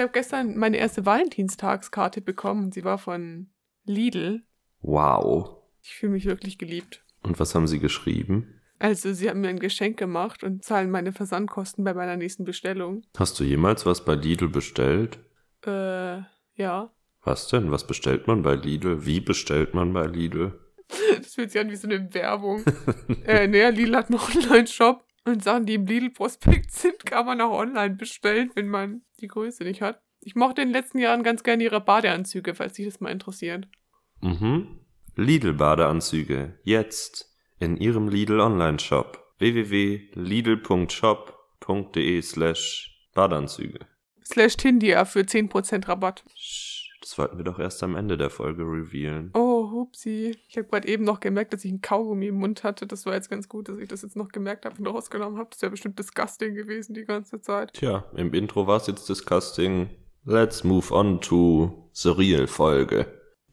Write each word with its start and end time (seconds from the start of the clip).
habe 0.00 0.12
gestern 0.12 0.56
meine 0.56 0.76
erste 0.76 1.06
Valentinstagskarte 1.06 2.20
bekommen 2.20 2.64
und 2.64 2.74
sie 2.74 2.84
war 2.84 2.98
von 2.98 3.50
Lidl. 3.84 4.42
Wow. 4.82 5.56
Ich 5.82 5.94
fühle 5.94 6.12
mich 6.12 6.26
wirklich 6.26 6.58
geliebt. 6.58 7.04
Und 7.22 7.38
was 7.38 7.54
haben 7.54 7.66
Sie 7.66 7.78
geschrieben? 7.78 8.60
Also, 8.78 9.12
sie 9.12 9.28
haben 9.28 9.42
mir 9.42 9.48
ein 9.48 9.58
Geschenk 9.58 9.98
gemacht 9.98 10.42
und 10.42 10.64
zahlen 10.64 10.90
meine 10.90 11.12
Versandkosten 11.12 11.84
bei 11.84 11.92
meiner 11.92 12.16
nächsten 12.16 12.44
Bestellung. 12.44 13.02
Hast 13.18 13.38
du 13.38 13.44
jemals 13.44 13.84
was 13.84 14.04
bei 14.04 14.14
Lidl 14.14 14.48
bestellt? 14.48 15.18
Äh, 15.66 16.22
ja. 16.54 16.90
Was 17.22 17.48
denn? 17.48 17.70
Was 17.70 17.86
bestellt 17.86 18.26
man 18.26 18.42
bei 18.42 18.54
Lidl? 18.54 19.04
Wie 19.04 19.20
bestellt 19.20 19.74
man 19.74 19.92
bei 19.92 20.06
Lidl? 20.06 20.58
Das 21.18 21.34
fühlt 21.34 21.52
sich 21.52 21.60
an 21.60 21.70
wie 21.70 21.76
so 21.76 21.86
eine 21.86 22.12
Werbung. 22.14 22.64
äh, 23.26 23.46
naja, 23.46 23.68
Lidl 23.68 23.96
hat 23.96 24.10
einen 24.10 24.18
Online-Shop 24.18 25.04
und 25.24 25.42
Sachen, 25.44 25.66
die 25.66 25.74
im 25.74 25.86
Lidl-Prospekt 25.86 26.70
sind, 26.72 27.04
kann 27.06 27.26
man 27.26 27.40
auch 27.40 27.58
online 27.58 27.94
bestellen, 27.96 28.50
wenn 28.54 28.68
man 28.68 29.02
die 29.20 29.28
Größe 29.28 29.64
nicht 29.64 29.82
hat. 29.82 30.00
Ich 30.20 30.34
mochte 30.34 30.62
in 30.62 30.68
den 30.68 30.74
letzten 30.74 30.98
Jahren 30.98 31.22
ganz 31.22 31.42
gerne 31.42 31.62
ihre 31.64 31.80
Badeanzüge, 31.80 32.54
falls 32.54 32.74
dich 32.74 32.86
das 32.86 33.00
mal 33.00 33.10
interessiert. 33.10 33.68
Mhm. 34.20 34.80
Lidl-Badeanzüge. 35.16 36.58
Jetzt 36.62 37.34
in 37.58 37.76
Ihrem 37.76 38.08
Lidl 38.08 38.40
Online-Shop. 38.40 39.18
www.lidl.shop.de 39.38 42.22
slash 42.22 43.08
Badeanzüge. 43.14 43.80
Slash 44.24 44.56
Tindia 44.56 45.04
für 45.04 45.20
10% 45.20 45.88
Rabatt. 45.88 46.24
Sch, 46.36 46.88
Das 47.00 47.18
wollten 47.18 47.36
wir 47.38 47.44
doch 47.44 47.58
erst 47.58 47.82
am 47.82 47.96
Ende 47.96 48.16
der 48.16 48.30
Folge 48.30 48.62
revealen. 48.62 49.30
Oh, 49.34 49.59
hupsi. 49.70 50.36
Ich 50.48 50.56
habe 50.56 50.68
gerade 50.68 50.88
eben 50.88 51.04
noch 51.04 51.20
gemerkt, 51.20 51.52
dass 51.52 51.64
ich 51.64 51.70
einen 51.70 51.80
Kaugummi 51.80 52.28
im 52.28 52.36
Mund 52.36 52.64
hatte. 52.64 52.86
Das 52.86 53.06
war 53.06 53.14
jetzt 53.14 53.30
ganz 53.30 53.48
gut, 53.48 53.68
dass 53.68 53.78
ich 53.78 53.88
das 53.88 54.02
jetzt 54.02 54.16
noch 54.16 54.28
gemerkt 54.28 54.64
habe 54.64 54.76
und 54.78 54.86
rausgenommen 54.86 55.38
habe. 55.38 55.50
Das 55.50 55.62
wäre 55.62 55.70
bestimmt 55.70 55.98
disgusting 55.98 56.54
gewesen 56.54 56.94
die 56.94 57.04
ganze 57.04 57.40
Zeit. 57.40 57.74
Tja, 57.74 58.04
im 58.16 58.32
Intro 58.34 58.66
war 58.66 58.76
es 58.76 58.86
jetzt 58.86 59.08
disgusting. 59.08 59.90
Let's 60.24 60.64
move 60.64 60.92
on 60.92 61.20
to 61.20 61.90
the 61.92 62.10
real 62.10 62.46
Folge. 62.46 63.06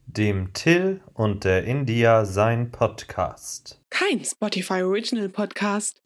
Dem 0.06 0.52
Till 0.54 1.00
und 1.12 1.44
der 1.44 1.64
India 1.64 2.24
sein 2.24 2.70
Podcast. 2.70 3.80
Kein 3.90 4.24
Spotify 4.24 4.82
Original 4.82 5.28
Podcast. 5.28 6.02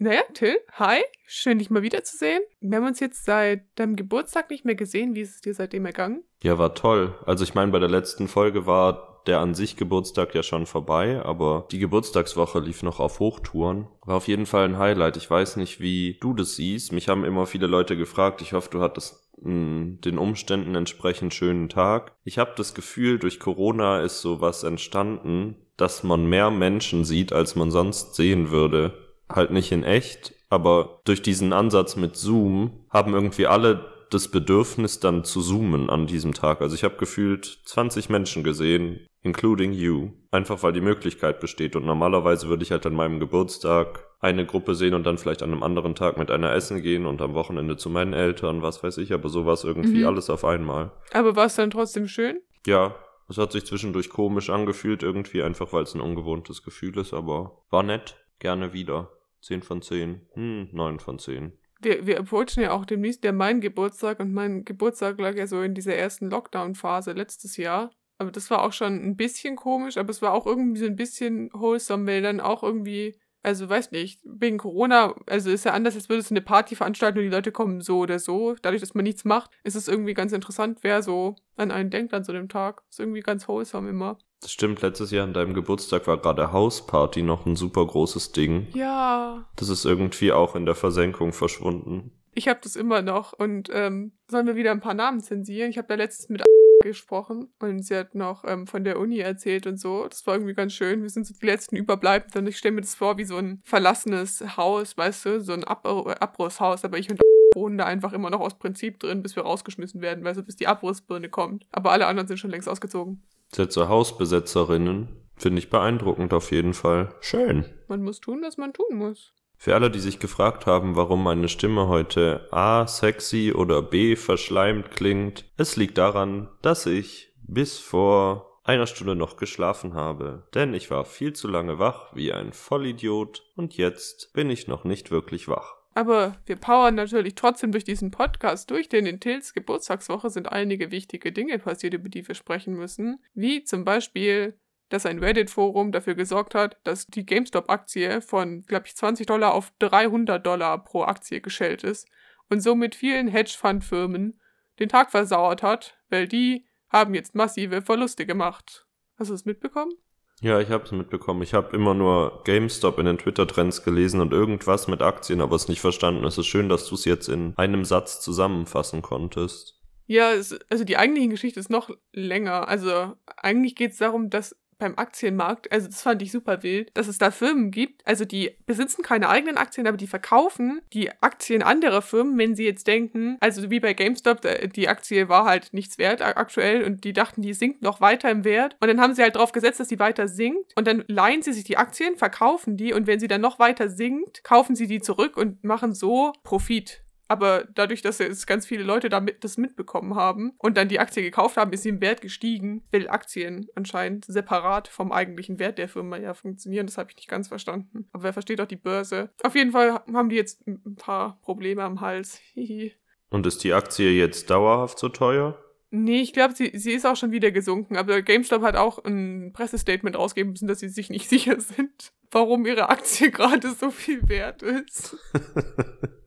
Naja, 0.00 0.22
Till, 0.32 0.58
hi. 0.74 0.98
Schön, 1.26 1.58
dich 1.58 1.70
mal 1.70 1.82
wiederzusehen. 1.82 2.42
Wir 2.60 2.78
haben 2.78 2.86
uns 2.86 3.00
jetzt 3.00 3.24
seit 3.24 3.64
deinem 3.74 3.96
Geburtstag 3.96 4.48
nicht 4.50 4.64
mehr 4.64 4.76
gesehen. 4.76 5.16
Wie 5.16 5.22
ist 5.22 5.34
es 5.34 5.40
dir 5.40 5.54
seitdem 5.54 5.86
ergangen? 5.86 6.22
Ja, 6.42 6.56
war 6.56 6.74
toll. 6.74 7.18
Also 7.26 7.42
ich 7.42 7.54
meine, 7.54 7.72
bei 7.72 7.80
der 7.80 7.88
letzten 7.88 8.28
Folge 8.28 8.64
war 8.64 9.22
der 9.26 9.40
an 9.40 9.54
sich 9.54 9.76
Geburtstag 9.76 10.34
ja 10.34 10.42
schon 10.42 10.66
vorbei, 10.66 11.20
aber 11.22 11.66
die 11.72 11.80
Geburtstagswoche 11.80 12.60
lief 12.60 12.82
noch 12.82 13.00
auf 13.00 13.18
Hochtouren. 13.18 13.88
War 14.04 14.16
auf 14.16 14.28
jeden 14.28 14.46
Fall 14.46 14.64
ein 14.64 14.78
Highlight. 14.78 15.16
Ich 15.16 15.28
weiß 15.28 15.56
nicht, 15.56 15.80
wie 15.80 16.16
du 16.20 16.32
das 16.32 16.54
siehst. 16.54 16.92
Mich 16.92 17.08
haben 17.08 17.24
immer 17.24 17.46
viele 17.46 17.66
Leute 17.66 17.96
gefragt. 17.96 18.40
Ich 18.40 18.52
hoffe, 18.52 18.70
du 18.70 18.80
hattest 18.80 19.28
mh, 19.42 19.98
den 20.04 20.16
Umständen 20.18 20.76
entsprechend 20.76 21.34
schönen 21.34 21.68
Tag. 21.68 22.12
Ich 22.22 22.38
habe 22.38 22.52
das 22.56 22.72
Gefühl, 22.72 23.18
durch 23.18 23.40
Corona 23.40 24.00
ist 24.00 24.20
sowas 24.20 24.62
entstanden, 24.62 25.56
dass 25.76 26.04
man 26.04 26.26
mehr 26.26 26.50
Menschen 26.50 27.04
sieht, 27.04 27.32
als 27.32 27.56
man 27.56 27.70
sonst 27.70 28.14
sehen 28.14 28.50
würde. 28.50 29.07
Halt 29.30 29.50
nicht 29.50 29.72
in 29.72 29.84
echt, 29.84 30.34
aber 30.50 31.00
durch 31.04 31.22
diesen 31.22 31.52
Ansatz 31.52 31.96
mit 31.96 32.16
Zoom 32.16 32.86
haben 32.90 33.14
irgendwie 33.14 33.46
alle 33.46 33.84
das 34.10 34.28
Bedürfnis 34.28 35.00
dann 35.00 35.22
zu 35.24 35.42
zoomen 35.42 35.90
an 35.90 36.06
diesem 36.06 36.32
Tag. 36.32 36.62
Also 36.62 36.74
ich 36.74 36.82
habe 36.82 36.96
gefühlt 36.96 37.44
20 37.66 38.08
Menschen 38.08 38.42
gesehen, 38.42 39.06
including 39.20 39.72
you, 39.72 40.12
einfach 40.30 40.62
weil 40.62 40.72
die 40.72 40.80
Möglichkeit 40.80 41.40
besteht. 41.40 41.76
Und 41.76 41.84
normalerweise 41.84 42.48
würde 42.48 42.62
ich 42.62 42.70
halt 42.70 42.86
an 42.86 42.94
meinem 42.94 43.20
Geburtstag 43.20 44.06
eine 44.20 44.46
Gruppe 44.46 44.74
sehen 44.74 44.94
und 44.94 45.04
dann 45.04 45.18
vielleicht 45.18 45.42
an 45.42 45.52
einem 45.52 45.62
anderen 45.62 45.94
Tag 45.94 46.16
mit 46.16 46.30
einer 46.30 46.52
essen 46.54 46.80
gehen 46.82 47.04
und 47.04 47.20
am 47.20 47.34
Wochenende 47.34 47.76
zu 47.76 47.90
meinen 47.90 48.14
Eltern, 48.14 48.62
was 48.62 48.82
weiß 48.82 48.96
ich, 48.96 49.12
aber 49.12 49.28
sowas 49.28 49.64
irgendwie 49.64 49.98
Mhm. 50.00 50.06
alles 50.06 50.30
auf 50.30 50.44
einmal. 50.44 50.90
Aber 51.12 51.36
war 51.36 51.44
es 51.46 51.56
dann 51.56 51.70
trotzdem 51.70 52.08
schön? 52.08 52.40
Ja, 52.66 52.94
es 53.28 53.36
hat 53.36 53.52
sich 53.52 53.66
zwischendurch 53.66 54.08
komisch 54.08 54.48
angefühlt 54.48 55.02
irgendwie, 55.02 55.42
einfach 55.42 55.72
weil 55.74 55.82
es 55.82 55.94
ein 55.94 56.00
ungewohntes 56.00 56.62
Gefühl 56.62 56.96
ist, 56.96 57.12
aber 57.12 57.58
war 57.70 57.82
nett, 57.82 58.16
gerne 58.38 58.72
wieder. 58.72 59.10
10 59.40 59.62
von 59.62 59.82
10, 59.82 60.20
hm, 60.32 60.68
9 60.72 60.98
von 60.98 61.18
10. 61.18 61.52
Wir, 61.80 62.06
wir 62.06 62.18
approachen 62.18 62.62
ja 62.62 62.72
auch 62.72 62.84
demnächst 62.84 63.22
ja 63.24 63.32
meinen 63.32 63.60
Geburtstag 63.60 64.18
und 64.20 64.32
mein 64.32 64.64
Geburtstag 64.64 65.18
lag 65.20 65.36
ja 65.36 65.46
so 65.46 65.62
in 65.62 65.74
dieser 65.74 65.94
ersten 65.94 66.28
Lockdown-Phase 66.28 67.12
letztes 67.12 67.56
Jahr. 67.56 67.90
Aber 68.18 68.32
das 68.32 68.50
war 68.50 68.64
auch 68.64 68.72
schon 68.72 68.94
ein 68.94 69.16
bisschen 69.16 69.54
komisch, 69.54 69.96
aber 69.96 70.10
es 70.10 70.20
war 70.20 70.32
auch 70.32 70.44
irgendwie 70.44 70.80
so 70.80 70.86
ein 70.86 70.96
bisschen 70.96 71.50
wholesome, 71.52 72.04
weil 72.06 72.20
dann 72.20 72.40
auch 72.40 72.64
irgendwie, 72.64 73.16
also 73.44 73.68
weiß 73.68 73.92
nicht, 73.92 74.20
wegen 74.24 74.58
Corona, 74.58 75.14
also 75.26 75.50
ist 75.50 75.64
ja 75.64 75.72
anders, 75.72 75.94
als 75.94 76.08
würdest 76.08 76.30
du 76.30 76.34
eine 76.34 76.42
Party 76.42 76.74
veranstalten 76.74 77.18
und 77.18 77.24
die 77.24 77.30
Leute 77.30 77.52
kommen 77.52 77.80
so 77.80 77.98
oder 78.00 78.18
so. 78.18 78.56
Dadurch, 78.60 78.80
dass 78.80 78.94
man 78.94 79.04
nichts 79.04 79.24
macht, 79.24 79.52
ist 79.62 79.76
es 79.76 79.86
irgendwie 79.86 80.14
ganz 80.14 80.32
interessant, 80.32 80.80
wer 80.82 81.00
so 81.02 81.36
an 81.56 81.70
einen 81.70 81.90
denkt 81.90 82.12
an 82.12 82.24
so 82.24 82.32
einem 82.32 82.48
Tag. 82.48 82.82
Ist 82.90 82.98
irgendwie 82.98 83.20
ganz 83.20 83.46
wholesome 83.46 83.88
immer. 83.88 84.18
Das 84.40 84.52
stimmt, 84.52 84.82
letztes 84.82 85.10
Jahr 85.10 85.24
an 85.24 85.32
deinem 85.32 85.52
Geburtstag 85.52 86.06
war 86.06 86.18
gerade 86.18 86.52
Hausparty 86.52 87.22
noch 87.22 87.44
ein 87.44 87.56
super 87.56 87.84
großes 87.84 88.32
Ding. 88.32 88.68
Ja, 88.74 89.44
Das 89.56 89.68
ist 89.68 89.84
irgendwie 89.84 90.32
auch 90.32 90.54
in 90.54 90.64
der 90.64 90.76
Versenkung 90.76 91.32
verschwunden. 91.32 92.12
Ich 92.34 92.46
habe 92.46 92.60
das 92.62 92.76
immer 92.76 93.02
noch 93.02 93.32
und 93.32 93.68
ähm, 93.72 94.12
sollen 94.30 94.46
wir 94.46 94.54
wieder 94.54 94.70
ein 94.70 94.80
paar 94.80 94.94
Namen 94.94 95.20
zensieren? 95.20 95.70
Ich 95.70 95.78
habe 95.78 95.88
da 95.88 95.96
letztens 95.96 96.28
mit 96.28 96.44
gesprochen 96.84 97.48
und 97.58 97.84
sie 97.84 97.96
hat 97.96 98.14
noch 98.14 98.44
ähm, 98.46 98.68
von 98.68 98.84
der 98.84 99.00
Uni 99.00 99.18
erzählt 99.18 99.66
und 99.66 99.80
so. 99.80 100.06
Das 100.06 100.24
war 100.24 100.34
irgendwie 100.34 100.54
ganz 100.54 100.72
schön. 100.72 101.02
Wir 101.02 101.10
sind 101.10 101.26
so 101.26 101.34
die 101.34 101.46
letzten 101.46 101.74
Überbleibenden 101.74 102.44
und 102.44 102.48
ich 102.48 102.58
stelle 102.58 102.76
mir 102.76 102.82
das 102.82 102.94
vor 102.94 103.18
wie 103.18 103.24
so 103.24 103.36
ein 103.38 103.60
verlassenes 103.64 104.56
Haus, 104.56 104.96
weißt 104.96 105.26
du, 105.26 105.40
so 105.40 105.52
ein 105.52 105.64
Ab 105.64 105.84
Abrisshaus, 105.84 106.84
aber 106.84 106.98
ich 106.98 107.10
und 107.10 107.20
wohnen 107.56 107.76
da 107.76 107.86
einfach 107.86 108.12
immer 108.12 108.30
noch 108.30 108.40
aus 108.40 108.56
Prinzip 108.56 109.00
drin, 109.00 109.22
bis 109.22 109.34
wir 109.34 109.42
rausgeschmissen 109.42 110.00
werden, 110.00 110.22
weißt 110.22 110.38
du, 110.38 110.44
bis 110.44 110.54
die 110.54 110.68
Abrissbirne 110.68 111.28
kommt. 111.28 111.66
Aber 111.72 111.90
alle 111.90 112.06
anderen 112.06 112.28
sind 112.28 112.38
schon 112.38 112.50
längst 112.50 112.68
ausgezogen. 112.68 113.20
Sätze 113.52 113.88
Hausbesetzerinnen 113.88 115.08
finde 115.36 115.58
ich 115.60 115.70
beeindruckend 115.70 116.32
auf 116.34 116.50
jeden 116.50 116.74
Fall. 116.74 117.14
Schön. 117.20 117.64
Man 117.86 118.02
muss 118.02 118.20
tun, 118.20 118.42
was 118.42 118.58
man 118.58 118.72
tun 118.72 118.96
muss. 118.96 119.32
Für 119.56 119.74
alle, 119.74 119.90
die 119.90 119.98
sich 119.98 120.20
gefragt 120.20 120.66
haben, 120.66 120.94
warum 120.94 121.22
meine 121.24 121.48
Stimme 121.48 121.88
heute 121.88 122.46
A 122.52 122.86
sexy 122.86 123.52
oder 123.52 123.82
B 123.82 124.14
verschleimt 124.14 124.92
klingt, 124.92 125.44
es 125.56 125.76
liegt 125.76 125.98
daran, 125.98 126.48
dass 126.62 126.86
ich 126.86 127.32
bis 127.42 127.78
vor 127.78 128.60
einer 128.62 128.86
Stunde 128.86 129.16
noch 129.16 129.36
geschlafen 129.36 129.94
habe. 129.94 130.46
Denn 130.54 130.74
ich 130.74 130.90
war 130.90 131.04
viel 131.04 131.32
zu 131.32 131.48
lange 131.48 131.78
wach 131.78 132.14
wie 132.14 132.32
ein 132.32 132.52
Vollidiot 132.52 133.42
und 133.56 133.76
jetzt 133.76 134.32
bin 134.32 134.50
ich 134.50 134.68
noch 134.68 134.84
nicht 134.84 135.10
wirklich 135.10 135.48
wach. 135.48 135.77
Aber 135.98 136.36
wir 136.46 136.54
powern 136.54 136.94
natürlich 136.94 137.34
trotzdem 137.34 137.72
durch 137.72 137.82
diesen 137.82 138.12
Podcast 138.12 138.70
durch, 138.70 138.88
denn 138.88 139.04
in 139.04 139.18
Tills 139.18 139.52
Geburtstagswoche 139.52 140.30
sind 140.30 140.46
einige 140.46 140.92
wichtige 140.92 141.32
Dinge 141.32 141.58
passiert, 141.58 141.92
über 141.92 142.08
die 142.08 142.28
wir 142.28 142.36
sprechen 142.36 142.74
müssen. 142.74 143.20
Wie 143.34 143.64
zum 143.64 143.84
Beispiel, 143.84 144.56
dass 144.90 145.06
ein 145.06 145.18
Reddit-Forum 145.18 145.90
dafür 145.90 146.14
gesorgt 146.14 146.54
hat, 146.54 146.78
dass 146.84 147.08
die 147.08 147.26
GameStop-Aktie 147.26 148.20
von, 148.20 148.62
glaube 148.62 148.86
ich, 148.86 148.94
20 148.94 149.26
Dollar 149.26 149.52
auf 149.54 149.72
300 149.80 150.46
Dollar 150.46 150.84
pro 150.84 151.02
Aktie 151.02 151.40
geschellt 151.40 151.82
ist 151.82 152.06
und 152.48 152.60
somit 152.60 152.94
vielen 152.94 153.26
Hedgefund-Firmen 153.26 154.40
den 154.78 154.88
Tag 154.88 155.10
versauert 155.10 155.64
hat, 155.64 155.98
weil 156.10 156.28
die 156.28 156.64
haben 156.90 157.12
jetzt 157.12 157.34
massive 157.34 157.82
Verluste 157.82 158.24
gemacht. 158.24 158.86
Hast 159.16 159.30
du 159.30 159.34
es 159.34 159.44
mitbekommen? 159.44 159.94
Ja, 160.40 160.60
ich 160.60 160.68
habe 160.68 160.84
es 160.84 160.92
mitbekommen. 160.92 161.42
Ich 161.42 161.52
habe 161.52 161.74
immer 161.74 161.94
nur 161.94 162.42
GameStop 162.44 162.98
in 162.98 163.06
den 163.06 163.18
Twitter-Trends 163.18 163.82
gelesen 163.82 164.20
und 164.20 164.32
irgendwas 164.32 164.86
mit 164.86 165.02
Aktien, 165.02 165.40
aber 165.40 165.56
es 165.56 165.68
nicht 165.68 165.80
verstanden. 165.80 166.24
Es 166.24 166.38
ist 166.38 166.46
schön, 166.46 166.68
dass 166.68 166.88
du 166.88 166.94
es 166.94 167.04
jetzt 167.04 167.28
in 167.28 167.54
einem 167.56 167.84
Satz 167.84 168.20
zusammenfassen 168.20 169.02
konntest. 169.02 169.80
Ja, 170.06 170.32
es, 170.32 170.58
also 170.70 170.84
die 170.84 170.96
eigentliche 170.96 171.28
Geschichte 171.28 171.60
ist 171.60 171.70
noch 171.70 171.90
länger. 172.12 172.68
Also 172.68 173.16
eigentlich 173.36 173.74
geht 173.74 173.92
es 173.92 173.98
darum, 173.98 174.30
dass 174.30 174.56
beim 174.78 174.96
Aktienmarkt, 174.96 175.70
also 175.72 175.86
das 175.86 176.02
fand 176.02 176.22
ich 176.22 176.32
super 176.32 176.62
wild, 176.62 176.90
dass 176.94 177.08
es 177.08 177.18
da 177.18 177.30
Firmen 177.30 177.70
gibt, 177.70 178.06
also 178.06 178.24
die 178.24 178.56
besitzen 178.66 179.02
keine 179.02 179.28
eigenen 179.28 179.56
Aktien, 179.56 179.86
aber 179.86 179.96
die 179.96 180.06
verkaufen 180.06 180.80
die 180.92 181.10
Aktien 181.20 181.62
anderer 181.62 182.02
Firmen, 182.02 182.38
wenn 182.38 182.54
sie 182.54 182.64
jetzt 182.64 182.86
denken, 182.86 183.36
also 183.40 183.70
wie 183.70 183.80
bei 183.80 183.94
GameStop, 183.94 184.40
die 184.74 184.88
Aktie 184.88 185.28
war 185.28 185.44
halt 185.44 185.72
nichts 185.72 185.98
wert 185.98 186.22
aktuell 186.22 186.84
und 186.84 187.04
die 187.04 187.12
dachten, 187.12 187.42
die 187.42 187.54
sinkt 187.54 187.82
noch 187.82 188.00
weiter 188.00 188.30
im 188.30 188.44
Wert 188.44 188.76
und 188.80 188.88
dann 188.88 189.00
haben 189.00 189.14
sie 189.14 189.22
halt 189.22 189.36
drauf 189.36 189.52
gesetzt, 189.52 189.80
dass 189.80 189.88
die 189.88 189.98
weiter 189.98 190.28
sinkt 190.28 190.72
und 190.76 190.86
dann 190.86 191.04
leihen 191.08 191.42
sie 191.42 191.52
sich 191.52 191.64
die 191.64 191.76
Aktien, 191.76 192.16
verkaufen 192.16 192.76
die 192.76 192.92
und 192.92 193.06
wenn 193.06 193.20
sie 193.20 193.28
dann 193.28 193.40
noch 193.40 193.58
weiter 193.58 193.88
sinkt, 193.88 194.44
kaufen 194.44 194.76
sie 194.76 194.86
die 194.86 195.00
zurück 195.00 195.36
und 195.36 195.64
machen 195.64 195.94
so 195.94 196.32
Profit. 196.42 197.02
Aber 197.28 197.64
dadurch, 197.74 198.02
dass 198.02 198.18
jetzt 198.18 198.46
ganz 198.46 198.66
viele 198.66 198.82
Leute 198.82 199.08
damit 199.08 199.44
das 199.44 199.58
mitbekommen 199.58 200.14
haben 200.14 200.52
und 200.58 200.76
dann 200.76 200.88
die 200.88 200.98
Aktie 200.98 201.22
gekauft 201.22 201.56
haben, 201.56 201.72
ist 201.72 201.82
sie 201.82 201.90
im 201.90 202.00
Wert 202.00 202.20
gestiegen, 202.22 202.82
weil 202.90 203.08
Aktien 203.08 203.68
anscheinend 203.74 204.24
separat 204.24 204.88
vom 204.88 205.12
eigentlichen 205.12 205.58
Wert 205.58 205.78
der 205.78 205.88
Firma 205.88 206.16
ja 206.16 206.34
funktionieren. 206.34 206.86
Das 206.86 206.98
habe 206.98 207.10
ich 207.10 207.16
nicht 207.16 207.28
ganz 207.28 207.48
verstanden. 207.48 208.08
Aber 208.12 208.24
wer 208.24 208.32
versteht 208.32 208.60
auch 208.60 208.66
die 208.66 208.76
Börse? 208.76 209.30
Auf 209.42 209.54
jeden 209.54 209.72
Fall 209.72 210.00
haben 210.12 210.30
die 210.30 210.36
jetzt 210.36 210.66
ein 210.66 210.96
paar 210.96 211.38
Probleme 211.42 211.82
am 211.82 212.00
Hals. 212.00 212.40
Hihi. 212.54 212.94
Und 213.30 213.46
ist 213.46 213.62
die 213.62 213.74
Aktie 213.74 214.10
jetzt 214.10 214.48
dauerhaft 214.48 214.98
so 214.98 215.10
teuer? 215.10 215.62
Nee, 215.90 216.20
ich 216.20 216.32
glaube, 216.32 216.54
sie, 216.54 216.70
sie 216.74 216.92
ist 216.92 217.06
auch 217.06 217.16
schon 217.16 217.32
wieder 217.32 217.50
gesunken. 217.50 217.96
Aber 217.96 218.20
GameStop 218.22 218.62
hat 218.62 218.76
auch 218.76 219.02
ein 219.04 219.52
Pressestatement 219.52 220.16
rausgeben 220.16 220.52
müssen, 220.52 220.68
dass 220.68 220.80
sie 220.80 220.88
sich 220.88 221.10
nicht 221.10 221.28
sicher 221.30 221.60
sind. 221.60 222.12
warum 222.30 222.66
ihre 222.66 222.88
Aktie 222.88 223.30
gerade 223.32 223.70
so 223.72 223.90
viel 223.90 224.28
wert 224.28 224.62
ist. 224.62 225.16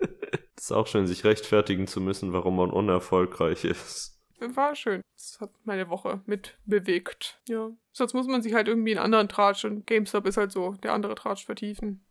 ist 0.64 0.72
auch 0.72 0.88
schön, 0.88 1.08
sich 1.08 1.24
rechtfertigen 1.24 1.88
zu 1.88 2.02
müssen, 2.02 2.34
warum 2.34 2.56
man 2.56 2.70
unerfolgreich 2.70 3.66
ist. 3.66 4.20
War 4.40 4.76
schön. 4.76 5.02
Das 5.16 5.40
hat 5.40 5.52
meine 5.66 5.90
Woche 5.90 6.22
mit 6.26 6.58
bewegt. 6.66 7.40
Ja. 7.48 7.70
Sonst 7.92 8.14
muss 8.14 8.28
man 8.28 8.42
sich 8.42 8.54
halt 8.54 8.68
irgendwie 8.68 8.92
einen 8.92 9.06
anderen 9.06 9.30
Tratsch 9.30 9.66
und 9.66 9.86
GameStop 9.86 10.26
ist 10.26 10.38
halt 10.38 10.52
so 10.52 10.74
der 10.84 10.94
andere 10.94 11.16
Tratsch 11.16 11.46
vertiefen. 11.46 12.04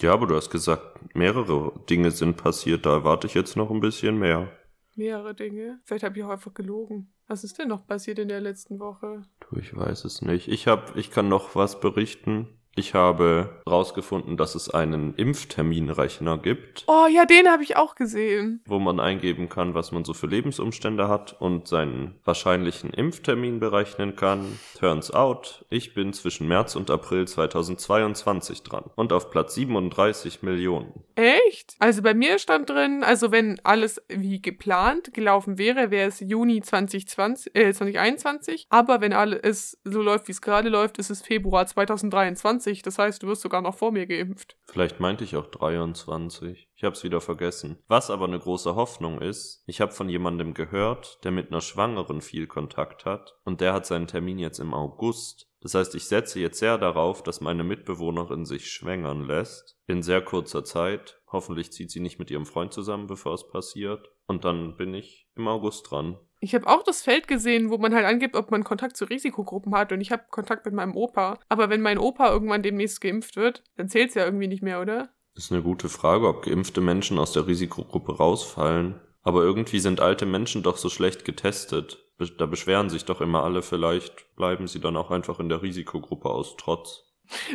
Ja, 0.00 0.12
aber 0.12 0.26
du 0.26 0.34
hast 0.36 0.50
gesagt, 0.50 1.14
mehrere 1.14 1.72
Dinge 1.88 2.10
sind 2.10 2.36
passiert. 2.36 2.84
Da 2.86 2.92
erwarte 2.92 3.26
ich 3.26 3.34
jetzt 3.34 3.56
noch 3.56 3.70
ein 3.70 3.80
bisschen 3.80 4.18
mehr. 4.18 4.50
Mehrere 4.94 5.34
Dinge? 5.34 5.80
Vielleicht 5.84 6.04
habe 6.04 6.18
ich 6.18 6.24
auch 6.24 6.30
einfach 6.30 6.54
gelogen. 6.54 7.12
Was 7.28 7.44
ist 7.44 7.58
denn 7.58 7.68
noch 7.68 7.86
passiert 7.86 8.18
in 8.18 8.28
der 8.28 8.40
letzten 8.40 8.78
Woche? 8.78 9.22
Du, 9.40 9.58
ich 9.58 9.74
weiß 9.74 10.04
es 10.04 10.22
nicht. 10.22 10.48
Ich 10.48 10.66
hab, 10.66 10.96
ich 10.96 11.10
kann 11.10 11.28
noch 11.28 11.54
was 11.54 11.80
berichten. 11.80 12.48
Ich 12.78 12.92
habe 12.92 13.62
herausgefunden, 13.64 14.36
dass 14.36 14.54
es 14.54 14.68
einen 14.68 15.14
Impfterminrechner 15.14 16.36
gibt. 16.36 16.84
Oh 16.86 17.06
ja, 17.10 17.24
den 17.24 17.48
habe 17.48 17.62
ich 17.62 17.78
auch 17.78 17.94
gesehen. 17.94 18.60
Wo 18.66 18.78
man 18.78 19.00
eingeben 19.00 19.48
kann, 19.48 19.72
was 19.72 19.92
man 19.92 20.04
so 20.04 20.12
für 20.12 20.26
Lebensumstände 20.26 21.08
hat 21.08 21.40
und 21.40 21.68
seinen 21.68 22.16
wahrscheinlichen 22.26 22.90
Impftermin 22.90 23.60
berechnen 23.60 24.14
kann. 24.14 24.58
Turns 24.78 25.10
out, 25.10 25.64
ich 25.70 25.94
bin 25.94 26.12
zwischen 26.12 26.48
März 26.48 26.76
und 26.76 26.90
April 26.90 27.26
2022 27.26 28.62
dran 28.62 28.84
und 28.94 29.10
auf 29.10 29.30
Platz 29.30 29.54
37 29.54 30.42
Millionen. 30.42 30.92
Echt? 31.14 31.76
Also 31.78 32.02
bei 32.02 32.12
mir 32.12 32.38
stand 32.38 32.68
drin, 32.68 33.02
also 33.02 33.32
wenn 33.32 33.58
alles 33.64 34.02
wie 34.08 34.42
geplant 34.42 35.14
gelaufen 35.14 35.56
wäre, 35.56 35.90
wäre 35.90 36.08
es 36.08 36.20
Juni 36.20 36.60
2020, 36.60 37.56
äh, 37.56 37.72
2021. 37.72 38.66
Aber 38.68 39.00
wenn 39.00 39.14
alles 39.14 39.78
so 39.82 40.02
läuft, 40.02 40.28
wie 40.28 40.32
es 40.32 40.42
gerade 40.42 40.68
läuft, 40.68 40.98
ist 40.98 41.08
es 41.08 41.22
Februar 41.22 41.66
2023. 41.66 42.65
20. 42.66 42.82
Das 42.82 42.98
heißt, 42.98 43.22
du 43.22 43.28
wirst 43.28 43.42
sogar 43.42 43.62
noch 43.62 43.76
vor 43.76 43.92
mir 43.92 44.06
geimpft. 44.06 44.56
Vielleicht 44.64 45.00
meinte 45.00 45.24
ich 45.24 45.36
auch 45.36 45.46
23. 45.46 46.65
Ich 46.76 46.84
hab's 46.84 47.04
wieder 47.04 47.22
vergessen. 47.22 47.78
Was 47.88 48.10
aber 48.10 48.26
eine 48.26 48.38
große 48.38 48.74
Hoffnung 48.76 49.22
ist, 49.22 49.64
ich 49.66 49.80
habe 49.80 49.92
von 49.92 50.10
jemandem 50.10 50.52
gehört, 50.52 51.24
der 51.24 51.32
mit 51.32 51.50
einer 51.50 51.62
Schwangeren 51.62 52.20
viel 52.20 52.46
Kontakt 52.46 53.06
hat 53.06 53.38
und 53.44 53.62
der 53.62 53.72
hat 53.72 53.86
seinen 53.86 54.06
Termin 54.06 54.38
jetzt 54.38 54.58
im 54.58 54.74
August. 54.74 55.48
Das 55.62 55.74
heißt, 55.74 55.94
ich 55.94 56.04
setze 56.04 56.38
jetzt 56.38 56.58
sehr 56.58 56.76
darauf, 56.76 57.22
dass 57.22 57.40
meine 57.40 57.64
Mitbewohnerin 57.64 58.44
sich 58.44 58.70
schwängern 58.70 59.24
lässt. 59.24 59.78
In 59.86 60.02
sehr 60.02 60.20
kurzer 60.20 60.64
Zeit. 60.64 61.20
Hoffentlich 61.32 61.72
zieht 61.72 61.90
sie 61.90 62.00
nicht 62.00 62.18
mit 62.18 62.30
ihrem 62.30 62.46
Freund 62.46 62.74
zusammen, 62.74 63.06
bevor 63.06 63.34
es 63.34 63.48
passiert. 63.48 64.10
Und 64.26 64.44
dann 64.44 64.76
bin 64.76 64.94
ich 64.94 65.28
im 65.34 65.48
August 65.48 65.90
dran. 65.90 66.18
Ich 66.40 66.54
habe 66.54 66.66
auch 66.66 66.82
das 66.82 67.02
Feld 67.02 67.26
gesehen, 67.26 67.70
wo 67.70 67.78
man 67.78 67.94
halt 67.94 68.04
angibt, 68.04 68.36
ob 68.36 68.50
man 68.50 68.64
Kontakt 68.64 68.96
zu 68.96 69.06
Risikogruppen 69.06 69.74
hat. 69.74 69.92
Und 69.92 70.02
ich 70.02 70.12
habe 70.12 70.24
Kontakt 70.30 70.66
mit 70.66 70.74
meinem 70.74 70.94
Opa. 70.94 71.38
Aber 71.48 71.70
wenn 71.70 71.80
mein 71.80 71.98
Opa 71.98 72.30
irgendwann 72.30 72.62
demnächst 72.62 73.00
geimpft 73.00 73.36
wird, 73.36 73.64
dann 73.76 73.88
zählt 73.88 74.10
es 74.10 74.14
ja 74.14 74.24
irgendwie 74.24 74.48
nicht 74.48 74.62
mehr, 74.62 74.80
oder? 74.80 75.08
Ist 75.36 75.52
eine 75.52 75.62
gute 75.62 75.90
Frage, 75.90 76.28
ob 76.28 76.42
geimpfte 76.42 76.80
Menschen 76.80 77.18
aus 77.18 77.32
der 77.32 77.46
Risikogruppe 77.46 78.16
rausfallen. 78.16 79.00
Aber 79.22 79.42
irgendwie 79.42 79.80
sind 79.80 80.00
alte 80.00 80.24
Menschen 80.24 80.62
doch 80.62 80.78
so 80.78 80.88
schlecht 80.88 81.26
getestet. 81.26 81.98
Da 82.38 82.46
beschweren 82.46 82.88
sich 82.88 83.04
doch 83.04 83.20
immer 83.20 83.44
alle, 83.44 83.60
vielleicht 83.60 84.34
bleiben 84.36 84.66
sie 84.66 84.80
dann 84.80 84.96
auch 84.96 85.10
einfach 85.10 85.38
in 85.38 85.50
der 85.50 85.60
Risikogruppe 85.60 86.30
aus 86.30 86.56
Trotz. 86.56 87.02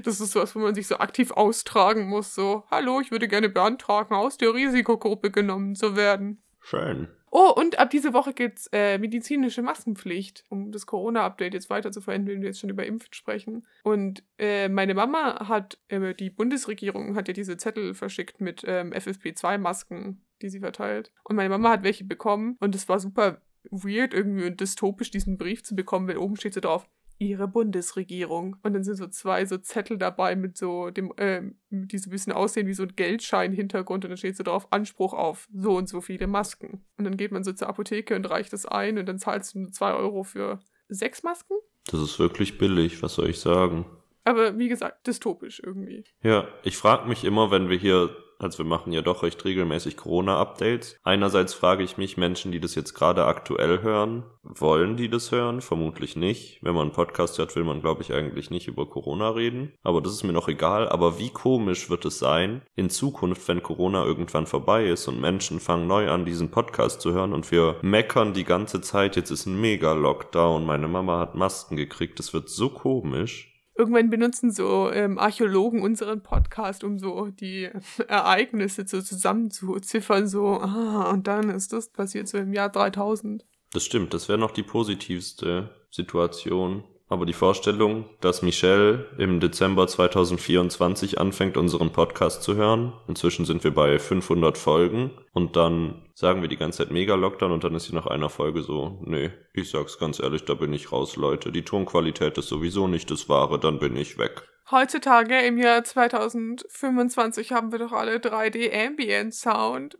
Das 0.03 0.19
ist 0.19 0.33
sowas, 0.33 0.53
wo 0.53 0.59
man 0.59 0.75
sich 0.75 0.85
so 0.85 0.97
aktiv 0.97 1.31
austragen 1.31 2.07
muss. 2.07 2.35
So, 2.35 2.65
hallo, 2.69 2.99
ich 2.99 3.09
würde 3.09 3.27
gerne 3.27 3.49
beantragen, 3.49 4.13
aus 4.13 4.37
der 4.37 4.53
Risikogruppe 4.53 5.31
genommen 5.31 5.75
zu 5.75 5.95
werden. 5.95 6.43
Schön. 6.59 7.07
Oh, 7.33 7.53
und 7.55 7.79
ab 7.79 7.89
diese 7.89 8.13
Woche 8.13 8.33
gibt's 8.33 8.67
äh, 8.73 8.97
medizinische 8.97 9.61
Maskenpflicht, 9.61 10.45
um 10.49 10.73
das 10.73 10.85
Corona-Update 10.85 11.53
jetzt 11.53 11.69
weiter 11.69 11.91
zu 11.91 12.01
verändern, 12.01 12.35
wenn 12.35 12.41
wir 12.41 12.49
jetzt 12.49 12.59
schon 12.59 12.69
über 12.69 12.85
Impfen 12.85 13.13
sprechen. 13.13 13.65
Und 13.83 14.23
äh, 14.37 14.67
meine 14.67 14.93
Mama 14.93 15.47
hat, 15.47 15.79
äh, 15.87 16.13
die 16.13 16.29
Bundesregierung 16.29 17.15
hat 17.15 17.29
ja 17.29 17.33
diese 17.33 17.55
Zettel 17.55 17.93
verschickt 17.93 18.41
mit 18.41 18.63
ähm, 18.67 18.91
FFP2-Masken, 18.91 20.21
die 20.41 20.49
sie 20.49 20.59
verteilt. 20.59 21.13
Und 21.23 21.37
meine 21.37 21.49
Mama 21.49 21.69
hat 21.69 21.83
welche 21.83 22.03
bekommen 22.03 22.57
und 22.59 22.75
es 22.75 22.89
war 22.89 22.99
super 22.99 23.41
weird 23.69 24.13
irgendwie 24.13 24.51
dystopisch, 24.51 25.11
diesen 25.11 25.37
Brief 25.37 25.63
zu 25.63 25.73
bekommen, 25.73 26.09
weil 26.09 26.17
oben 26.17 26.35
steht 26.35 26.53
so 26.53 26.59
drauf, 26.59 26.85
ihre 27.21 27.47
Bundesregierung. 27.47 28.57
Und 28.63 28.73
dann 28.73 28.83
sind 28.83 28.95
so 28.95 29.07
zwei 29.07 29.45
so 29.45 29.57
Zettel 29.57 29.97
dabei 29.97 30.35
mit 30.35 30.57
so 30.57 30.89
dem, 30.89 31.13
äh, 31.17 31.41
die 31.69 31.97
so 31.97 32.09
ein 32.09 32.11
bisschen 32.11 32.33
aussehen 32.33 32.67
wie 32.67 32.73
so 32.73 32.83
ein 32.83 32.95
Geldschein-Hintergrund 32.95 34.03
und 34.03 34.09
dann 34.09 34.17
steht 34.17 34.35
so 34.35 34.43
drauf 34.43 34.67
Anspruch 34.71 35.13
auf 35.13 35.47
so 35.53 35.77
und 35.77 35.87
so 35.87 36.01
viele 36.01 36.27
Masken. 36.27 36.83
Und 36.97 37.05
dann 37.05 37.17
geht 37.17 37.31
man 37.31 37.43
so 37.43 37.53
zur 37.53 37.69
Apotheke 37.69 38.15
und 38.15 38.29
reicht 38.29 38.51
das 38.53 38.65
ein 38.65 38.97
und 38.97 39.07
dann 39.07 39.19
zahlst 39.19 39.53
du 39.53 39.59
nur 39.59 39.71
zwei 39.71 39.93
Euro 39.93 40.23
für 40.23 40.59
sechs 40.89 41.21
Masken. 41.21 41.53
Das 41.85 42.01
ist 42.01 42.17
wirklich 42.17 42.57
billig, 42.57 43.01
was 43.03 43.13
soll 43.13 43.29
ich 43.29 43.39
sagen? 43.39 43.85
Aber 44.23 44.57
wie 44.57 44.67
gesagt, 44.67 45.05
dystopisch 45.07 45.61
irgendwie. 45.63 46.03
Ja, 46.23 46.47
ich 46.63 46.77
frage 46.77 47.07
mich 47.07 47.23
immer, 47.23 47.51
wenn 47.51 47.69
wir 47.69 47.77
hier 47.77 48.15
also 48.41 48.59
wir 48.59 48.65
machen 48.65 48.91
ja 48.91 49.01
doch 49.01 49.23
recht 49.23 49.43
regelmäßig 49.45 49.97
Corona-Updates. 49.97 50.99
Einerseits 51.03 51.53
frage 51.53 51.83
ich 51.83 51.97
mich, 51.97 52.17
Menschen, 52.17 52.51
die 52.51 52.59
das 52.59 52.75
jetzt 52.75 52.93
gerade 52.93 53.25
aktuell 53.25 53.81
hören, 53.81 54.23
wollen 54.43 54.97
die 54.97 55.09
das 55.09 55.31
hören? 55.31 55.61
Vermutlich 55.61 56.15
nicht. 56.15 56.59
Wenn 56.63 56.73
man 56.73 56.83
einen 56.83 56.91
Podcast 56.91 57.37
hört, 57.37 57.55
will 57.55 57.63
man, 57.63 57.81
glaube 57.81 58.01
ich, 58.01 58.13
eigentlich 58.13 58.49
nicht 58.49 58.67
über 58.67 58.89
Corona 58.89 59.29
reden. 59.29 59.73
Aber 59.83 60.01
das 60.01 60.13
ist 60.13 60.23
mir 60.23 60.33
noch 60.33 60.47
egal. 60.47 60.89
Aber 60.89 61.19
wie 61.19 61.29
komisch 61.29 61.89
wird 61.89 62.05
es 62.05 62.19
sein, 62.19 62.63
in 62.75 62.89
Zukunft, 62.89 63.47
wenn 63.47 63.61
Corona 63.61 64.03
irgendwann 64.03 64.47
vorbei 64.47 64.87
ist 64.87 65.07
und 65.07 65.21
Menschen 65.21 65.59
fangen 65.59 65.87
neu 65.87 66.09
an, 66.09 66.25
diesen 66.25 66.49
Podcast 66.51 67.01
zu 67.01 67.13
hören 67.13 67.33
und 67.33 67.51
wir 67.51 67.77
meckern 67.81 68.33
die 68.33 68.43
ganze 68.43 68.81
Zeit, 68.81 69.15
jetzt 69.15 69.31
ist 69.31 69.45
ein 69.45 69.61
Mega-Lockdown, 69.61 70.65
meine 70.65 70.87
Mama 70.87 71.19
hat 71.19 71.35
Masken 71.35 71.75
gekriegt. 71.75 72.17
Das 72.19 72.33
wird 72.33 72.49
so 72.49 72.69
komisch 72.69 73.50
irgendwann 73.75 74.09
benutzen 74.09 74.51
so 74.51 74.91
ähm, 74.91 75.17
Archäologen 75.17 75.81
unseren 75.81 76.23
Podcast, 76.23 76.83
um 76.83 76.99
so 76.99 77.27
die 77.27 77.69
Ereignisse 78.07 78.85
so 78.87 79.01
zusammenzuziffern, 79.01 80.27
so, 80.27 80.59
ah, 80.59 81.09
und 81.11 81.27
dann 81.27 81.49
ist 81.49 81.73
das 81.73 81.89
passiert 81.89 82.27
so 82.27 82.37
im 82.37 82.53
Jahr 82.53 82.69
3000. 82.69 83.45
Das 83.73 83.85
stimmt, 83.85 84.13
das 84.13 84.27
wäre 84.27 84.37
noch 84.37 84.51
die 84.51 84.63
positivste 84.63 85.69
Situation. 85.89 86.83
Aber 87.11 87.25
die 87.25 87.33
Vorstellung, 87.33 88.05
dass 88.21 88.41
Michelle 88.41 89.05
im 89.17 89.41
Dezember 89.41 89.85
2024 89.85 91.19
anfängt, 91.19 91.57
unseren 91.57 91.91
Podcast 91.91 92.41
zu 92.41 92.55
hören, 92.55 92.93
inzwischen 93.05 93.43
sind 93.43 93.65
wir 93.65 93.73
bei 93.73 93.99
500 93.99 94.57
Folgen 94.57 95.11
und 95.33 95.57
dann 95.57 96.05
sagen 96.13 96.41
wir 96.41 96.47
die 96.47 96.55
ganze 96.55 96.77
Zeit 96.77 96.91
Mega-Lockdown 96.91 97.51
und 97.51 97.65
dann 97.65 97.75
ist 97.75 97.87
sie 97.87 97.93
nach 97.93 98.07
einer 98.07 98.29
Folge 98.29 98.61
so, 98.61 98.97
nee, 99.03 99.29
ich 99.53 99.69
sag's 99.69 99.99
ganz 99.99 100.21
ehrlich, 100.21 100.45
da 100.45 100.53
bin 100.53 100.71
ich 100.71 100.93
raus, 100.93 101.17
Leute. 101.17 101.51
Die 101.51 101.65
Tonqualität 101.65 102.37
ist 102.37 102.47
sowieso 102.47 102.87
nicht 102.87 103.11
das 103.11 103.27
Wahre, 103.27 103.59
dann 103.59 103.77
bin 103.77 103.97
ich 103.97 104.17
weg. 104.17 104.43
Heutzutage 104.71 105.37
im 105.41 105.57
Jahr 105.57 105.83
2025 105.83 107.51
haben 107.51 107.73
wir 107.73 107.79
doch 107.79 107.91
alle 107.91 108.19
3D 108.19 108.71
Ambient 108.87 109.33
Sound. 109.33 109.97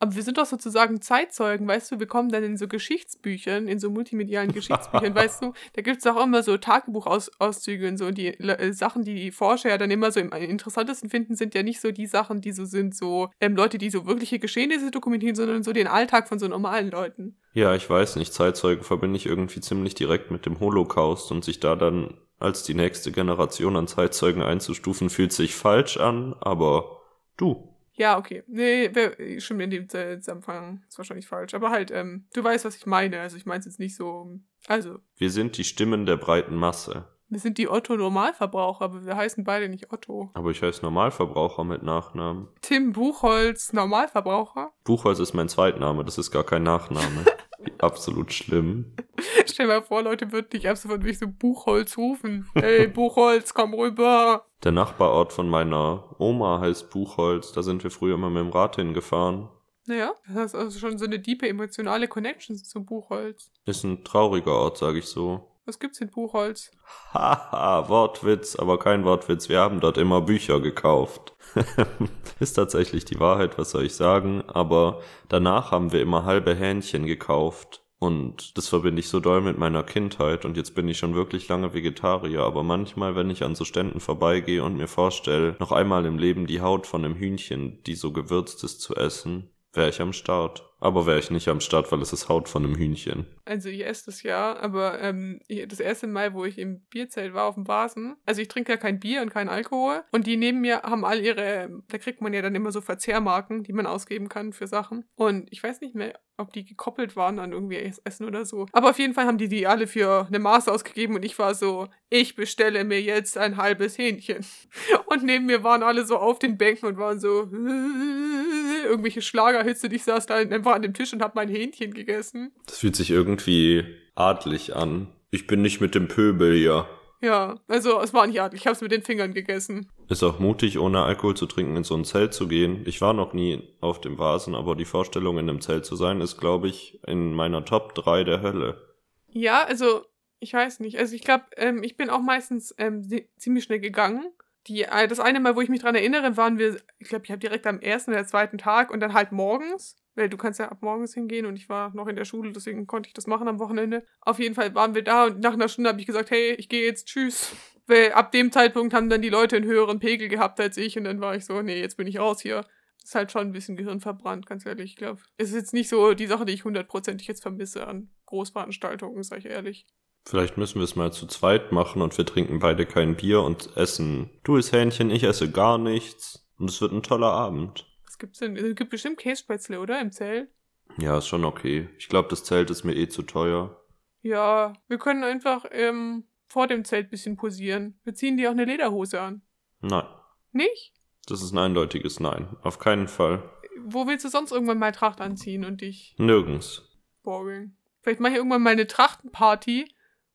Aber 0.00 0.14
wir 0.14 0.22
sind 0.22 0.38
doch 0.38 0.46
sozusagen 0.46 1.00
Zeitzeugen, 1.00 1.66
weißt 1.66 1.90
du, 1.90 1.98
wir 1.98 2.06
kommen 2.06 2.30
dann 2.30 2.44
in 2.44 2.56
so 2.56 2.68
Geschichtsbüchern, 2.68 3.66
in 3.66 3.78
so 3.78 3.90
multimedialen 3.90 4.52
Geschichtsbüchern, 4.52 5.14
weißt 5.14 5.42
du, 5.42 5.52
da 5.72 5.82
gibt 5.82 5.98
es 5.98 6.06
auch 6.06 6.22
immer 6.22 6.42
so 6.42 6.56
Tagebuchauszüge 6.56 7.88
und 7.88 7.98
so. 7.98 8.06
Und 8.06 8.18
die 8.18 8.28
äh, 8.28 8.72
Sachen, 8.72 9.04
die 9.04 9.14
die 9.14 9.32
Forscher 9.32 9.70
ja 9.70 9.78
dann 9.78 9.90
immer 9.90 10.12
so 10.12 10.20
am 10.20 10.32
interessantesten 10.32 11.10
finden, 11.10 11.34
sind 11.34 11.54
ja 11.54 11.62
nicht 11.62 11.80
so 11.80 11.90
die 11.90 12.06
Sachen, 12.06 12.40
die 12.40 12.52
so 12.52 12.64
sind, 12.64 12.94
so 12.94 13.30
ähm, 13.40 13.56
Leute, 13.56 13.78
die 13.78 13.90
so 13.90 14.06
wirkliche 14.06 14.38
Geschehnisse 14.38 14.90
dokumentieren, 14.90 15.34
sondern 15.34 15.62
so 15.62 15.72
den 15.72 15.86
Alltag 15.86 16.28
von 16.28 16.38
so 16.38 16.46
normalen 16.46 16.90
Leuten. 16.90 17.36
Ja, 17.52 17.74
ich 17.74 17.88
weiß 17.88 18.16
nicht, 18.16 18.32
Zeitzeugen 18.32 18.84
verbinde 18.84 19.16
ich 19.16 19.26
irgendwie 19.26 19.60
ziemlich 19.60 19.94
direkt 19.94 20.30
mit 20.30 20.46
dem 20.46 20.60
Holocaust 20.60 21.32
und 21.32 21.44
sich 21.44 21.58
da 21.60 21.74
dann 21.74 22.14
als 22.38 22.62
die 22.62 22.74
nächste 22.74 23.10
Generation 23.10 23.76
an 23.76 23.88
Zeitzeugen 23.88 24.42
einzustufen, 24.42 25.10
fühlt 25.10 25.32
sich 25.32 25.54
falsch 25.54 25.96
an, 25.96 26.36
aber 26.40 27.00
du, 27.36 27.68
ja, 27.98 28.16
okay. 28.16 28.44
Nee, 28.46 28.90
wär, 28.94 29.40
stimmt 29.40 29.62
in 29.62 29.70
dem 29.70 29.88
Zusammenhang. 29.88 30.82
Ist 30.88 30.98
wahrscheinlich 30.98 31.26
falsch. 31.26 31.54
Aber 31.54 31.70
halt, 31.70 31.90
ähm, 31.90 32.26
du 32.32 32.42
weißt, 32.42 32.64
was 32.64 32.76
ich 32.76 32.86
meine. 32.86 33.20
Also 33.20 33.36
ich 33.36 33.44
meine 33.44 33.60
es 33.60 33.66
jetzt 33.66 33.80
nicht 33.80 33.96
so. 33.96 34.38
Also. 34.66 35.00
Wir 35.16 35.30
sind 35.30 35.58
die 35.58 35.64
Stimmen 35.64 36.06
der 36.06 36.16
breiten 36.16 36.54
Masse. 36.54 37.06
Wir 37.30 37.40
sind 37.40 37.58
die 37.58 37.68
Otto-Normalverbraucher, 37.68 38.86
aber 38.86 39.04
wir 39.04 39.14
heißen 39.14 39.44
beide 39.44 39.68
nicht 39.68 39.92
Otto. 39.92 40.30
Aber 40.32 40.50
ich 40.50 40.62
heiße 40.62 40.80
Normalverbraucher 40.82 41.62
mit 41.62 41.82
Nachnamen. 41.82 42.48
Tim 42.62 42.92
Buchholz, 42.92 43.74
Normalverbraucher? 43.74 44.72
Buchholz 44.84 45.18
ist 45.18 45.34
mein 45.34 45.50
Zweitname, 45.50 46.04
das 46.04 46.16
ist 46.16 46.30
gar 46.30 46.44
kein 46.44 46.62
Nachname. 46.62 47.26
Absolut 47.78 48.32
schlimm. 48.32 48.94
Stell 49.46 49.66
dir 49.66 49.74
mal 49.74 49.82
vor, 49.82 50.02
Leute 50.02 50.32
würden 50.32 50.50
dich 50.50 50.68
ab 50.68 50.76
sofort 50.76 51.04
wie 51.04 51.14
so 51.14 51.26
Buchholz 51.28 51.96
rufen. 51.96 52.48
Hey, 52.54 52.88
Buchholz, 52.88 53.54
komm 53.54 53.74
rüber. 53.74 54.46
Der 54.64 54.72
Nachbarort 54.72 55.32
von 55.32 55.48
meiner 55.48 56.16
Oma 56.18 56.60
heißt 56.60 56.90
Buchholz. 56.90 57.52
Da 57.52 57.62
sind 57.62 57.84
wir 57.84 57.90
früher 57.90 58.14
immer 58.14 58.30
mit 58.30 58.40
dem 58.40 58.50
Rad 58.50 58.76
hingefahren. 58.76 59.48
Naja, 59.86 60.12
das 60.28 60.52
ist 60.52 60.54
also 60.54 60.78
schon 60.78 60.98
so 60.98 61.06
eine 61.06 61.18
diepe 61.18 61.48
emotionale 61.48 62.08
Connection 62.08 62.56
zum 62.56 62.84
Buchholz. 62.84 63.50
Ist 63.64 63.84
ein 63.84 64.04
trauriger 64.04 64.54
Ort, 64.54 64.76
sage 64.76 64.98
ich 64.98 65.06
so. 65.06 65.48
Was 65.68 65.78
gibt's 65.78 66.00
in 66.00 66.08
Buchholz? 66.08 66.70
Haha, 67.12 67.90
Wortwitz, 67.90 68.56
aber 68.56 68.78
kein 68.78 69.04
Wortwitz. 69.04 69.50
Wir 69.50 69.60
haben 69.60 69.80
dort 69.80 69.98
immer 69.98 70.22
Bücher 70.22 70.60
gekauft. 70.60 71.36
ist 72.40 72.54
tatsächlich 72.54 73.04
die 73.04 73.20
Wahrheit, 73.20 73.58
was 73.58 73.72
soll 73.72 73.84
ich 73.84 73.94
sagen. 73.94 74.42
Aber 74.46 75.02
danach 75.28 75.70
haben 75.70 75.92
wir 75.92 76.00
immer 76.00 76.24
halbe 76.24 76.54
Hähnchen 76.54 77.04
gekauft. 77.04 77.82
Und 77.98 78.56
das 78.56 78.68
verbinde 78.68 79.00
ich 79.00 79.10
so 79.10 79.20
doll 79.20 79.42
mit 79.42 79.58
meiner 79.58 79.82
Kindheit 79.82 80.46
und 80.46 80.56
jetzt 80.56 80.74
bin 80.74 80.88
ich 80.88 80.96
schon 80.96 81.14
wirklich 81.14 81.48
lange 81.48 81.74
Vegetarier, 81.74 82.44
aber 82.44 82.62
manchmal, 82.62 83.16
wenn 83.16 83.28
ich 83.28 83.42
an 83.42 83.56
so 83.56 83.64
Ständen 83.64 83.98
vorbeigehe 83.98 84.62
und 84.62 84.76
mir 84.76 84.86
vorstelle, 84.86 85.56
noch 85.58 85.72
einmal 85.72 86.06
im 86.06 86.16
Leben 86.16 86.46
die 86.46 86.60
Haut 86.60 86.86
von 86.86 87.04
einem 87.04 87.16
Hühnchen, 87.16 87.82
die 87.82 87.96
so 87.96 88.12
gewürzt 88.12 88.62
ist, 88.62 88.80
zu 88.80 88.94
essen, 88.94 89.50
wäre 89.72 89.88
ich 89.88 90.00
am 90.00 90.12
Start. 90.12 90.67
Aber 90.80 91.06
wäre 91.06 91.18
ich 91.18 91.30
nicht 91.30 91.48
am 91.48 91.60
Start, 91.60 91.90
weil 91.90 92.00
es 92.02 92.12
ist 92.12 92.28
Haut 92.28 92.48
von 92.48 92.64
einem 92.64 92.76
Hühnchen. 92.76 93.26
Also 93.44 93.68
ich 93.68 93.84
esse 93.84 94.06
das 94.06 94.22
ja, 94.22 94.56
aber 94.56 95.00
ähm, 95.00 95.40
das 95.68 95.80
erste 95.80 96.06
Mal, 96.06 96.34
wo 96.34 96.44
ich 96.44 96.58
im 96.58 96.80
Bierzelt 96.82 97.34
war 97.34 97.44
auf 97.46 97.54
dem 97.56 97.66
Vasen, 97.66 98.16
also 98.26 98.40
ich 98.40 98.48
trinke 98.48 98.72
ja 98.72 98.76
kein 98.76 99.00
Bier 99.00 99.22
und 99.22 99.30
keinen 99.30 99.48
Alkohol 99.48 100.04
und 100.12 100.26
die 100.26 100.36
neben 100.36 100.60
mir 100.60 100.82
haben 100.82 101.04
all 101.04 101.20
ihre, 101.20 101.82
da 101.88 101.98
kriegt 101.98 102.20
man 102.20 102.32
ja 102.32 102.42
dann 102.42 102.54
immer 102.54 102.70
so 102.70 102.80
Verzehrmarken, 102.80 103.64
die 103.64 103.72
man 103.72 103.86
ausgeben 103.86 104.28
kann 104.28 104.52
für 104.52 104.66
Sachen. 104.66 105.04
Und 105.16 105.48
ich 105.52 105.62
weiß 105.62 105.80
nicht 105.80 105.94
mehr, 105.94 106.18
ob 106.38 106.52
die 106.52 106.64
gekoppelt 106.64 107.16
waren 107.16 107.38
an 107.38 107.52
irgendwie 107.52 107.76
Es- 107.76 107.98
Essen 108.04 108.24
oder 108.26 108.44
so. 108.44 108.66
Aber 108.72 108.90
auf 108.90 108.98
jeden 108.98 109.12
Fall 109.14 109.26
haben 109.26 109.38
die 109.38 109.48
die 109.48 109.66
alle 109.66 109.86
für 109.86 110.26
eine 110.28 110.38
Maß 110.38 110.68
ausgegeben 110.68 111.14
und 111.16 111.24
ich 111.24 111.38
war 111.38 111.54
so, 111.54 111.88
ich 112.10 112.36
bestelle 112.36 112.84
mir 112.84 113.02
jetzt 113.02 113.36
ein 113.36 113.56
halbes 113.56 113.98
Hähnchen. 113.98 114.44
Und 115.06 115.24
neben 115.24 115.46
mir 115.46 115.64
waren 115.64 115.82
alle 115.82 116.06
so 116.06 116.16
auf 116.18 116.38
den 116.38 116.56
Bänken 116.58 116.86
und 116.88 116.98
waren 116.98 117.18
so 117.18 117.48
irgendwelche 118.84 119.22
Schlagerhits 119.22 119.82
und 119.84 119.92
ich 119.92 120.04
saß 120.04 120.26
da 120.26 120.36
einfach 120.36 120.74
an 120.74 120.82
dem 120.82 120.94
Tisch 120.94 121.12
und 121.12 121.22
habe 121.22 121.32
mein 121.34 121.48
Hähnchen 121.48 121.92
gegessen. 121.94 122.52
Das 122.66 122.78
fühlt 122.78 122.96
sich 122.96 123.10
irgendwie 123.10 123.84
adlig 124.14 124.74
an. 124.76 125.08
Ich 125.30 125.46
bin 125.46 125.62
nicht 125.62 125.80
mit 125.80 125.94
dem 125.94 126.08
Pöbel 126.08 126.54
hier. 126.54 126.86
Ja, 127.20 127.58
also 127.66 128.00
es 128.00 128.14
war 128.14 128.26
nicht 128.26 128.40
adlig, 128.40 128.60
ich 128.62 128.66
habe 128.66 128.74
es 128.76 128.80
mit 128.80 128.92
den 128.92 129.02
Fingern 129.02 129.34
gegessen. 129.34 129.90
Ist 130.08 130.22
auch 130.22 130.38
mutig, 130.38 130.78
ohne 130.78 131.02
Alkohol 131.02 131.36
zu 131.36 131.46
trinken, 131.46 131.76
in 131.76 131.84
so 131.84 131.94
ein 131.96 132.04
Zelt 132.04 132.32
zu 132.32 132.46
gehen. 132.48 132.84
Ich 132.86 133.00
war 133.00 133.12
noch 133.12 133.32
nie 133.32 133.74
auf 133.80 134.00
dem 134.00 134.18
Vasen, 134.18 134.54
aber 134.54 134.76
die 134.76 134.84
Vorstellung, 134.84 135.36
in 135.38 135.48
einem 135.50 135.60
Zelt 135.60 135.84
zu 135.84 135.96
sein, 135.96 136.20
ist, 136.20 136.38
glaube 136.38 136.68
ich, 136.68 137.00
in 137.06 137.34
meiner 137.34 137.64
Top 137.64 137.94
3 137.94 138.24
der 138.24 138.40
Hölle. 138.42 138.80
Ja, 139.28 139.64
also 139.64 140.04
ich 140.40 140.52
weiß 140.54 140.78
nicht. 140.80 140.98
Also 140.98 141.14
ich 141.16 141.22
glaube, 141.22 141.44
ähm, 141.56 141.82
ich 141.82 141.96
bin 141.96 142.08
auch 142.08 142.20
meistens 142.22 142.72
ähm, 142.78 143.02
zi- 143.02 143.28
ziemlich 143.36 143.64
schnell 143.64 143.80
gegangen. 143.80 144.30
Die, 144.68 144.82
äh, 144.82 145.08
das 145.08 145.18
eine 145.18 145.40
Mal, 145.40 145.56
wo 145.56 145.62
ich 145.62 145.70
mich 145.70 145.80
dran 145.80 145.94
erinnere, 145.94 146.36
waren 146.36 146.58
wir, 146.58 146.76
ich 146.98 147.08
glaube, 147.08 147.24
ich 147.24 147.30
habe 147.30 147.40
direkt 147.40 147.66
am 147.66 147.80
ersten 147.80 148.10
oder 148.12 148.26
zweiten 148.26 148.58
Tag 148.58 148.90
und 148.90 149.00
dann 149.00 149.14
halt 149.14 149.32
morgens, 149.32 149.96
weil 150.14 150.28
du 150.28 150.36
kannst 150.36 150.60
ja 150.60 150.68
ab 150.68 150.78
morgens 150.82 151.14
hingehen 151.14 151.46
und 151.46 151.56
ich 151.56 151.68
war 151.68 151.94
noch 151.94 152.06
in 152.06 152.16
der 152.16 152.26
Schule, 152.26 152.52
deswegen 152.52 152.86
konnte 152.86 153.08
ich 153.08 153.14
das 153.14 153.26
machen 153.26 153.48
am 153.48 153.58
Wochenende. 153.58 154.04
Auf 154.20 154.38
jeden 154.38 154.54
Fall 154.54 154.74
waren 154.74 154.94
wir 154.94 155.02
da 155.02 155.26
und 155.26 155.40
nach 155.40 155.54
einer 155.54 155.68
Stunde 155.68 155.88
habe 155.88 156.00
ich 156.00 156.06
gesagt, 156.06 156.30
hey, 156.30 156.52
ich 156.52 156.68
gehe 156.68 156.84
jetzt, 156.84 157.06
tschüss. 157.06 157.52
Weil 157.86 158.12
ab 158.12 158.32
dem 158.32 158.52
Zeitpunkt 158.52 158.92
haben 158.92 159.08
dann 159.08 159.22
die 159.22 159.30
Leute 159.30 159.56
einen 159.56 159.64
höheren 159.64 159.98
Pegel 160.00 160.28
gehabt 160.28 160.60
als 160.60 160.76
ich 160.76 160.98
und 160.98 161.04
dann 161.04 161.20
war 161.20 161.34
ich 161.34 161.46
so, 161.46 161.62
nee, 161.62 161.80
jetzt 161.80 161.96
bin 161.96 162.06
ich 162.06 162.18
raus 162.18 162.42
hier. 162.42 162.66
Ist 163.02 163.14
halt 163.14 163.32
schon 163.32 163.46
ein 163.46 163.52
bisschen 163.52 163.76
Gehirn 163.76 164.00
verbrannt, 164.00 164.44
ganz 164.44 164.66
ehrlich. 164.66 164.90
Ich 164.90 164.96
glaube, 164.96 165.22
es 165.38 165.48
ist 165.48 165.54
jetzt 165.54 165.72
nicht 165.72 165.88
so 165.88 166.12
die 166.12 166.26
Sache, 166.26 166.44
die 166.44 166.52
ich 166.52 166.64
hundertprozentig 166.64 167.26
jetzt 167.26 167.40
vermisse 167.40 167.86
an 167.86 168.10
Großveranstaltungen, 168.26 169.22
sag 169.22 169.38
ich 169.38 169.46
ehrlich. 169.46 169.86
Vielleicht 170.28 170.58
müssen 170.58 170.76
wir 170.76 170.84
es 170.84 170.94
mal 170.94 171.10
zu 171.10 171.26
zweit 171.26 171.72
machen 171.72 172.02
und 172.02 172.18
wir 172.18 172.26
trinken 172.26 172.58
beide 172.58 172.84
kein 172.84 173.16
Bier 173.16 173.40
und 173.40 173.74
essen. 173.78 174.28
Du 174.44 174.56
isst 174.56 174.72
Hähnchen, 174.72 175.10
ich 175.10 175.22
esse 175.24 175.50
gar 175.50 175.78
nichts. 175.78 176.46
Und 176.58 176.68
es 176.68 176.82
wird 176.82 176.92
ein 176.92 177.02
toller 177.02 177.32
Abend. 177.32 177.86
Gibt's 178.18 178.40
denn? 178.40 178.54
Es 178.54 178.74
gibt 178.74 178.90
bestimmt 178.90 179.16
Kässpätzle, 179.16 179.80
oder? 179.80 179.98
Im 180.00 180.12
Zelt? 180.12 180.50
Ja, 180.98 181.16
ist 181.16 181.28
schon 181.28 181.46
okay. 181.46 181.88
Ich 181.96 182.10
glaube, 182.10 182.28
das 182.28 182.44
Zelt 182.44 182.68
ist 182.68 182.84
mir 182.84 182.94
eh 182.94 183.08
zu 183.08 183.22
teuer. 183.22 183.80
Ja, 184.20 184.74
wir 184.88 184.98
können 184.98 185.24
einfach 185.24 185.64
ähm, 185.70 186.24
vor 186.46 186.66
dem 186.66 186.84
Zelt 186.84 187.06
ein 187.06 187.10
bisschen 187.10 187.36
posieren. 187.36 187.98
Wir 188.04 188.14
ziehen 188.14 188.36
dir 188.36 188.48
auch 188.50 188.52
eine 188.52 188.66
Lederhose 188.66 189.20
an. 189.22 189.40
Nein. 189.80 190.04
Nicht? 190.52 190.92
Das 191.26 191.40
ist 191.40 191.52
ein 191.52 191.58
eindeutiges 191.58 192.20
Nein. 192.20 192.54
Auf 192.62 192.78
keinen 192.78 193.08
Fall. 193.08 193.48
Wo 193.82 194.06
willst 194.06 194.26
du 194.26 194.28
sonst 194.28 194.52
irgendwann 194.52 194.78
mal 194.78 194.92
Tracht 194.92 195.22
anziehen 195.22 195.64
und 195.64 195.80
dich 195.80 196.16
Nirgends. 196.18 196.82
boring? 197.22 197.76
Vielleicht 198.02 198.20
mache 198.20 198.32
ich 198.32 198.38
irgendwann 198.38 198.62
mal 198.62 198.72
eine 198.72 198.86
Trachtenparty 198.86 199.86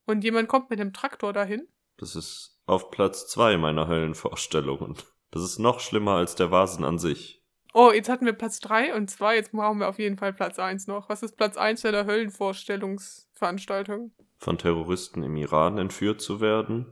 und 0.05 0.23
jemand 0.23 0.47
kommt 0.47 0.69
mit 0.69 0.79
dem 0.79 0.93
Traktor 0.93 1.33
dahin. 1.33 1.67
Das 1.97 2.15
ist 2.15 2.59
auf 2.65 2.91
Platz 2.91 3.27
zwei 3.27 3.57
meiner 3.57 3.87
Höllenvorstellungen. 3.87 4.95
Das 5.31 5.43
ist 5.43 5.59
noch 5.59 5.79
schlimmer 5.79 6.13
als 6.13 6.35
der 6.35 6.51
Vasen 6.51 6.85
an 6.85 6.99
sich. 6.99 7.43
Oh, 7.75 7.91
jetzt 7.91 8.07
hatten 8.07 8.27
wir 8.27 8.33
Platz 8.33 8.59
3 8.59 8.93
und 8.93 9.09
2, 9.09 9.35
jetzt 9.35 9.51
brauchen 9.51 9.79
wir 9.79 9.89
auf 9.89 9.97
jeden 9.97 10.17
Fall 10.17 10.31
Platz 10.31 10.59
1 10.59 10.85
noch. 10.85 11.09
Was 11.09 11.23
ist 11.23 11.37
Platz 11.37 11.57
1 11.57 11.81
der 11.81 12.05
Höllenvorstellungsveranstaltung? 12.05 14.11
Von 14.37 14.59
Terroristen 14.59 15.23
im 15.23 15.35
Iran 15.37 15.79
entführt 15.79 16.21
zu 16.21 16.39
werden. 16.39 16.85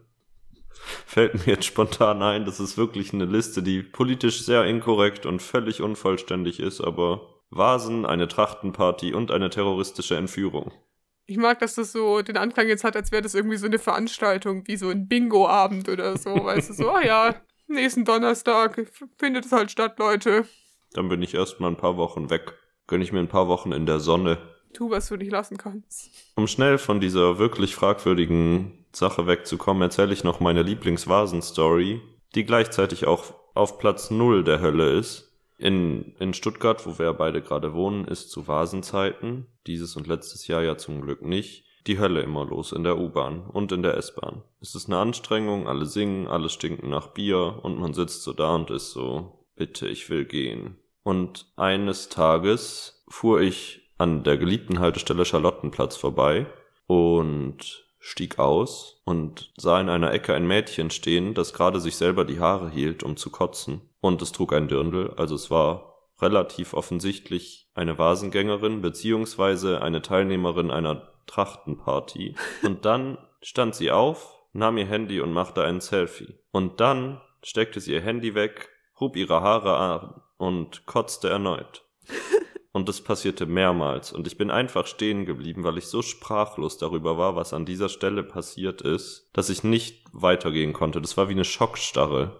Fällt 1.05 1.35
mir 1.35 1.53
jetzt 1.53 1.65
spontan 1.65 2.23
ein, 2.23 2.45
das 2.45 2.59
ist 2.59 2.77
wirklich 2.77 3.13
eine 3.13 3.25
Liste, 3.25 3.61
die 3.61 3.83
politisch 3.83 4.43
sehr 4.43 4.65
inkorrekt 4.65 5.27
und 5.27 5.43
völlig 5.43 5.83
unvollständig 5.83 6.59
ist, 6.59 6.81
aber 6.81 7.29
Vasen, 7.51 8.07
eine 8.07 8.27
Trachtenparty 8.27 9.13
und 9.13 9.29
eine 9.29 9.51
terroristische 9.51 10.15
Entführung. 10.15 10.71
Ich 11.31 11.37
mag, 11.37 11.59
dass 11.59 11.75
das 11.75 11.93
so 11.93 12.21
den 12.21 12.35
Anklang 12.35 12.67
jetzt 12.67 12.83
hat, 12.83 12.97
als 12.97 13.13
wäre 13.13 13.21
das 13.21 13.35
irgendwie 13.35 13.55
so 13.55 13.65
eine 13.65 13.79
Veranstaltung, 13.79 14.67
wie 14.67 14.75
so 14.75 14.89
ein 14.89 15.07
Bingo-Abend 15.07 15.87
oder 15.87 16.17
so. 16.17 16.31
Weißt 16.31 16.71
du, 16.71 16.73
so, 16.73 16.89
ah 16.89 17.01
ja, 17.01 17.35
nächsten 17.69 18.03
Donnerstag 18.03 18.85
findet 19.17 19.45
es 19.45 19.53
halt 19.53 19.71
statt, 19.71 19.97
Leute. 19.97 20.43
Dann 20.91 21.07
bin 21.07 21.21
ich 21.21 21.33
erstmal 21.33 21.71
ein 21.71 21.77
paar 21.77 21.95
Wochen 21.95 22.29
weg. 22.29 22.55
Gönn 22.85 23.01
ich 23.01 23.13
mir 23.13 23.19
ein 23.19 23.29
paar 23.29 23.47
Wochen 23.47 23.71
in 23.71 23.85
der 23.85 24.01
Sonne. 24.01 24.39
Tu, 24.73 24.89
was 24.89 25.07
du 25.07 25.15
nicht 25.15 25.31
lassen 25.31 25.55
kannst. 25.55 26.09
Um 26.35 26.47
schnell 26.47 26.77
von 26.77 26.99
dieser 26.99 27.37
wirklich 27.37 27.75
fragwürdigen 27.75 28.85
Sache 28.91 29.25
wegzukommen, 29.25 29.83
erzähle 29.83 30.11
ich 30.11 30.25
noch 30.25 30.41
meine 30.41 30.63
Lieblingsvasen-Story, 30.63 32.01
die 32.35 32.43
gleichzeitig 32.43 33.07
auch 33.07 33.33
auf 33.53 33.77
Platz 33.77 34.11
null 34.11 34.43
der 34.43 34.59
Hölle 34.59 34.97
ist. 34.99 35.30
In, 35.61 36.15
in 36.17 36.33
Stuttgart, 36.33 36.87
wo 36.87 36.97
wir 36.97 37.13
beide 37.13 37.39
gerade 37.39 37.75
wohnen, 37.75 38.05
ist 38.05 38.31
zu 38.31 38.47
Vasenzeiten, 38.47 39.45
dieses 39.67 39.95
und 39.95 40.07
letztes 40.07 40.47
Jahr 40.47 40.63
ja 40.63 40.75
zum 40.75 41.01
Glück 41.03 41.21
nicht, 41.21 41.65
die 41.85 41.99
Hölle 41.99 42.21
immer 42.21 42.45
los 42.45 42.71
in 42.71 42.83
der 42.83 42.97
U-Bahn 42.97 43.41
und 43.45 43.71
in 43.71 43.83
der 43.83 43.95
S-Bahn. 43.95 44.41
Es 44.59 44.73
ist 44.73 44.87
eine 44.87 44.97
Anstrengung, 44.97 45.67
alle 45.67 45.85
singen, 45.85 46.25
alle 46.25 46.49
stinken 46.49 46.89
nach 46.89 47.09
Bier 47.09 47.59
und 47.61 47.79
man 47.79 47.93
sitzt 47.93 48.23
so 48.23 48.33
da 48.33 48.55
und 48.55 48.71
ist 48.71 48.89
so, 48.89 49.45
bitte, 49.55 49.87
ich 49.87 50.09
will 50.09 50.25
gehen. 50.25 50.77
Und 51.03 51.51
eines 51.57 52.09
Tages 52.09 53.05
fuhr 53.07 53.41
ich 53.41 53.91
an 53.99 54.23
der 54.23 54.39
geliebten 54.39 54.79
Haltestelle 54.79 55.25
Charlottenplatz 55.25 55.95
vorbei 55.95 56.47
und 56.87 57.85
stieg 58.01 58.39
aus 58.39 59.01
und 59.05 59.53
sah 59.55 59.79
in 59.79 59.87
einer 59.87 60.11
Ecke 60.11 60.33
ein 60.33 60.47
Mädchen 60.47 60.89
stehen, 60.89 61.33
das 61.33 61.53
gerade 61.53 61.79
sich 61.79 61.95
selber 61.95 62.25
die 62.25 62.39
Haare 62.39 62.69
hielt, 62.69 63.03
um 63.03 63.15
zu 63.15 63.29
kotzen. 63.29 63.81
Und 64.01 64.21
es 64.21 64.31
trug 64.31 64.53
ein 64.53 64.67
Dirndl, 64.67 65.13
also 65.15 65.35
es 65.35 65.49
war 65.49 65.91
relativ 66.19 66.73
offensichtlich 66.73 67.69
eine 67.73 67.97
Vasengängerin 67.97 68.81
beziehungsweise 68.81 69.81
eine 69.81 70.01
Teilnehmerin 70.01 70.71
einer 70.71 71.13
Trachtenparty. 71.27 72.35
Und 72.63 72.85
dann 72.85 73.17
stand 73.41 73.75
sie 73.75 73.91
auf, 73.91 74.35
nahm 74.53 74.77
ihr 74.77 74.85
Handy 74.85 75.21
und 75.21 75.31
machte 75.31 75.63
ein 75.63 75.79
Selfie. 75.79 76.35
Und 76.51 76.79
dann 76.79 77.21
steckte 77.41 77.79
sie 77.79 77.93
ihr 77.93 78.01
Handy 78.01 78.35
weg, 78.35 78.69
hob 78.99 79.15
ihre 79.15 79.41
Haare 79.41 79.77
an 79.77 80.21
und 80.37 80.85
kotzte 80.85 81.29
erneut. 81.29 81.85
Und 82.73 82.87
das 82.87 83.01
passierte 83.01 83.45
mehrmals. 83.45 84.13
Und 84.13 84.27
ich 84.27 84.37
bin 84.37 84.49
einfach 84.49 84.87
stehen 84.87 85.25
geblieben, 85.25 85.63
weil 85.63 85.77
ich 85.77 85.87
so 85.87 86.01
sprachlos 86.01 86.77
darüber 86.77 87.17
war, 87.17 87.35
was 87.35 87.53
an 87.53 87.65
dieser 87.65 87.89
Stelle 87.89 88.23
passiert 88.23 88.81
ist, 88.81 89.29
dass 89.33 89.49
ich 89.49 89.63
nicht 89.63 90.05
weitergehen 90.13 90.71
konnte. 90.71 91.01
Das 91.01 91.17
war 91.17 91.27
wie 91.27 91.33
eine 91.33 91.43
Schockstarre. 91.43 92.39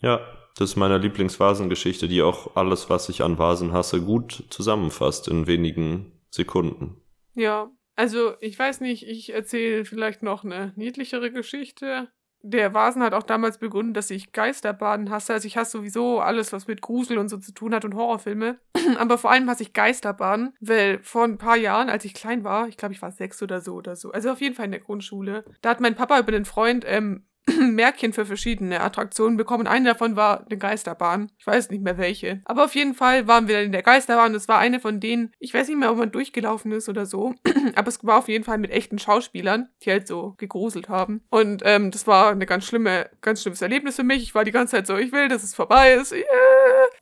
Ja, 0.00 0.20
das 0.56 0.70
ist 0.70 0.76
meine 0.76 0.98
Lieblingsvasengeschichte, 0.98 2.08
die 2.08 2.22
auch 2.22 2.54
alles, 2.56 2.90
was 2.90 3.08
ich 3.08 3.22
an 3.22 3.38
Vasen 3.38 3.72
hasse, 3.72 4.02
gut 4.02 4.44
zusammenfasst 4.50 5.28
in 5.28 5.46
wenigen 5.46 6.20
Sekunden. 6.28 7.00
Ja, 7.34 7.70
also 7.94 8.34
ich 8.40 8.58
weiß 8.58 8.80
nicht, 8.80 9.06
ich 9.06 9.32
erzähle 9.32 9.84
vielleicht 9.84 10.22
noch 10.22 10.44
eine 10.44 10.72
niedlichere 10.76 11.30
Geschichte. 11.30 12.08
Der 12.42 12.74
Vasen 12.74 13.02
hat 13.02 13.14
auch 13.14 13.22
damals 13.22 13.58
begonnen, 13.58 13.94
dass 13.94 14.10
ich 14.10 14.32
Geisterbaden 14.32 15.10
hasse. 15.10 15.32
Also 15.32 15.46
ich 15.46 15.56
hasse 15.56 15.78
sowieso 15.78 16.20
alles, 16.20 16.52
was 16.52 16.66
mit 16.66 16.82
Grusel 16.82 17.18
und 17.18 17.28
so 17.28 17.38
zu 17.38 17.52
tun 17.52 17.74
hat 17.74 17.84
und 17.84 17.94
Horrorfilme. 17.94 18.58
Aber 18.98 19.16
vor 19.18 19.30
allem 19.30 19.48
hasse 19.48 19.62
ich 19.62 19.72
Geisterbaden, 19.72 20.54
weil 20.60 20.98
vor 21.02 21.24
ein 21.24 21.38
paar 21.38 21.56
Jahren, 21.56 21.88
als 21.88 22.04
ich 22.04 22.14
klein 22.14 22.44
war, 22.44 22.68
ich 22.68 22.76
glaube, 22.76 22.94
ich 22.94 23.02
war 23.02 23.12
sechs 23.12 23.42
oder 23.42 23.60
so 23.60 23.74
oder 23.74 23.96
so, 23.96 24.10
also 24.10 24.30
auf 24.30 24.40
jeden 24.40 24.54
Fall 24.54 24.66
in 24.66 24.72
der 24.72 24.80
Grundschule, 24.80 25.44
da 25.60 25.70
hat 25.70 25.80
mein 25.80 25.94
Papa 25.94 26.18
über 26.18 26.32
den 26.32 26.44
Freund 26.44 26.84
ähm, 26.86 27.26
Märkchen 27.58 28.12
für 28.12 28.26
verschiedene 28.26 28.80
Attraktionen 28.80 29.36
bekommen. 29.36 29.66
Eine 29.66 29.90
davon 29.90 30.16
war 30.16 30.46
eine 30.46 30.58
Geisterbahn. 30.58 31.30
Ich 31.38 31.46
weiß 31.46 31.70
nicht 31.70 31.82
mehr 31.82 31.98
welche. 31.98 32.40
Aber 32.44 32.64
auf 32.64 32.74
jeden 32.74 32.94
Fall 32.94 33.26
waren 33.26 33.48
wir 33.48 33.56
dann 33.56 33.66
in 33.66 33.72
der 33.72 33.82
Geisterbahn. 33.82 34.32
Das 34.32 34.48
war 34.48 34.58
eine 34.58 34.80
von 34.80 35.00
denen, 35.00 35.32
ich 35.38 35.52
weiß 35.52 35.68
nicht 35.68 35.78
mehr, 35.78 35.90
ob 35.90 35.98
man 35.98 36.12
durchgelaufen 36.12 36.72
ist 36.72 36.88
oder 36.88 37.06
so. 37.06 37.34
Aber 37.74 37.88
es 37.88 38.04
war 38.04 38.18
auf 38.18 38.28
jeden 38.28 38.44
Fall 38.44 38.58
mit 38.58 38.70
echten 38.70 38.98
Schauspielern, 38.98 39.68
die 39.82 39.90
halt 39.90 40.06
so 40.06 40.34
gegruselt 40.38 40.88
haben. 40.88 41.22
Und 41.30 41.62
ähm, 41.64 41.90
das 41.90 42.06
war 42.06 42.30
eine 42.30 42.46
ganz 42.46 42.64
schlimme, 42.64 43.10
ganz 43.20 43.42
schlimmes 43.42 43.62
Erlebnis 43.62 43.96
für 43.96 44.04
mich. 44.04 44.22
Ich 44.22 44.34
war 44.34 44.44
die 44.44 44.52
ganze 44.52 44.76
Zeit 44.76 44.86
so, 44.86 44.96
ich 44.96 45.12
will, 45.12 45.28
dass 45.28 45.42
es 45.42 45.54
vorbei 45.54 45.94
ist. 45.94 46.12
Yeah. 46.12 46.24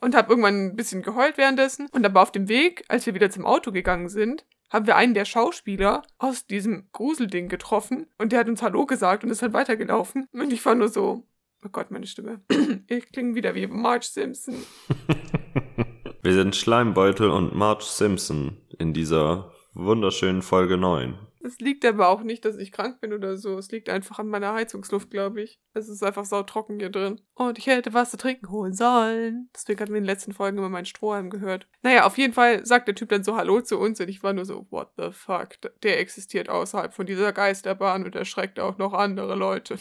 Und 0.01 0.15
habe 0.15 0.31
irgendwann 0.31 0.67
ein 0.67 0.77
bisschen 0.77 1.03
geheult 1.03 1.37
währenddessen. 1.37 1.89
Und 1.93 2.05
aber 2.05 2.23
auf 2.23 2.33
dem 2.33 2.49
Weg, 2.49 2.85
als 2.89 3.07
wir 3.07 3.15
wieder 3.15 3.31
zum 3.31 3.45
Auto 3.45 3.73
gegangen 3.73 4.09
sind, 4.09 4.45
haben 4.71 4.87
wir 4.87 4.97
einen 4.97 5.15
der 5.15 5.25
Schauspieler 5.25 6.03
aus 6.19 6.47
diesem 6.47 6.89
Gruselding 6.93 7.49
getroffen 7.49 8.07
und 8.19 8.33
der 8.33 8.41
hat 8.41 8.49
uns 8.49 8.63
Hallo 8.63 8.87
gesagt 8.87 9.25
und 9.25 9.31
ist 9.31 9.43
halt 9.43 9.53
weitergelaufen. 9.53 10.29
Und 10.33 10.53
ich 10.53 10.65
war 10.65 10.75
nur 10.75 10.89
so, 10.89 11.25
oh 11.65 11.69
Gott, 11.71 11.91
meine 11.91 12.07
Stimme. 12.07 12.41
Ich 12.89 13.13
klinge 13.13 13.35
wieder 13.35 13.55
wie 13.55 13.67
Marge 13.67 14.07
Simpson. 14.07 14.55
Wir 16.23 16.35
sind 16.35 16.57
Schleimbeutel 16.57 17.31
und 17.31 17.55
Marge 17.55 17.85
Simpson 17.85 18.57
in 18.79 18.93
dieser 18.93 19.53
wunderschönen 19.75 20.43
Folge 20.43 20.77
9. 20.77 21.19
Es 21.43 21.59
liegt 21.59 21.85
aber 21.87 22.09
auch 22.09 22.23
nicht, 22.23 22.45
dass 22.45 22.59
ich 22.59 22.71
krank 22.71 23.01
bin 23.01 23.13
oder 23.13 23.37
so. 23.39 23.57
Es 23.57 23.71
liegt 23.71 23.89
einfach 23.89 24.19
an 24.19 24.29
meiner 24.29 24.53
Heizungsluft, 24.53 25.11
glaube 25.11 25.41
ich. 25.43 25.59
Es 25.73 25.89
ist 25.89 26.03
einfach 26.03 26.27
sautrocken 26.27 26.79
hier 26.79 26.91
drin. 26.91 27.21
Und 27.35 27.59
ich 27.59 27.67
hätte 27.67 27.95
was 27.95 28.11
zu 28.11 28.19
trinken 28.19 28.51
holen 28.51 28.75
sollen. 28.75 29.49
Deswegen 29.55 29.81
hatten 29.81 29.93
wir 29.93 29.99
in 29.99 30.05
den 30.05 30.11
letzten 30.11 30.33
Folgen 30.33 30.59
immer 30.59 30.69
meinen 30.69 30.85
Strohhalm 30.85 31.31
gehört. 31.31 31.67
Naja, 31.83 32.05
auf 32.05 32.19
jeden 32.19 32.35
Fall 32.35 32.67
sagt 32.67 32.89
der 32.89 32.95
Typ 32.95 33.09
dann 33.09 33.25
so 33.25 33.37
Hallo 33.37 33.63
zu 33.63 33.79
uns 33.79 34.01
und 34.01 34.09
ich 34.09 34.23
war 34.23 34.35
nur 34.35 34.45
so, 34.45 34.67
what 34.71 34.91
the 34.99 35.11
fuck? 35.13 35.57
Der 35.83 35.99
existiert 35.99 36.51
außerhalb 36.51 36.93
von 36.93 37.07
dieser 37.07 37.33
Geisterbahn 37.33 38.05
und 38.05 38.15
erschreckt 38.15 38.61
auch 38.61 38.77
noch 38.77 38.93
andere 38.93 39.35
Leute. 39.35 39.79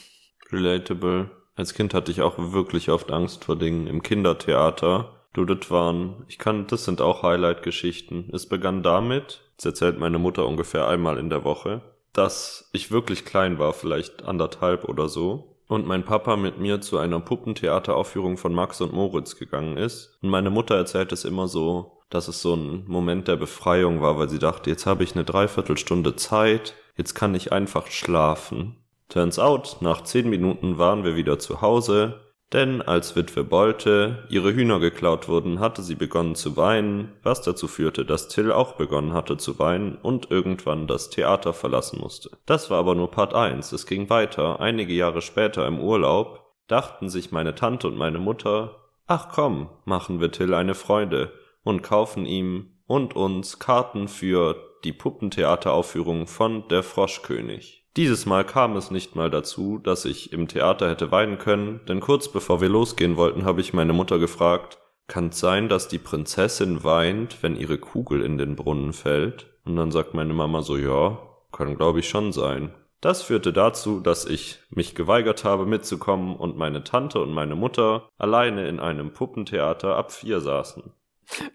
Relatable. 0.51 1.29
Als 1.55 1.73
Kind 1.73 1.93
hatte 1.93 2.11
ich 2.11 2.21
auch 2.21 2.53
wirklich 2.53 2.89
oft 2.89 3.11
Angst 3.11 3.43
vor 3.43 3.57
Dingen 3.57 3.87
im 3.87 4.01
Kindertheater. 4.01 5.25
Du, 5.33 5.43
das 5.43 5.69
waren, 5.69 6.23
ich 6.29 6.39
kann, 6.39 6.67
das 6.67 6.85
sind 6.85 7.01
auch 7.01 7.21
Highlight-Geschichten. 7.21 8.29
Es 8.33 8.47
begann 8.47 8.81
damit, 8.81 9.48
das 9.59 9.65
erzählt 9.65 9.99
meine 9.99 10.19
Mutter 10.19 10.47
ungefähr 10.47 10.87
einmal 10.87 11.17
in 11.17 11.29
der 11.29 11.43
Woche, 11.43 11.81
dass 12.13 12.69
ich 12.71 12.91
wirklich 12.91 13.25
klein 13.25 13.59
war, 13.59 13.73
vielleicht 13.73 14.23
anderthalb 14.23 14.85
oder 14.85 15.09
so, 15.09 15.57
und 15.67 15.85
mein 15.85 16.05
Papa 16.05 16.37
mit 16.37 16.59
mir 16.59 16.79
zu 16.79 16.97
einer 16.97 17.19
Puppentheateraufführung 17.19 18.37
von 18.37 18.53
Max 18.53 18.79
und 18.79 18.93
Moritz 18.93 19.35
gegangen 19.35 19.75
ist. 19.75 20.17
Und 20.21 20.29
meine 20.29 20.49
Mutter 20.49 20.75
erzählt 20.75 21.11
es 21.11 21.25
immer 21.25 21.49
so, 21.49 21.99
dass 22.09 22.29
es 22.29 22.41
so 22.41 22.55
ein 22.55 22.85
Moment 22.87 23.27
der 23.27 23.35
Befreiung 23.35 24.01
war, 24.01 24.17
weil 24.17 24.29
sie 24.29 24.39
dachte, 24.39 24.69
jetzt 24.69 24.85
habe 24.85 25.03
ich 25.03 25.13
eine 25.13 25.25
Dreiviertelstunde 25.25 26.15
Zeit, 26.15 26.75
jetzt 26.95 27.13
kann 27.13 27.35
ich 27.35 27.51
einfach 27.51 27.87
schlafen. 27.87 28.77
Turns 29.09 29.39
out, 29.39 29.77
nach 29.81 30.05
zehn 30.05 30.29
Minuten 30.29 30.77
waren 30.77 31.03
wir 31.03 31.17
wieder 31.17 31.37
zu 31.37 31.61
Hause, 31.61 32.21
denn 32.51 32.81
als 32.81 33.15
Witwe 33.15 33.43
Bolte 33.43 34.27
ihre 34.29 34.53
Hühner 34.53 34.79
geklaut 34.79 35.27
wurden, 35.27 35.59
hatte 35.59 35.83
sie 35.83 35.95
begonnen 35.95 36.35
zu 36.35 36.57
weinen, 36.57 37.13
was 37.21 37.41
dazu 37.41 37.67
führte, 37.67 38.05
dass 38.05 38.27
Till 38.27 38.51
auch 38.51 38.73
begonnen 38.73 39.13
hatte 39.13 39.37
zu 39.37 39.59
weinen 39.59 39.95
und 39.95 40.31
irgendwann 40.31 40.87
das 40.87 41.09
Theater 41.09 41.53
verlassen 41.53 41.99
musste. 41.99 42.31
Das 42.45 42.69
war 42.69 42.79
aber 42.79 42.95
nur 42.95 43.11
Part 43.11 43.33
1, 43.33 43.71
es 43.71 43.85
ging 43.85 44.09
weiter, 44.09 44.59
einige 44.59 44.93
Jahre 44.93 45.21
später 45.21 45.67
im 45.67 45.79
Urlaub, 45.79 46.45
dachten 46.67 47.09
sich 47.09 47.31
meine 47.31 47.55
Tante 47.55 47.87
und 47.87 47.97
meine 47.97 48.19
Mutter, 48.19 48.75
ach 49.05 49.29
komm, 49.29 49.69
machen 49.85 50.19
wir 50.19 50.31
Till 50.31 50.53
eine 50.53 50.75
Freude 50.75 51.31
und 51.63 51.83
kaufen 51.83 52.25
ihm 52.25 52.79
und 52.87 53.15
uns 53.15 53.59
Karten 53.59 54.07
für 54.07 54.55
die 54.83 54.93
Puppentheateraufführung 54.93 56.25
von 56.25 56.67
Der 56.69 56.83
Froschkönig. 56.83 57.78
Dieses 57.99 58.25
Mal 58.25 58.45
kam 58.45 58.77
es 58.77 58.91
nicht 58.91 59.17
mal 59.17 59.29
dazu, 59.29 59.77
dass 59.77 60.05
ich 60.05 60.31
im 60.31 60.47
Theater 60.47 60.89
hätte 60.89 61.11
weinen 61.11 61.37
können, 61.37 61.81
denn 61.89 61.99
kurz 61.99 62.31
bevor 62.31 62.61
wir 62.61 62.69
losgehen 62.69 63.17
wollten, 63.17 63.43
habe 63.43 63.59
ich 63.59 63.73
meine 63.73 63.91
Mutter 63.91 64.19
gefragt, 64.19 64.77
kann's 65.07 65.41
sein, 65.41 65.67
dass 65.67 65.89
die 65.89 65.97
Prinzessin 65.97 66.85
weint, 66.85 67.43
wenn 67.43 67.57
ihre 67.57 67.77
Kugel 67.77 68.21
in 68.21 68.37
den 68.37 68.55
Brunnen 68.55 68.93
fällt? 68.93 69.47
Und 69.65 69.75
dann 69.75 69.91
sagt 69.91 70.13
meine 70.13 70.33
Mama 70.33 70.61
so, 70.61 70.77
ja, 70.77 71.19
kann 71.51 71.75
glaube 71.75 71.99
ich 71.99 72.07
schon 72.07 72.31
sein. 72.31 72.73
Das 73.01 73.21
führte 73.21 73.51
dazu, 73.51 73.99
dass 73.99 74.23
ich 74.23 74.59
mich 74.69 74.95
geweigert 74.95 75.43
habe 75.43 75.65
mitzukommen 75.65 76.37
und 76.37 76.55
meine 76.55 76.85
Tante 76.85 77.21
und 77.21 77.33
meine 77.33 77.55
Mutter 77.55 78.07
alleine 78.17 78.69
in 78.69 78.79
einem 78.79 79.11
Puppentheater 79.11 79.97
ab 79.97 80.13
vier 80.13 80.39
saßen. 80.39 80.83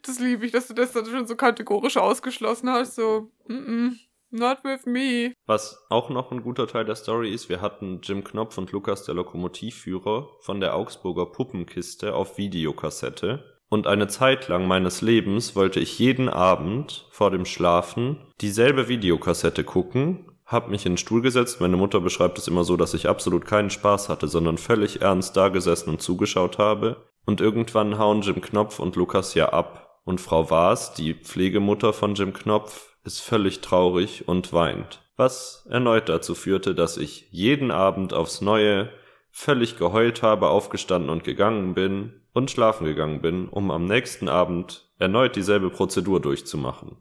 Das 0.03 0.19
liebe 0.19 0.45
ich, 0.45 0.53
dass 0.53 0.69
du 0.69 0.75
das 0.75 0.93
dann 0.93 1.07
schon 1.07 1.27
so 1.27 1.37
kategorisch 1.37 1.97
ausgeschlossen 1.97 2.69
hast. 2.69 2.97
So, 2.97 3.31
mm 3.49 3.55
-mm, 3.55 3.93
not 4.35 4.59
with 4.65 4.85
me. 4.85 5.33
Was 5.47 5.87
auch 5.89 6.11
noch 6.11 6.31
ein 6.31 6.43
guter 6.43 6.67
Teil 6.67 6.85
der 6.85 6.97
Story 6.97 7.33
ist, 7.33 7.49
wir 7.49 7.61
hatten 7.61 8.01
Jim 8.03 8.25
Knopf 8.25 8.59
und 8.59 8.73
Lukas 8.73 9.05
der 9.05 9.15
Lokomotivführer 9.15 10.29
von 10.41 10.61
der 10.61 10.75
Augsburger 10.75 11.27
Puppenkiste 11.27 12.15
auf 12.15 12.37
Videokassette. 12.37 13.45
Und 13.69 13.87
eine 13.87 14.09
Zeit 14.09 14.49
lang 14.49 14.69
meines 14.69 15.01
Lebens 15.01 15.57
wollte 15.57 15.81
ich 15.81 15.99
jeden 15.99 16.29
Abend 16.29 17.07
vor 17.11 17.31
dem 17.31 17.45
Schlafen 17.45 18.19
dieselbe 18.41 18.89
Videokassette 18.89 19.65
gucken, 19.65 20.31
hab 20.45 20.69
mich 20.69 20.85
in 20.85 20.93
den 20.93 20.99
Stuhl 20.99 21.23
gesetzt. 21.23 21.61
Meine 21.61 21.77
Mutter 21.77 22.01
beschreibt 22.01 22.39
es 22.39 22.49
immer 22.49 22.65
so, 22.65 22.77
dass 22.77 22.95
ich 22.95 23.09
absolut 23.09 23.47
keinen 23.47 23.71
Spaß 23.71 24.09
hatte, 24.09 24.29
sondern 24.29 24.59
völlig 24.59 25.01
ernst 25.01 25.37
da 25.37 25.49
gesessen 25.49 25.91
und 25.91 26.03
zugeschaut 26.03 26.59
habe. 26.59 27.09
Und 27.25 27.41
irgendwann 27.41 27.99
hauen 27.99 28.21
Jim 28.21 28.41
Knopf 28.43 28.79
und 28.79 28.97
Lukas 28.97 29.35
ja 29.35 29.49
ab. 29.49 30.01
Und 30.05 30.21
Frau 30.21 30.51
Waas, 30.51 30.93
die 30.93 31.15
Pflegemutter 31.15 31.95
von 31.95 32.15
Jim 32.15 32.35
Knopf, 32.35 32.94
ist 33.05 33.21
völlig 33.21 33.61
traurig 33.61 34.27
und 34.27 34.53
weint. 34.53 35.03
Was 35.17 35.67
erneut 35.71 36.09
dazu 36.09 36.35
führte, 36.35 36.75
dass 36.75 36.97
ich 36.97 37.29
jeden 37.31 37.71
Abend 37.71 38.13
aufs 38.13 38.41
Neue 38.41 38.91
völlig 39.31 39.79
geheult 39.79 40.23
habe, 40.23 40.49
aufgestanden 40.49 41.11
und 41.11 41.25
gegangen 41.25 41.75
bin 41.75 42.23
und 42.33 42.51
schlafen 42.51 42.85
gegangen 42.85 43.21
bin, 43.21 43.49
um 43.49 43.71
am 43.71 43.85
nächsten 43.85 44.29
Abend 44.29 44.91
erneut 44.99 45.37
dieselbe 45.37 45.71
Prozedur 45.71 46.21
durchzumachen. 46.21 46.97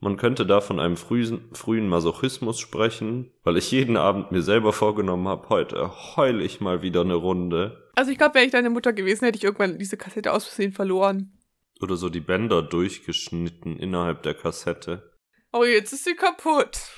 Man 0.00 0.18
könnte 0.18 0.44
da 0.44 0.60
von 0.60 0.80
einem 0.80 0.98
frühen, 0.98 1.48
frühen 1.52 1.88
Masochismus 1.88 2.60
sprechen, 2.60 3.30
weil 3.42 3.56
ich 3.56 3.70
jeden 3.70 3.96
Abend 3.96 4.32
mir 4.32 4.42
selber 4.42 4.74
vorgenommen 4.74 5.26
habe, 5.28 5.48
heute 5.48 5.90
heul 6.16 6.42
ich 6.42 6.60
mal 6.60 6.82
wieder 6.82 7.00
eine 7.00 7.14
Runde. 7.14 7.90
Also 7.94 8.10
ich 8.10 8.18
glaube, 8.18 8.34
wäre 8.34 8.44
ich 8.44 8.52
deine 8.52 8.68
Mutter 8.68 8.92
gewesen, 8.92 9.24
hätte 9.24 9.38
ich 9.38 9.44
irgendwann 9.44 9.78
diese 9.78 9.96
Kassette 9.96 10.32
aus 10.32 10.44
Versehen 10.44 10.72
verloren. 10.72 11.32
Oder 11.80 11.96
so 11.96 12.10
die 12.10 12.20
Bänder 12.20 12.60
durchgeschnitten 12.60 13.78
innerhalb 13.78 14.22
der 14.22 14.34
Kassette. 14.34 15.13
Oh, 15.54 15.62
jetzt 15.62 15.92
ist 15.92 16.02
sie 16.02 16.16
kaputt. 16.16 16.90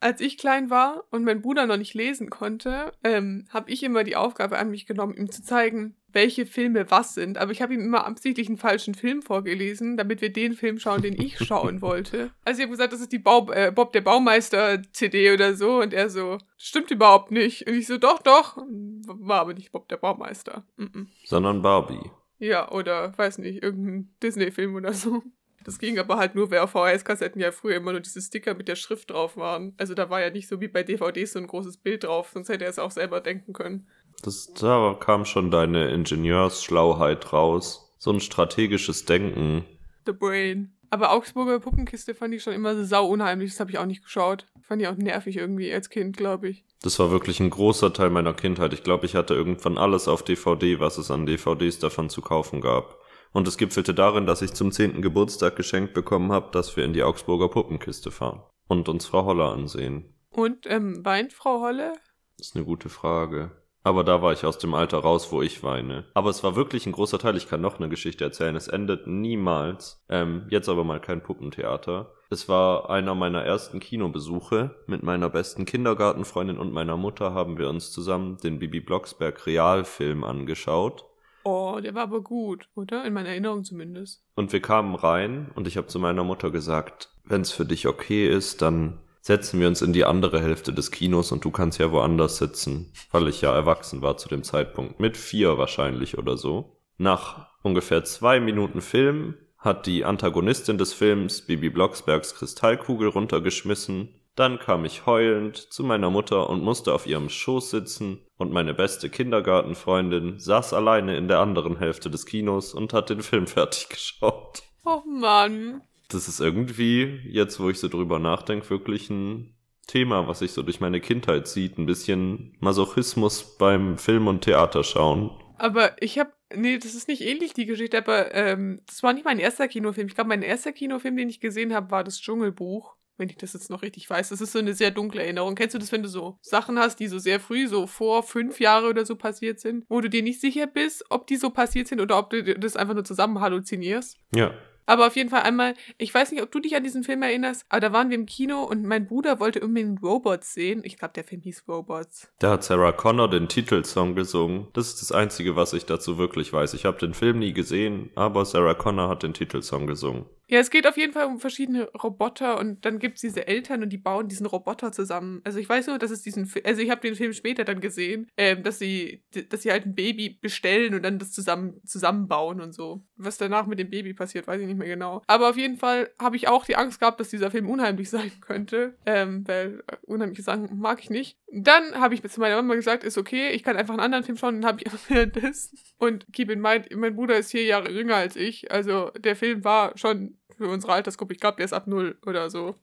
Als 0.00 0.22
ich 0.22 0.38
klein 0.38 0.70
war 0.70 1.04
und 1.10 1.22
mein 1.22 1.42
Bruder 1.42 1.66
noch 1.66 1.76
nicht 1.76 1.92
lesen 1.92 2.30
konnte, 2.30 2.92
ähm, 3.04 3.46
habe 3.50 3.70
ich 3.70 3.82
immer 3.82 4.04
die 4.04 4.16
Aufgabe 4.16 4.58
an 4.58 4.70
mich 4.70 4.86
genommen, 4.86 5.14
ihm 5.14 5.30
zu 5.30 5.42
zeigen, 5.42 5.94
welche 6.08 6.46
Filme 6.46 6.90
was 6.90 7.12
sind. 7.12 7.36
Aber 7.36 7.52
ich 7.52 7.60
habe 7.60 7.74
ihm 7.74 7.82
immer 7.82 8.06
absichtlich 8.06 8.48
einen 8.48 8.56
falschen 8.56 8.94
Film 8.94 9.20
vorgelesen, 9.20 9.98
damit 9.98 10.22
wir 10.22 10.32
den 10.32 10.54
Film 10.54 10.78
schauen, 10.78 11.02
den 11.02 11.20
ich 11.20 11.36
schauen 11.44 11.82
wollte. 11.82 12.30
Also 12.42 12.60
ich 12.60 12.62
habe 12.64 12.70
gesagt, 12.70 12.94
das 12.94 13.02
ist 13.02 13.12
die 13.12 13.18
Bau 13.18 13.52
äh, 13.52 13.70
Bob 13.70 13.92
der 13.92 14.00
Baumeister 14.00 14.80
CD 14.92 15.34
oder 15.34 15.54
so. 15.54 15.82
Und 15.82 15.92
er 15.92 16.08
so, 16.08 16.38
stimmt 16.56 16.90
überhaupt 16.90 17.30
nicht. 17.30 17.68
Und 17.68 17.74
ich 17.74 17.86
so, 17.86 17.98
doch, 17.98 18.22
doch. 18.22 18.56
War 18.56 19.40
aber 19.40 19.52
nicht 19.52 19.72
Bob 19.72 19.90
der 19.90 19.98
Baumeister. 19.98 20.64
Mm 20.78 20.84
-mm. 20.84 21.06
Sondern 21.26 21.60
Barbie. 21.60 22.10
Ja, 22.38 22.72
oder 22.72 23.12
weiß 23.18 23.36
nicht, 23.36 23.62
irgendein 23.62 24.14
Disney-Film 24.22 24.74
oder 24.74 24.94
so. 24.94 25.22
Das 25.64 25.78
ging 25.78 25.98
aber 25.98 26.16
halt 26.16 26.34
nur, 26.34 26.50
weil 26.50 26.60
auf 26.60 26.70
VHS-Kassetten 26.70 27.40
ja 27.40 27.52
früher 27.52 27.76
immer 27.76 27.92
nur 27.92 28.00
diese 28.00 28.20
Sticker 28.20 28.54
mit 28.54 28.68
der 28.68 28.76
Schrift 28.76 29.10
drauf 29.10 29.36
waren. 29.36 29.74
Also 29.76 29.94
da 29.94 30.08
war 30.08 30.20
ja 30.20 30.30
nicht 30.30 30.48
so 30.48 30.60
wie 30.60 30.68
bei 30.68 30.82
DVDs 30.82 31.32
so 31.32 31.38
ein 31.38 31.46
großes 31.46 31.78
Bild 31.78 32.04
drauf, 32.04 32.30
sonst 32.32 32.48
hätte 32.48 32.64
er 32.64 32.70
es 32.70 32.78
auch 32.78 32.90
selber 32.90 33.20
denken 33.20 33.52
können. 33.52 33.86
Das, 34.22 34.52
da 34.54 34.96
kam 34.98 35.24
schon 35.24 35.50
deine 35.50 35.90
Ingenieursschlauheit 35.90 37.32
raus. 37.32 37.94
So 37.98 38.10
ein 38.10 38.20
strategisches 38.20 39.04
Denken. 39.04 39.64
The 40.06 40.12
Brain. 40.12 40.72
Aber 40.90 41.12
Augsburger 41.12 41.60
Puppenkiste 41.60 42.14
fand 42.14 42.34
ich 42.34 42.42
schon 42.42 42.52
immer 42.52 42.74
so 42.74 42.84
sau 42.84 43.06
unheimlich. 43.06 43.52
Das 43.52 43.60
habe 43.60 43.70
ich 43.70 43.78
auch 43.78 43.86
nicht 43.86 44.02
geschaut. 44.02 44.46
Fand 44.62 44.82
ich 44.82 44.88
auch 44.88 44.96
nervig 44.96 45.36
irgendwie 45.36 45.72
als 45.72 45.88
Kind, 45.88 46.16
glaube 46.16 46.48
ich. 46.48 46.64
Das 46.82 46.98
war 46.98 47.10
wirklich 47.10 47.40
ein 47.40 47.50
großer 47.50 47.92
Teil 47.92 48.10
meiner 48.10 48.34
Kindheit. 48.34 48.72
Ich 48.72 48.82
glaube, 48.82 49.06
ich 49.06 49.14
hatte 49.14 49.34
irgendwann 49.34 49.78
alles 49.78 50.08
auf 50.08 50.24
DVD, 50.24 50.80
was 50.80 50.98
es 50.98 51.10
an 51.10 51.26
DVDs 51.26 51.78
davon 51.78 52.10
zu 52.10 52.22
kaufen 52.22 52.60
gab. 52.60 52.99
Und 53.32 53.46
es 53.46 53.56
gipfelte 53.56 53.94
darin, 53.94 54.26
dass 54.26 54.42
ich 54.42 54.54
zum 54.54 54.72
zehnten 54.72 55.02
Geburtstag 55.02 55.56
geschenkt 55.56 55.94
bekommen 55.94 56.32
habe, 56.32 56.50
dass 56.52 56.76
wir 56.76 56.84
in 56.84 56.92
die 56.92 57.02
Augsburger 57.02 57.48
Puppenkiste 57.48 58.10
fahren 58.10 58.42
und 58.68 58.88
uns 58.88 59.06
Frau 59.06 59.24
Holle 59.24 59.44
ansehen. 59.44 60.14
Und 60.30 60.66
ähm, 60.66 61.04
weint 61.04 61.32
Frau 61.32 61.60
Holle? 61.60 61.94
Das 62.38 62.48
ist 62.48 62.56
eine 62.56 62.64
gute 62.64 62.88
Frage. 62.88 63.52
Aber 63.82 64.04
da 64.04 64.20
war 64.20 64.32
ich 64.32 64.44
aus 64.44 64.58
dem 64.58 64.74
Alter 64.74 64.98
raus, 64.98 65.32
wo 65.32 65.40
ich 65.40 65.62
weine. 65.62 66.04
Aber 66.12 66.28
es 66.28 66.44
war 66.44 66.54
wirklich 66.54 66.86
ein 66.86 66.92
großer 66.92 67.18
Teil. 67.18 67.36
Ich 67.36 67.48
kann 67.48 67.62
noch 67.62 67.78
eine 67.78 67.88
Geschichte 67.88 68.24
erzählen. 68.24 68.54
Es 68.54 68.68
endet 68.68 69.06
niemals. 69.06 70.04
Ähm, 70.10 70.46
jetzt 70.50 70.68
aber 70.68 70.84
mal 70.84 71.00
kein 71.00 71.22
Puppentheater. 71.22 72.12
Es 72.28 72.48
war 72.48 72.90
einer 72.90 73.14
meiner 73.14 73.42
ersten 73.42 73.80
Kinobesuche. 73.80 74.76
Mit 74.86 75.02
meiner 75.02 75.30
besten 75.30 75.64
Kindergartenfreundin 75.64 76.58
und 76.58 76.72
meiner 76.72 76.98
Mutter 76.98 77.32
haben 77.32 77.56
wir 77.56 77.70
uns 77.70 77.90
zusammen 77.90 78.36
den 78.36 78.58
Bibi 78.58 78.80
Blocksberg 78.80 79.46
Realfilm 79.46 80.24
angeschaut. 80.24 81.06
Oh, 81.44 81.78
der 81.82 81.94
war 81.94 82.02
aber 82.02 82.22
gut, 82.22 82.68
oder? 82.74 83.04
In 83.04 83.14
meiner 83.14 83.30
Erinnerung 83.30 83.64
zumindest. 83.64 84.22
Und 84.34 84.52
wir 84.52 84.60
kamen 84.60 84.94
rein 84.94 85.50
und 85.54 85.66
ich 85.66 85.76
habe 85.76 85.86
zu 85.86 85.98
meiner 85.98 86.24
Mutter 86.24 86.50
gesagt, 86.50 87.10
wenn 87.24 87.40
es 87.40 87.52
für 87.52 87.64
dich 87.64 87.86
okay 87.86 88.28
ist, 88.28 88.62
dann 88.62 88.98
setzen 89.20 89.60
wir 89.60 89.68
uns 89.68 89.82
in 89.82 89.92
die 89.92 90.04
andere 90.04 90.40
Hälfte 90.40 90.72
des 90.72 90.90
Kinos 90.90 91.32
und 91.32 91.44
du 91.44 91.50
kannst 91.50 91.78
ja 91.78 91.92
woanders 91.92 92.38
sitzen, 92.38 92.92
weil 93.10 93.28
ich 93.28 93.42
ja 93.42 93.54
erwachsen 93.54 94.02
war 94.02 94.16
zu 94.16 94.28
dem 94.28 94.42
Zeitpunkt, 94.42 95.00
mit 95.00 95.16
vier 95.16 95.58
wahrscheinlich 95.58 96.18
oder 96.18 96.36
so. 96.36 96.76
Nach 96.98 97.46
ungefähr 97.62 98.04
zwei 98.04 98.40
Minuten 98.40 98.80
Film 98.80 99.34
hat 99.58 99.86
die 99.86 100.04
Antagonistin 100.04 100.78
des 100.78 100.94
Films 100.94 101.42
Bibi 101.42 101.68
Blocksbergs 101.68 102.34
Kristallkugel 102.34 103.08
runtergeschmissen 103.08 104.19
dann 104.36 104.58
kam 104.58 104.84
ich 104.84 105.06
heulend 105.06 105.56
zu 105.56 105.84
meiner 105.84 106.10
Mutter 106.10 106.48
und 106.48 106.62
musste 106.62 106.94
auf 106.94 107.06
ihrem 107.06 107.28
Schoß 107.28 107.70
sitzen, 107.70 108.20
und 108.40 108.52
meine 108.52 108.72
beste 108.72 109.10
Kindergartenfreundin 109.10 110.38
saß 110.38 110.72
alleine 110.72 111.14
in 111.16 111.28
der 111.28 111.40
anderen 111.40 111.78
Hälfte 111.78 112.10
des 112.10 112.24
Kinos 112.24 112.72
und 112.72 112.94
hat 112.94 113.10
den 113.10 113.20
Film 113.20 113.46
fertig 113.46 113.90
geschaut. 113.90 114.62
Oh 114.84 115.02
Mann. 115.06 115.82
Das 116.08 116.26
ist 116.26 116.40
irgendwie, 116.40 117.20
jetzt 117.28 117.60
wo 117.60 117.68
ich 117.68 117.78
so 117.78 117.88
drüber 117.88 118.18
nachdenke, 118.18 118.70
wirklich 118.70 119.10
ein 119.10 119.54
Thema, 119.86 120.26
was 120.26 120.38
sich 120.38 120.52
so 120.52 120.62
durch 120.62 120.80
meine 120.80 121.00
Kindheit 121.00 121.48
zieht. 121.48 121.76
Ein 121.76 121.84
bisschen 121.84 122.56
Masochismus 122.60 123.58
beim 123.58 123.98
Film- 123.98 124.26
und 124.26 124.42
Theaterschauen. 124.42 125.30
Aber 125.58 126.00
ich 126.00 126.18
habe, 126.18 126.32
nee, 126.54 126.78
das 126.78 126.94
ist 126.94 127.08
nicht 127.08 127.20
ähnlich 127.20 127.52
die 127.52 127.66
Geschichte, 127.66 127.98
aber 127.98 128.34
ähm, 128.34 128.80
das 128.86 129.02
war 129.02 129.12
nicht 129.12 129.26
mein 129.26 129.38
erster 129.38 129.68
Kinofilm. 129.68 130.06
Ich 130.06 130.14
glaube, 130.14 130.28
mein 130.28 130.42
erster 130.42 130.72
Kinofilm, 130.72 131.16
den 131.16 131.28
ich 131.28 131.40
gesehen 131.40 131.74
habe, 131.74 131.90
war 131.90 132.04
das 132.04 132.20
Dschungelbuch 132.20 132.96
wenn 133.20 133.28
ich 133.28 133.36
das 133.36 133.52
jetzt 133.52 133.70
noch 133.70 133.82
richtig 133.82 134.10
weiß. 134.10 134.30
Das 134.30 134.40
ist 134.40 134.52
so 134.52 134.58
eine 134.58 134.74
sehr 134.74 134.90
dunkle 134.90 135.22
Erinnerung. 135.22 135.54
Kennst 135.54 135.74
du 135.74 135.78
das, 135.78 135.92
wenn 135.92 136.02
du 136.02 136.08
so 136.08 136.38
Sachen 136.40 136.78
hast, 136.78 136.98
die 136.98 137.06
so 137.06 137.18
sehr 137.18 137.38
früh, 137.38 137.68
so 137.68 137.86
vor 137.86 138.22
fünf 138.22 138.58
Jahre 138.58 138.88
oder 138.88 139.06
so 139.06 139.14
passiert 139.14 139.60
sind, 139.60 139.84
wo 139.88 140.00
du 140.00 140.10
dir 140.10 140.22
nicht 140.22 140.40
sicher 140.40 140.66
bist, 140.66 141.04
ob 141.10 141.26
die 141.26 141.36
so 141.36 141.50
passiert 141.50 141.86
sind 141.86 142.00
oder 142.00 142.18
ob 142.18 142.30
du 142.30 142.42
das 142.42 142.76
einfach 142.76 142.94
nur 142.94 143.04
zusammen 143.04 143.40
halluzinierst? 143.40 144.16
Ja. 144.34 144.52
Aber 144.86 145.06
auf 145.06 145.14
jeden 145.14 145.30
Fall 145.30 145.42
einmal, 145.42 145.74
ich 145.98 146.12
weiß 146.12 146.32
nicht, 146.32 146.42
ob 146.42 146.50
du 146.50 146.58
dich 146.58 146.74
an 146.74 146.82
diesen 146.82 147.04
Film 147.04 147.22
erinnerst, 147.22 147.64
aber 147.68 147.78
da 147.78 147.92
waren 147.92 148.10
wir 148.10 148.16
im 148.16 148.26
Kino 148.26 148.64
und 148.64 148.84
mein 148.84 149.06
Bruder 149.06 149.38
wollte 149.38 149.60
unbedingt 149.60 150.02
Robots 150.02 150.52
sehen. 150.52 150.80
Ich 150.82 150.98
glaube, 150.98 151.14
der 151.14 151.22
Film 151.22 151.42
hieß 151.42 151.62
Robots. 151.68 152.28
Da 152.40 152.50
hat 152.50 152.64
Sarah 152.64 152.90
Connor 152.90 153.30
den 153.30 153.46
Titelsong 153.46 154.16
gesungen. 154.16 154.66
Das 154.72 154.88
ist 154.88 155.00
das 155.00 155.12
Einzige, 155.12 155.54
was 155.54 155.74
ich 155.74 155.86
dazu 155.86 156.18
wirklich 156.18 156.52
weiß. 156.52 156.74
Ich 156.74 156.86
habe 156.86 156.98
den 156.98 157.14
Film 157.14 157.38
nie 157.38 157.52
gesehen, 157.52 158.10
aber 158.16 158.44
Sarah 158.44 158.74
Connor 158.74 159.08
hat 159.08 159.22
den 159.22 159.32
Titelsong 159.32 159.86
gesungen. 159.86 160.24
Ja, 160.50 160.58
es 160.58 160.70
geht 160.70 160.86
auf 160.88 160.96
jeden 160.96 161.12
Fall 161.12 161.26
um 161.26 161.38
verschiedene 161.38 161.84
Roboter 161.92 162.58
und 162.58 162.84
dann 162.84 162.98
gibt 162.98 163.14
es 163.16 163.20
diese 163.20 163.46
Eltern 163.46 163.84
und 163.84 163.90
die 163.90 163.98
bauen 163.98 164.26
diesen 164.26 164.46
Roboter 164.46 164.90
zusammen. 164.90 165.40
Also 165.44 165.60
ich 165.60 165.68
weiß 165.68 165.86
nur, 165.86 165.98
dass 165.98 166.10
es 166.10 166.22
diesen, 166.22 166.46
Fi- 166.46 166.64
also 166.64 166.82
ich 166.82 166.90
habe 166.90 167.00
den 167.00 167.14
Film 167.14 167.32
später 167.32 167.64
dann 167.64 167.80
gesehen, 167.80 168.26
ähm, 168.36 168.64
dass 168.64 168.80
sie, 168.80 169.22
dass 169.48 169.62
sie 169.62 169.70
halt 169.70 169.86
ein 169.86 169.94
Baby 169.94 170.28
bestellen 170.30 170.94
und 170.94 171.04
dann 171.04 171.20
das 171.20 171.30
zusammen 171.30 171.80
zusammenbauen 171.86 172.60
und 172.60 172.72
so. 172.74 173.00
Was 173.16 173.38
danach 173.38 173.66
mit 173.66 173.78
dem 173.78 173.90
Baby 173.90 174.12
passiert, 174.12 174.48
weiß 174.48 174.60
ich 174.60 174.66
nicht 174.66 174.76
mehr 174.78 174.88
genau. 174.88 175.22
Aber 175.28 175.50
auf 175.50 175.56
jeden 175.56 175.76
Fall 175.76 176.10
habe 176.18 176.34
ich 176.34 176.48
auch 176.48 176.64
die 176.64 176.74
Angst 176.74 176.98
gehabt, 176.98 177.20
dass 177.20 177.28
dieser 177.30 177.52
Film 177.52 177.70
unheimlich 177.70 178.10
sein 178.10 178.32
könnte, 178.40 178.96
ähm, 179.06 179.46
weil 179.46 179.84
äh, 179.86 179.96
unheimliche 180.06 180.42
Sachen 180.42 180.80
mag 180.80 180.98
ich 181.00 181.10
nicht. 181.10 181.38
Dann 181.52 181.94
habe 181.94 182.14
ich 182.14 182.22
zu 182.28 182.40
meiner 182.40 182.56
Mama 182.56 182.74
gesagt, 182.74 183.04
ist 183.04 183.18
okay, 183.18 183.50
ich 183.50 183.62
kann 183.62 183.76
einfach 183.76 183.94
einen 183.94 184.02
anderen 184.02 184.24
Film 184.24 184.36
schauen, 184.36 184.56
den 184.56 184.66
habe 184.66 184.82
ich 184.82 184.90
währenddessen. 185.08 185.78
Und 185.98 186.26
keep 186.32 186.50
in 186.50 186.60
mind, 186.60 186.88
mein 186.96 187.14
Bruder 187.14 187.38
ist 187.38 187.52
vier 187.52 187.64
Jahre 187.64 187.92
jünger 187.92 188.16
als 188.16 188.34
ich, 188.34 188.72
also 188.72 189.10
der 189.16 189.36
Film 189.36 189.62
war 189.62 189.96
schon 189.96 190.38
für 190.60 190.68
unsere 190.68 190.92
Altersgruppe. 190.92 191.32
Ich 191.32 191.40
glaube, 191.40 191.56
der 191.56 191.64
ist 191.64 191.72
ab 191.72 191.86
null 191.86 192.18
oder 192.26 192.50
so. 192.50 192.74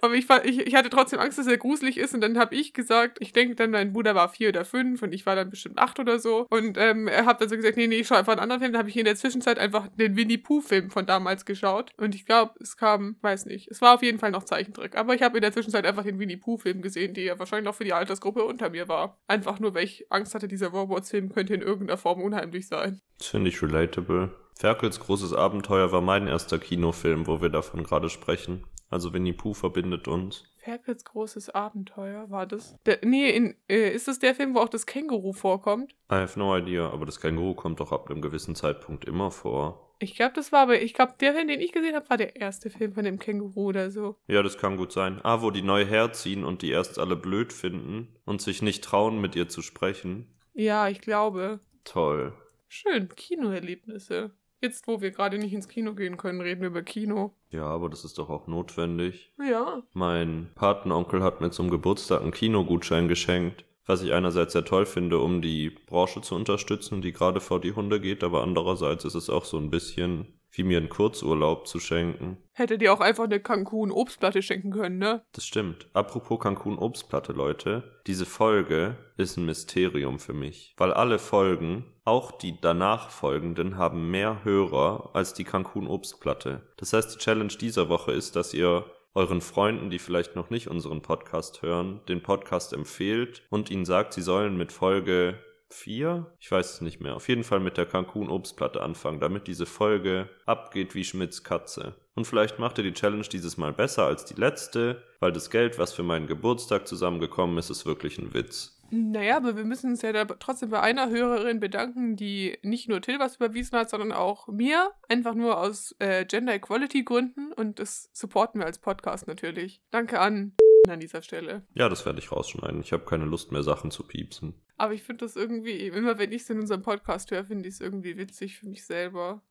Aber 0.00 0.14
ich, 0.14 0.26
ich, 0.44 0.66
ich 0.66 0.74
hatte 0.74 0.88
trotzdem 0.88 1.18
Angst, 1.18 1.38
dass 1.38 1.46
er 1.46 1.58
gruselig 1.58 1.98
ist. 1.98 2.14
Und 2.14 2.22
dann 2.22 2.38
habe 2.38 2.54
ich 2.54 2.72
gesagt, 2.72 3.18
ich 3.20 3.32
denke 3.34 3.54
dann, 3.56 3.70
mein 3.70 3.92
Bruder 3.92 4.14
war 4.14 4.30
vier 4.30 4.48
oder 4.48 4.64
fünf 4.64 5.02
und 5.02 5.12
ich 5.12 5.26
war 5.26 5.36
dann 5.36 5.50
bestimmt 5.50 5.78
acht 5.78 5.98
oder 5.98 6.18
so. 6.18 6.46
Und 6.48 6.78
ähm, 6.78 7.08
er 7.08 7.26
hat 7.26 7.40
dann 7.40 7.48
so 7.48 7.56
gesagt, 7.56 7.76
nee, 7.76 7.86
nee, 7.86 7.96
ich 7.96 8.06
schaue 8.06 8.18
einfach 8.18 8.32
einen 8.32 8.40
anderen 8.40 8.62
Film. 8.62 8.72
Dann 8.72 8.78
habe 8.78 8.88
ich 8.88 8.96
in 8.96 9.04
der 9.04 9.16
Zwischenzeit 9.16 9.58
einfach 9.58 9.88
den 9.88 10.16
Winnie 10.16 10.38
Pooh-Film 10.38 10.90
von 10.90 11.04
damals 11.04 11.44
geschaut. 11.44 11.92
Und 11.98 12.14
ich 12.14 12.24
glaube, 12.24 12.54
es 12.60 12.76
kam, 12.76 13.16
weiß 13.20 13.44
nicht, 13.46 13.70
es 13.70 13.82
war 13.82 13.94
auf 13.94 14.02
jeden 14.02 14.18
Fall 14.18 14.30
noch 14.30 14.44
Zeichentrick. 14.44 14.96
Aber 14.96 15.14
ich 15.14 15.22
habe 15.22 15.36
in 15.36 15.42
der 15.42 15.52
Zwischenzeit 15.52 15.84
einfach 15.84 16.04
den 16.04 16.18
Winnie 16.18 16.38
Pooh-Film 16.38 16.80
gesehen, 16.80 17.12
der 17.12 17.24
ja 17.24 17.38
wahrscheinlich 17.38 17.66
noch 17.66 17.74
für 17.74 17.84
die 17.84 17.92
Altersgruppe 17.92 18.44
unter 18.44 18.70
mir 18.70 18.88
war. 18.88 19.18
Einfach 19.26 19.60
nur, 19.60 19.74
weil 19.74 19.84
ich 19.84 20.06
Angst 20.10 20.34
hatte, 20.34 20.48
dieser 20.48 20.68
Robots-Film 20.68 21.32
könnte 21.32 21.54
in 21.54 21.62
irgendeiner 21.62 21.98
Form 21.98 22.22
unheimlich 22.22 22.68
sein. 22.68 23.00
Das 23.18 23.28
finde 23.28 23.50
ich 23.50 23.62
relatable. 23.62 24.34
Ferkels 24.58 25.00
großes 25.00 25.34
Abenteuer 25.34 25.92
war 25.92 26.00
mein 26.00 26.26
erster 26.26 26.58
Kinofilm, 26.58 27.26
wo 27.26 27.42
wir 27.42 27.50
davon 27.50 27.84
gerade 27.84 28.08
sprechen. 28.08 28.64
Also 28.88 29.12
Winnie 29.12 29.34
Pooh 29.34 29.52
verbindet 29.52 30.08
uns. 30.08 30.44
Ferkels 30.58 31.04
großes 31.04 31.50
Abenteuer, 31.50 32.30
war 32.30 32.46
das? 32.46 32.74
Der, 32.86 33.00
nee, 33.02 33.28
in, 33.30 33.54
äh, 33.68 33.90
ist 33.90 34.08
das 34.08 34.18
der 34.18 34.34
Film, 34.34 34.54
wo 34.54 34.60
auch 34.60 34.70
das 34.70 34.86
Känguru 34.86 35.34
vorkommt? 35.34 35.92
I 36.10 36.14
have 36.14 36.38
no 36.38 36.56
idea, 36.56 36.88
aber 36.88 37.04
das 37.04 37.20
Känguru 37.20 37.54
kommt 37.54 37.80
doch 37.80 37.92
ab 37.92 38.10
einem 38.10 38.22
gewissen 38.22 38.54
Zeitpunkt 38.54 39.04
immer 39.04 39.30
vor. 39.30 39.94
Ich 39.98 40.14
glaube, 40.14 40.32
das 40.34 40.52
war 40.52 40.60
aber, 40.60 40.80
ich 40.80 40.94
glaube, 40.94 41.14
der 41.20 41.34
Film, 41.34 41.48
den 41.48 41.60
ich 41.60 41.72
gesehen 41.72 41.94
habe, 41.94 42.08
war 42.08 42.16
der 42.16 42.36
erste 42.36 42.70
Film 42.70 42.94
von 42.94 43.04
dem 43.04 43.18
Känguru 43.18 43.66
oder 43.68 43.90
so. 43.90 44.16
Ja, 44.26 44.42
das 44.42 44.56
kann 44.56 44.78
gut 44.78 44.92
sein. 44.92 45.20
Ah, 45.22 45.42
wo 45.42 45.50
die 45.50 45.62
neu 45.62 45.84
herziehen 45.84 46.44
und 46.44 46.62
die 46.62 46.70
erst 46.70 46.98
alle 46.98 47.16
blöd 47.16 47.52
finden 47.52 48.08
und 48.24 48.40
sich 48.40 48.62
nicht 48.62 48.82
trauen, 48.82 49.20
mit 49.20 49.36
ihr 49.36 49.48
zu 49.48 49.60
sprechen. 49.60 50.26
Ja, 50.54 50.88
ich 50.88 51.00
glaube. 51.02 51.60
Toll. 51.84 52.32
Schön, 52.68 53.08
Kinoerlebnisse. 53.14 54.32
Jetzt, 54.62 54.88
wo 54.88 55.00
wir 55.00 55.10
gerade 55.10 55.38
nicht 55.38 55.52
ins 55.52 55.68
Kino 55.68 55.94
gehen 55.94 56.16
können, 56.16 56.40
reden 56.40 56.62
wir 56.62 56.68
über 56.68 56.82
Kino. 56.82 57.34
Ja, 57.50 57.64
aber 57.64 57.90
das 57.90 58.04
ist 58.04 58.18
doch 58.18 58.30
auch 58.30 58.46
notwendig. 58.46 59.32
Ja. 59.38 59.82
Mein 59.92 60.48
Patenonkel 60.54 61.22
hat 61.22 61.40
mir 61.40 61.50
zum 61.50 61.70
Geburtstag 61.70 62.22
einen 62.22 62.32
Kinogutschein 62.32 63.06
geschenkt, 63.06 63.64
was 63.86 64.02
ich 64.02 64.12
einerseits 64.12 64.52
sehr 64.52 64.64
toll 64.64 64.84
finde, 64.84 65.18
um 65.18 65.40
die 65.40 65.70
Branche 65.70 66.20
zu 66.20 66.34
unterstützen, 66.34 67.00
die 67.00 67.12
gerade 67.12 67.40
vor 67.40 67.60
die 67.60 67.72
Hunde 67.72 68.00
geht, 68.00 68.24
aber 68.24 68.42
andererseits 68.42 69.04
ist 69.04 69.14
es 69.14 69.30
auch 69.30 69.44
so 69.44 69.56
ein 69.56 69.70
bisschen 69.70 70.36
wie 70.56 70.64
mir 70.64 70.78
einen 70.78 70.88
Kurzurlaub 70.88 71.66
zu 71.66 71.78
schenken. 71.78 72.38
Hätte 72.52 72.78
dir 72.78 72.92
auch 72.92 73.00
einfach 73.00 73.24
eine 73.24 73.40
Cancun-Obstplatte 73.40 74.42
schenken 74.42 74.70
können, 74.70 74.98
ne? 74.98 75.22
Das 75.32 75.46
stimmt. 75.46 75.88
Apropos 75.92 76.40
Cancun 76.40 76.78
Obstplatte, 76.78 77.32
Leute. 77.32 78.00
Diese 78.06 78.26
Folge 78.26 78.96
ist 79.16 79.36
ein 79.36 79.44
Mysterium 79.44 80.18
für 80.18 80.32
mich, 80.32 80.74
weil 80.78 80.92
alle 80.92 81.18
Folgen, 81.18 81.84
auch 82.04 82.32
die 82.32 82.58
danach 82.60 83.10
folgenden, 83.10 83.76
haben 83.76 84.10
mehr 84.10 84.44
Hörer 84.44 85.10
als 85.12 85.34
die 85.34 85.44
Cancun 85.44 85.86
Obstplatte. 85.86 86.62
Das 86.76 86.92
heißt, 86.92 87.14
die 87.14 87.18
Challenge 87.18 87.52
dieser 87.60 87.88
Woche 87.88 88.12
ist, 88.12 88.36
dass 88.36 88.54
ihr 88.54 88.84
euren 89.16 89.40
Freunden, 89.40 89.88
die 89.88 89.98
vielleicht 89.98 90.36
noch 90.36 90.50
nicht 90.50 90.68
unseren 90.68 91.00
Podcast 91.00 91.62
hören, 91.62 92.00
den 92.06 92.22
Podcast 92.22 92.74
empfehlt 92.74 93.42
und 93.48 93.70
ihnen 93.70 93.86
sagt, 93.86 94.12
sie 94.12 94.20
sollen 94.20 94.58
mit 94.58 94.72
Folge 94.72 95.38
4, 95.70 96.26
ich 96.38 96.52
weiß 96.52 96.74
es 96.74 96.80
nicht 96.82 97.00
mehr, 97.00 97.16
auf 97.16 97.28
jeden 97.28 97.42
Fall 97.42 97.58
mit 97.58 97.78
der 97.78 97.86
Cancun 97.86 98.28
Obstplatte 98.28 98.82
anfangen, 98.82 99.18
damit 99.18 99.46
diese 99.46 99.64
Folge 99.64 100.28
abgeht 100.44 100.94
wie 100.94 101.02
Schmidts 101.02 101.42
Katze. 101.42 101.94
Und 102.14 102.26
vielleicht 102.26 102.58
macht 102.58 102.76
ihr 102.76 102.84
die 102.84 102.92
Challenge 102.92 103.22
dieses 103.22 103.56
Mal 103.56 103.72
besser 103.72 104.04
als 104.04 104.26
die 104.26 104.38
letzte, 104.38 105.02
weil 105.18 105.32
das 105.32 105.50
Geld, 105.50 105.78
was 105.78 105.94
für 105.94 106.02
meinen 106.02 106.26
Geburtstag 106.26 106.86
zusammengekommen 106.86 107.56
ist, 107.56 107.70
ist 107.70 107.86
wirklich 107.86 108.18
ein 108.18 108.34
Witz. 108.34 108.75
Naja, 108.90 109.36
aber 109.36 109.56
wir 109.56 109.64
müssen 109.64 109.90
uns 109.90 110.02
ja 110.02 110.12
da 110.12 110.24
trotzdem 110.24 110.70
bei 110.70 110.80
einer 110.80 111.10
Hörerin 111.10 111.60
bedanken, 111.60 112.16
die 112.16 112.58
nicht 112.62 112.88
nur 112.88 113.00
Till 113.00 113.18
was 113.18 113.36
überwiesen 113.36 113.78
hat, 113.78 113.90
sondern 113.90 114.12
auch 114.12 114.48
mir. 114.48 114.92
Einfach 115.08 115.34
nur 115.34 115.58
aus 115.58 115.94
äh, 115.98 116.24
Gender 116.24 116.54
Equality 116.54 117.04
Gründen. 117.04 117.52
Und 117.52 117.78
das 117.78 118.10
supporten 118.12 118.60
wir 118.60 118.66
als 118.66 118.78
Podcast 118.78 119.26
natürlich. 119.26 119.82
Danke 119.90 120.20
an 120.20 120.52
an 120.88 121.00
dieser 121.00 121.22
Stelle. 121.22 121.66
Ja, 121.74 121.88
das 121.88 122.06
werde 122.06 122.18
ich 122.18 122.32
rausschneiden. 122.32 122.80
Ich 122.80 122.92
habe 122.92 123.04
keine 123.04 123.24
Lust 123.24 123.52
mehr, 123.52 123.62
Sachen 123.62 123.90
zu 123.90 124.06
piepsen. 124.06 124.54
Aber 124.76 124.92
ich 124.94 125.02
finde 125.02 125.24
das 125.24 125.36
irgendwie, 125.36 125.86
immer 125.86 126.18
wenn 126.18 126.32
ich 126.32 126.42
es 126.42 126.50
in 126.50 126.60
unserem 126.60 126.82
Podcast 126.82 127.30
höre, 127.30 127.44
finde 127.44 127.68
ich 127.68 127.74
es 127.74 127.80
irgendwie 127.80 128.16
witzig 128.16 128.58
für 128.58 128.68
mich 128.68 128.84
selber. 128.84 129.42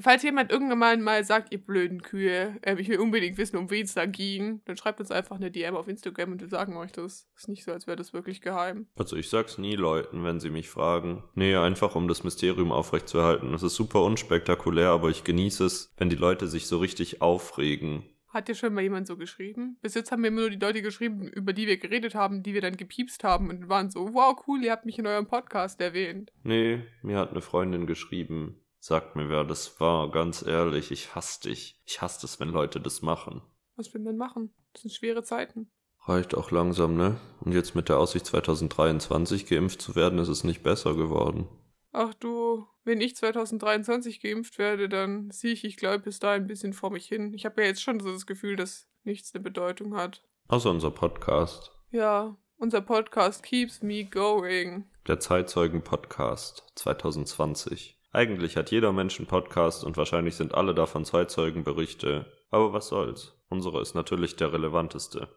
Falls 0.00 0.22
jemand 0.22 0.50
irgendwann 0.50 1.02
mal 1.02 1.24
sagt, 1.24 1.52
ihr 1.52 1.58
blöden 1.58 2.02
Kühe, 2.02 2.56
äh, 2.62 2.80
ich 2.80 2.88
will 2.88 2.98
unbedingt 2.98 3.36
wissen, 3.36 3.56
um 3.56 3.70
wen 3.70 3.84
es 3.84 3.94
da 3.94 4.06
ging, 4.06 4.62
dann 4.64 4.76
schreibt 4.76 5.00
uns 5.00 5.10
einfach 5.10 5.36
eine 5.36 5.50
DM 5.50 5.76
auf 5.76 5.88
Instagram 5.88 6.32
und 6.32 6.40
wir 6.40 6.48
sagen 6.48 6.76
euch 6.76 6.92
das. 6.92 7.28
Ist 7.36 7.48
nicht 7.48 7.64
so, 7.64 7.72
als 7.72 7.86
wäre 7.86 7.96
das 7.96 8.12
wirklich 8.12 8.40
geheim. 8.40 8.86
Also 8.96 9.16
ich 9.16 9.28
sag's 9.28 9.58
nie 9.58 9.76
Leuten, 9.76 10.24
wenn 10.24 10.40
sie 10.40 10.50
mich 10.50 10.70
fragen. 10.70 11.24
Nee, 11.34 11.54
einfach 11.56 11.94
um 11.94 12.08
das 12.08 12.24
Mysterium 12.24 12.72
aufrechtzuerhalten. 12.72 13.52
Es 13.52 13.62
ist 13.62 13.74
super 13.74 14.02
unspektakulär, 14.02 14.88
aber 14.88 15.10
ich 15.10 15.24
genieße 15.24 15.64
es, 15.64 15.92
wenn 15.98 16.08
die 16.08 16.16
Leute 16.16 16.46
sich 16.46 16.66
so 16.66 16.78
richtig 16.78 17.20
aufregen. 17.20 18.04
Hat 18.28 18.48
dir 18.48 18.54
schon 18.54 18.74
mal 18.74 18.82
jemand 18.82 19.06
so 19.06 19.16
geschrieben? 19.16 19.78
Bis 19.80 19.94
jetzt 19.94 20.12
haben 20.12 20.22
wir 20.22 20.28
immer 20.28 20.42
nur 20.42 20.50
die 20.50 20.58
Leute 20.58 20.82
geschrieben, 20.82 21.26
über 21.28 21.52
die 21.52 21.66
wir 21.66 21.78
geredet 21.78 22.14
haben, 22.14 22.42
die 22.42 22.52
wir 22.54 22.60
dann 22.60 22.76
gepiepst 22.76 23.24
haben 23.24 23.48
und 23.48 23.68
waren 23.68 23.90
so, 23.90 24.12
wow, 24.12 24.36
cool, 24.46 24.62
ihr 24.62 24.72
habt 24.72 24.84
mich 24.84 24.98
in 24.98 25.06
eurem 25.06 25.26
Podcast 25.26 25.80
erwähnt. 25.80 26.32
Nee, 26.42 26.82
mir 27.02 27.18
hat 27.18 27.30
eine 27.30 27.40
Freundin 27.40 27.86
geschrieben. 27.86 28.60
Sagt 28.86 29.16
mir, 29.16 29.28
wer 29.28 29.42
das 29.42 29.80
war. 29.80 30.12
Ganz 30.12 30.42
ehrlich, 30.42 30.92
ich 30.92 31.16
hasse 31.16 31.40
dich. 31.48 31.82
Ich 31.84 32.02
hasse 32.02 32.24
es, 32.24 32.38
wenn 32.38 32.50
Leute 32.50 32.80
das 32.80 33.02
machen. 33.02 33.42
Was 33.74 33.92
will 33.92 34.00
man 34.00 34.16
machen? 34.16 34.54
Das 34.72 34.82
sind 34.82 34.92
schwere 34.92 35.24
Zeiten. 35.24 35.72
Reicht 36.04 36.36
auch 36.36 36.52
langsam, 36.52 36.96
ne? 36.96 37.18
Und 37.40 37.50
jetzt 37.50 37.74
mit 37.74 37.88
der 37.88 37.98
Aussicht 37.98 38.26
2023 38.26 39.46
geimpft 39.46 39.82
zu 39.82 39.96
werden, 39.96 40.20
ist 40.20 40.28
es 40.28 40.44
nicht 40.44 40.62
besser 40.62 40.94
geworden. 40.94 41.48
Ach 41.90 42.14
du, 42.14 42.64
wenn 42.84 43.00
ich 43.00 43.16
2023 43.16 44.20
geimpft 44.20 44.56
werde, 44.56 44.88
dann 44.88 45.32
sehe 45.32 45.52
ich, 45.52 45.64
ich 45.64 45.76
glaube, 45.76 46.04
bis 46.04 46.20
dahin 46.20 46.44
ein 46.44 46.46
bisschen 46.46 46.72
vor 46.72 46.92
mich 46.92 47.08
hin. 47.08 47.34
Ich 47.34 47.44
habe 47.44 47.62
ja 47.62 47.66
jetzt 47.66 47.82
schon 47.82 47.98
so 47.98 48.12
das 48.12 48.24
Gefühl, 48.24 48.54
dass 48.54 48.86
nichts 49.02 49.34
eine 49.34 49.42
Bedeutung 49.42 49.96
hat. 49.96 50.22
Außer 50.46 50.70
unser 50.70 50.92
Podcast. 50.92 51.72
Ja, 51.90 52.36
unser 52.56 52.82
Podcast 52.82 53.42
keeps 53.42 53.82
me 53.82 54.04
going. 54.04 54.84
Der 55.08 55.18
Zeitzeugen-Podcast 55.18 56.70
2020. 56.76 57.95
Eigentlich 58.16 58.56
hat 58.56 58.70
jeder 58.70 58.94
Mensch 58.94 59.18
einen 59.18 59.26
Podcast 59.26 59.84
und 59.84 59.98
wahrscheinlich 59.98 60.36
sind 60.36 60.54
alle 60.54 60.74
davon 60.74 61.04
Zeitzeugenberichte. 61.04 62.24
Aber 62.50 62.72
was 62.72 62.88
soll's? 62.88 63.34
Unsere 63.50 63.82
ist 63.82 63.94
natürlich 63.94 64.36
der 64.36 64.54
relevanteste. 64.54 65.28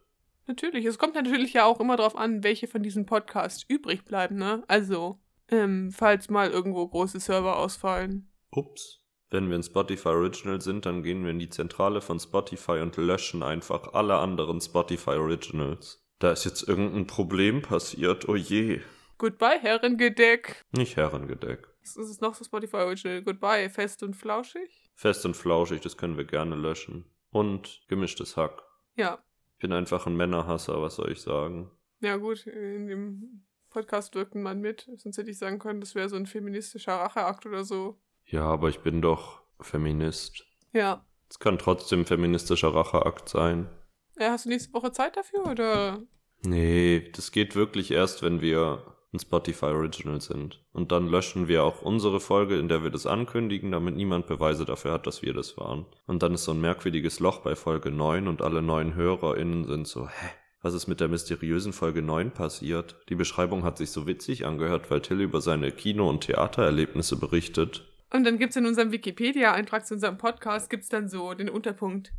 Natürlich, 0.48 0.86
es 0.86 0.98
kommt 0.98 1.14
natürlich 1.14 1.52
ja 1.52 1.66
auch 1.66 1.82
immer 1.82 1.98
darauf 1.98 2.16
an, 2.16 2.42
welche 2.42 2.68
von 2.68 2.82
diesen 2.82 3.06
Podcasts 3.06 3.66
übrig 3.68 4.06
bleiben, 4.06 4.38
ne? 4.38 4.64
Also, 4.70 5.20
ähm, 5.50 5.92
falls 5.92 6.30
mal 6.30 6.52
irgendwo 6.52 6.88
große 6.88 7.20
Server 7.20 7.58
ausfallen. 7.58 8.32
Ups. 8.50 9.02
Wenn 9.30 9.50
wir 9.50 9.58
in 9.58 9.64
Spotify 9.64 10.08
Original 10.08 10.62
sind, 10.62 10.86
dann 10.86 11.04
gehen 11.04 11.26
wir 11.26 11.32
in 11.32 11.40
die 11.40 11.50
Zentrale 11.50 12.00
von 12.00 12.18
Spotify 12.18 12.80
und 12.80 12.96
löschen 12.96 13.44
einfach 13.44 13.92
alle 13.92 14.20
anderen 14.20 14.62
Spotify 14.62 15.18
Originals. 15.18 16.02
Da 16.20 16.32
ist 16.32 16.46
jetzt 16.46 16.66
irgendein 16.66 17.08
Problem 17.08 17.62
passiert, 17.62 18.30
oh 18.30 18.38
je. 18.38 18.80
Goodbye, 19.18 19.60
Herrengedeck. 19.60 20.64
Nicht 20.72 20.96
Herrengedeck. 20.96 21.68
Was 21.90 21.96
ist 21.96 22.10
es 22.12 22.22
noch 22.22 22.36
so 22.36 22.44
Spotify 22.44 22.78
Original? 22.78 23.24
Goodbye, 23.24 23.68
fest 23.68 24.04
und 24.04 24.14
flauschig? 24.14 24.92
Fest 24.94 25.26
und 25.26 25.36
flauschig, 25.36 25.82
das 25.82 25.98
können 25.98 26.18
wir 26.18 26.26
gerne 26.26 26.56
löschen. 26.56 27.06
Und 27.32 27.82
gemischtes 27.88 28.38
Hack. 28.38 28.62
Ja. 28.96 29.24
Ich 29.54 29.62
bin 29.62 29.72
einfach 29.72 30.06
ein 30.06 30.16
Männerhasser, 30.16 30.84
was 30.84 30.98
soll 30.98 31.12
ich 31.12 31.20
sagen? 31.20 31.72
Ja, 32.00 32.18
gut, 32.18 32.46
in 32.46 32.86
dem 32.86 33.44
Podcast 33.72 34.14
wirkt 34.14 34.36
ein 34.36 34.44
Mann 34.44 34.62
mit. 34.62 34.88
Sonst 34.98 35.18
hätte 35.18 35.32
ich 35.32 35.40
sagen 35.40 35.58
können, 35.58 35.80
das 35.80 35.96
wäre 35.96 36.10
so 36.10 36.16
ein 36.16 36.28
feministischer 36.28 36.94
Racheakt 36.94 37.48
oder 37.48 37.64
so. 37.64 38.00
Ja, 38.26 38.44
aber 38.44 38.70
ich 38.70 38.82
bin 38.82 39.02
doch 39.02 39.42
Feminist. 39.60 40.46
Ja. 40.74 41.04
Es 41.28 41.40
kann 41.40 41.58
trotzdem 41.58 42.06
feministischer 42.06 42.72
Racheakt 42.72 43.30
sein. 43.30 43.68
Äh, 44.16 44.30
hast 44.30 44.46
du 44.46 44.50
nächste 44.50 44.74
Woche 44.74 44.92
Zeit 44.92 45.18
dafür 45.18 45.48
oder? 45.48 46.04
Nee, 46.44 47.10
das 47.16 47.32
geht 47.32 47.56
wirklich 47.56 47.90
erst, 47.90 48.22
wenn 48.22 48.42
wir 48.42 48.96
ein 49.12 49.20
Spotify 49.20 49.66
Original 49.66 50.22
sind. 50.22 50.64
Und 50.72 50.92
dann 50.92 51.08
löschen 51.08 51.48
wir 51.48 51.64
auch 51.64 51.82
unsere 51.82 52.20
Folge, 52.20 52.58
in 52.58 52.68
der 52.68 52.84
wir 52.84 52.92
das 52.92 53.06
ankündigen, 53.06 53.72
damit 53.72 53.96
niemand 53.96 54.28
Beweise 54.28 54.66
dafür 54.66 54.92
hat, 54.92 55.08
dass 55.08 55.22
wir 55.22 55.34
das 55.34 55.58
waren. 55.58 55.86
Und 56.06 56.22
dann 56.22 56.34
ist 56.34 56.44
so 56.44 56.52
ein 56.52 56.62
merkwürdiges 56.62 57.20
Loch 57.20 57.40
bei 57.40 57.56
Folge 57.56 57.92
9 57.92 58.28
und 58.28 58.42
alle 58.42 58.62
neuen 58.62 58.96
HörerInnen 58.96 59.66
sind 59.66 59.88
so, 59.88 60.08
hä? 60.08 60.30
Was 60.62 60.74
ist 60.74 60.88
mit 60.88 61.00
der 61.00 61.08
mysteriösen 61.08 61.72
Folge 61.72 62.02
9 62.02 62.32
passiert? 62.32 62.98
Die 63.08 63.16
Beschreibung 63.16 63.64
hat 63.64 63.78
sich 63.78 63.92
so 63.92 64.08
witzig 64.08 64.46
angehört, 64.46 64.92
weil 64.92 65.02
Till 65.02 65.22
über 65.22 65.40
seine 65.40 65.72
Kino- 65.72 66.10
und 66.10 66.26
Theatererlebnisse 66.26 67.16
berichtet. 67.16 67.90
Und 68.12 68.26
dann 68.26 68.38
gibt's 68.38 68.58
in 68.58 68.66
unserem 68.66 68.92
Wikipedia-Eintrag 68.92 69.88
zu 69.88 69.94
unserem 69.94 70.18
Podcast 70.18 70.70
gibt's 70.70 70.90
dann 70.90 71.08
so 71.08 71.34
den 71.34 71.50
Unterpunkt 71.50 72.12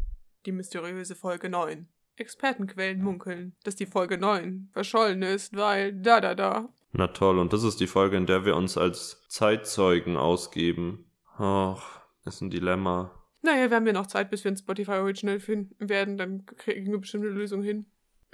die 0.47 0.53
mysteriöse 0.53 1.15
Folge 1.15 1.51
9. 1.51 1.87
Expertenquellen 2.17 3.03
munkeln, 3.03 3.57
dass 3.63 3.77
die 3.77 3.87
Folge 3.87 4.17
9 4.17 4.71
verschollen 4.73 5.23
ist, 5.23 5.55
weil 5.55 5.93
da 5.93 6.21
da 6.21 6.35
da. 6.35 6.73
Na 6.93 7.07
toll, 7.09 7.39
und 7.39 7.53
das 7.53 7.63
ist 7.63 7.81
die 7.81 7.87
Folge, 7.87 8.17
in 8.17 8.27
der 8.27 8.45
wir 8.45 8.57
uns 8.57 8.77
als 8.77 9.25
Zeitzeugen 9.29 10.17
ausgeben. 10.17 11.11
Ach, 11.37 12.01
ist 12.25 12.41
ein 12.41 12.51
Dilemma. 12.51 13.15
Naja, 13.43 13.71
wir 13.71 13.77
haben 13.77 13.87
ja 13.87 13.93
noch 13.93 14.07
Zeit, 14.07 14.31
bis 14.31 14.45
wir 14.45 14.51
ein 14.51 14.57
Spotify 14.57 14.93
Original 14.93 15.41
finden 15.41 15.89
werden, 15.89 16.19
dann 16.19 16.45
kriegen 16.45 16.91
wir 16.91 16.99
bestimmt 16.99 17.25
eine 17.25 17.35
Lösung 17.35 17.63
hin. 17.63 17.87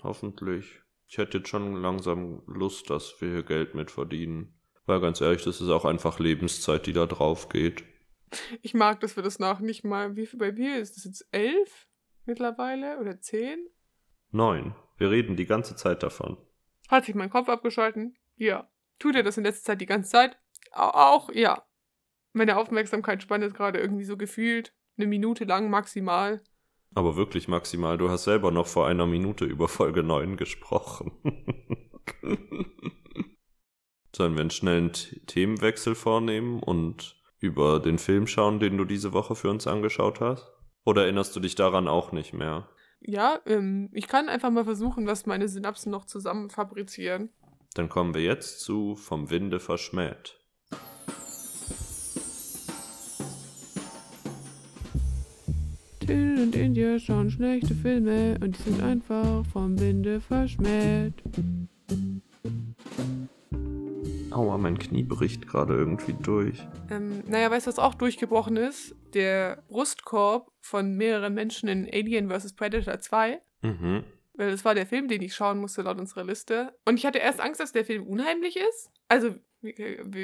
Hoffentlich. 0.02 0.80
Ich 1.08 1.18
hätte 1.18 1.38
jetzt 1.38 1.48
schon 1.48 1.80
langsam 1.80 2.42
Lust, 2.46 2.90
dass 2.90 3.20
wir 3.20 3.30
hier 3.30 3.42
Geld 3.44 3.74
mit 3.74 3.90
verdienen. 3.90 4.54
Weil 4.86 5.00
ganz 5.00 5.20
ehrlich, 5.20 5.44
das 5.44 5.60
ist 5.60 5.68
auch 5.68 5.84
einfach 5.84 6.18
Lebenszeit, 6.18 6.86
die 6.86 6.92
da 6.92 7.06
drauf 7.06 7.48
geht. 7.48 7.84
Ich 8.62 8.74
mag, 8.74 9.00
dass 9.00 9.16
wir 9.16 9.22
das 9.22 9.38
nach 9.38 9.60
nicht 9.60 9.84
mal, 9.84 10.16
wie 10.16 10.26
viel 10.26 10.38
bei 10.38 10.52
mir 10.52 10.78
ist 10.78 10.96
das 10.96 11.04
jetzt? 11.04 11.28
Elf 11.30 11.86
mittlerweile 12.24 12.98
oder 12.98 13.20
zehn? 13.20 13.58
Neun. 14.32 14.74
Wir 14.98 15.10
reden 15.10 15.36
die 15.36 15.46
ganze 15.46 15.76
Zeit 15.76 16.02
davon. 16.02 16.36
Hat 16.88 17.04
sich 17.04 17.14
mein 17.14 17.30
Kopf 17.30 17.48
abgeschalten? 17.48 18.16
Ja. 18.36 18.68
Tut 18.98 19.14
er 19.14 19.22
das 19.22 19.36
in 19.36 19.44
letzter 19.44 19.64
Zeit 19.72 19.80
die 19.80 19.86
ganze 19.86 20.10
Zeit? 20.10 20.38
Au- 20.72 20.90
Auch, 21.16 21.30
ja. 21.32 21.62
Meine 22.32 22.56
Aufmerksamkeitsspanne 22.56 23.46
ist 23.46 23.54
gerade 23.54 23.78
irgendwie 23.78 24.04
so 24.04 24.16
gefühlt. 24.16 24.74
Eine 24.98 25.06
Minute 25.06 25.44
lang 25.44 25.68
maximal. 25.70 26.42
Aber 26.94 27.16
wirklich 27.16 27.48
maximal, 27.48 27.98
du 27.98 28.08
hast 28.08 28.24
selber 28.24 28.50
noch 28.50 28.66
vor 28.66 28.86
einer 28.86 29.06
Minute 29.06 29.44
über 29.44 29.68
Folge 29.68 30.02
9 30.02 30.36
gesprochen. 30.38 31.12
Sollen 34.14 34.34
wir 34.34 34.40
einen 34.40 34.50
schnellen 34.50 34.92
Themenwechsel 35.26 35.94
vornehmen 35.94 36.62
und 36.62 37.16
über 37.38 37.80
den 37.80 37.98
Film 37.98 38.26
schauen, 38.26 38.60
den 38.60 38.78
du 38.78 38.86
diese 38.86 39.12
Woche 39.12 39.34
für 39.34 39.50
uns 39.50 39.66
angeschaut 39.66 40.20
hast? 40.20 40.50
Oder 40.84 41.02
erinnerst 41.02 41.36
du 41.36 41.40
dich 41.40 41.54
daran 41.54 41.86
auch 41.88 42.12
nicht 42.12 42.32
mehr? 42.32 42.68
Ja, 43.00 43.40
ähm, 43.44 43.90
ich 43.92 44.08
kann 44.08 44.28
einfach 44.30 44.50
mal 44.50 44.64
versuchen, 44.64 45.06
was 45.06 45.26
meine 45.26 45.48
Synapsen 45.48 45.92
noch 45.92 46.06
zusammen 46.06 46.48
fabrizieren. 46.48 47.30
Dann 47.76 47.90
kommen 47.90 48.14
wir 48.14 48.22
jetzt 48.22 48.60
zu 48.60 48.96
Vom 48.96 49.28
Winde 49.28 49.60
verschmäht. 49.60 50.38
Till 56.00 56.38
und 56.42 56.56
India 56.56 56.98
schauen 56.98 57.30
schlechte 57.30 57.74
Filme 57.74 58.38
und 58.42 58.56
die 58.56 58.62
sind 58.62 58.82
einfach 58.82 59.44
vom 59.52 59.78
Winde 59.78 60.22
verschmäht. 60.22 61.12
Aua, 64.30 64.56
mein 64.56 64.78
Knie 64.78 65.02
bricht 65.02 65.46
gerade 65.46 65.74
irgendwie 65.74 66.14
durch. 66.14 66.66
Ähm, 66.88 67.24
naja, 67.26 67.50
weißt 67.50 67.66
du, 67.66 67.68
was 67.68 67.78
auch 67.78 67.94
durchgebrochen 67.94 68.56
ist? 68.56 68.94
Der 69.12 69.62
Brustkorb 69.68 70.50
von 70.62 70.96
mehreren 70.96 71.34
Menschen 71.34 71.68
in 71.68 71.86
Alien 71.92 72.30
vs. 72.30 72.54
Predator 72.54 73.00
2. 73.00 73.42
Mhm. 73.60 74.04
Weil 74.36 74.50
das 74.50 74.64
war 74.64 74.74
der 74.74 74.86
Film, 74.86 75.08
den 75.08 75.22
ich 75.22 75.34
schauen 75.34 75.58
musste 75.58 75.82
laut 75.82 75.98
unserer 75.98 76.24
Liste. 76.24 76.76
Und 76.84 76.98
ich 76.98 77.06
hatte 77.06 77.18
erst 77.18 77.40
Angst, 77.40 77.60
dass 77.60 77.72
der 77.72 77.84
Film 77.84 78.06
unheimlich 78.06 78.56
ist. 78.56 78.90
Also, 79.08 79.34
wie, 79.62 79.74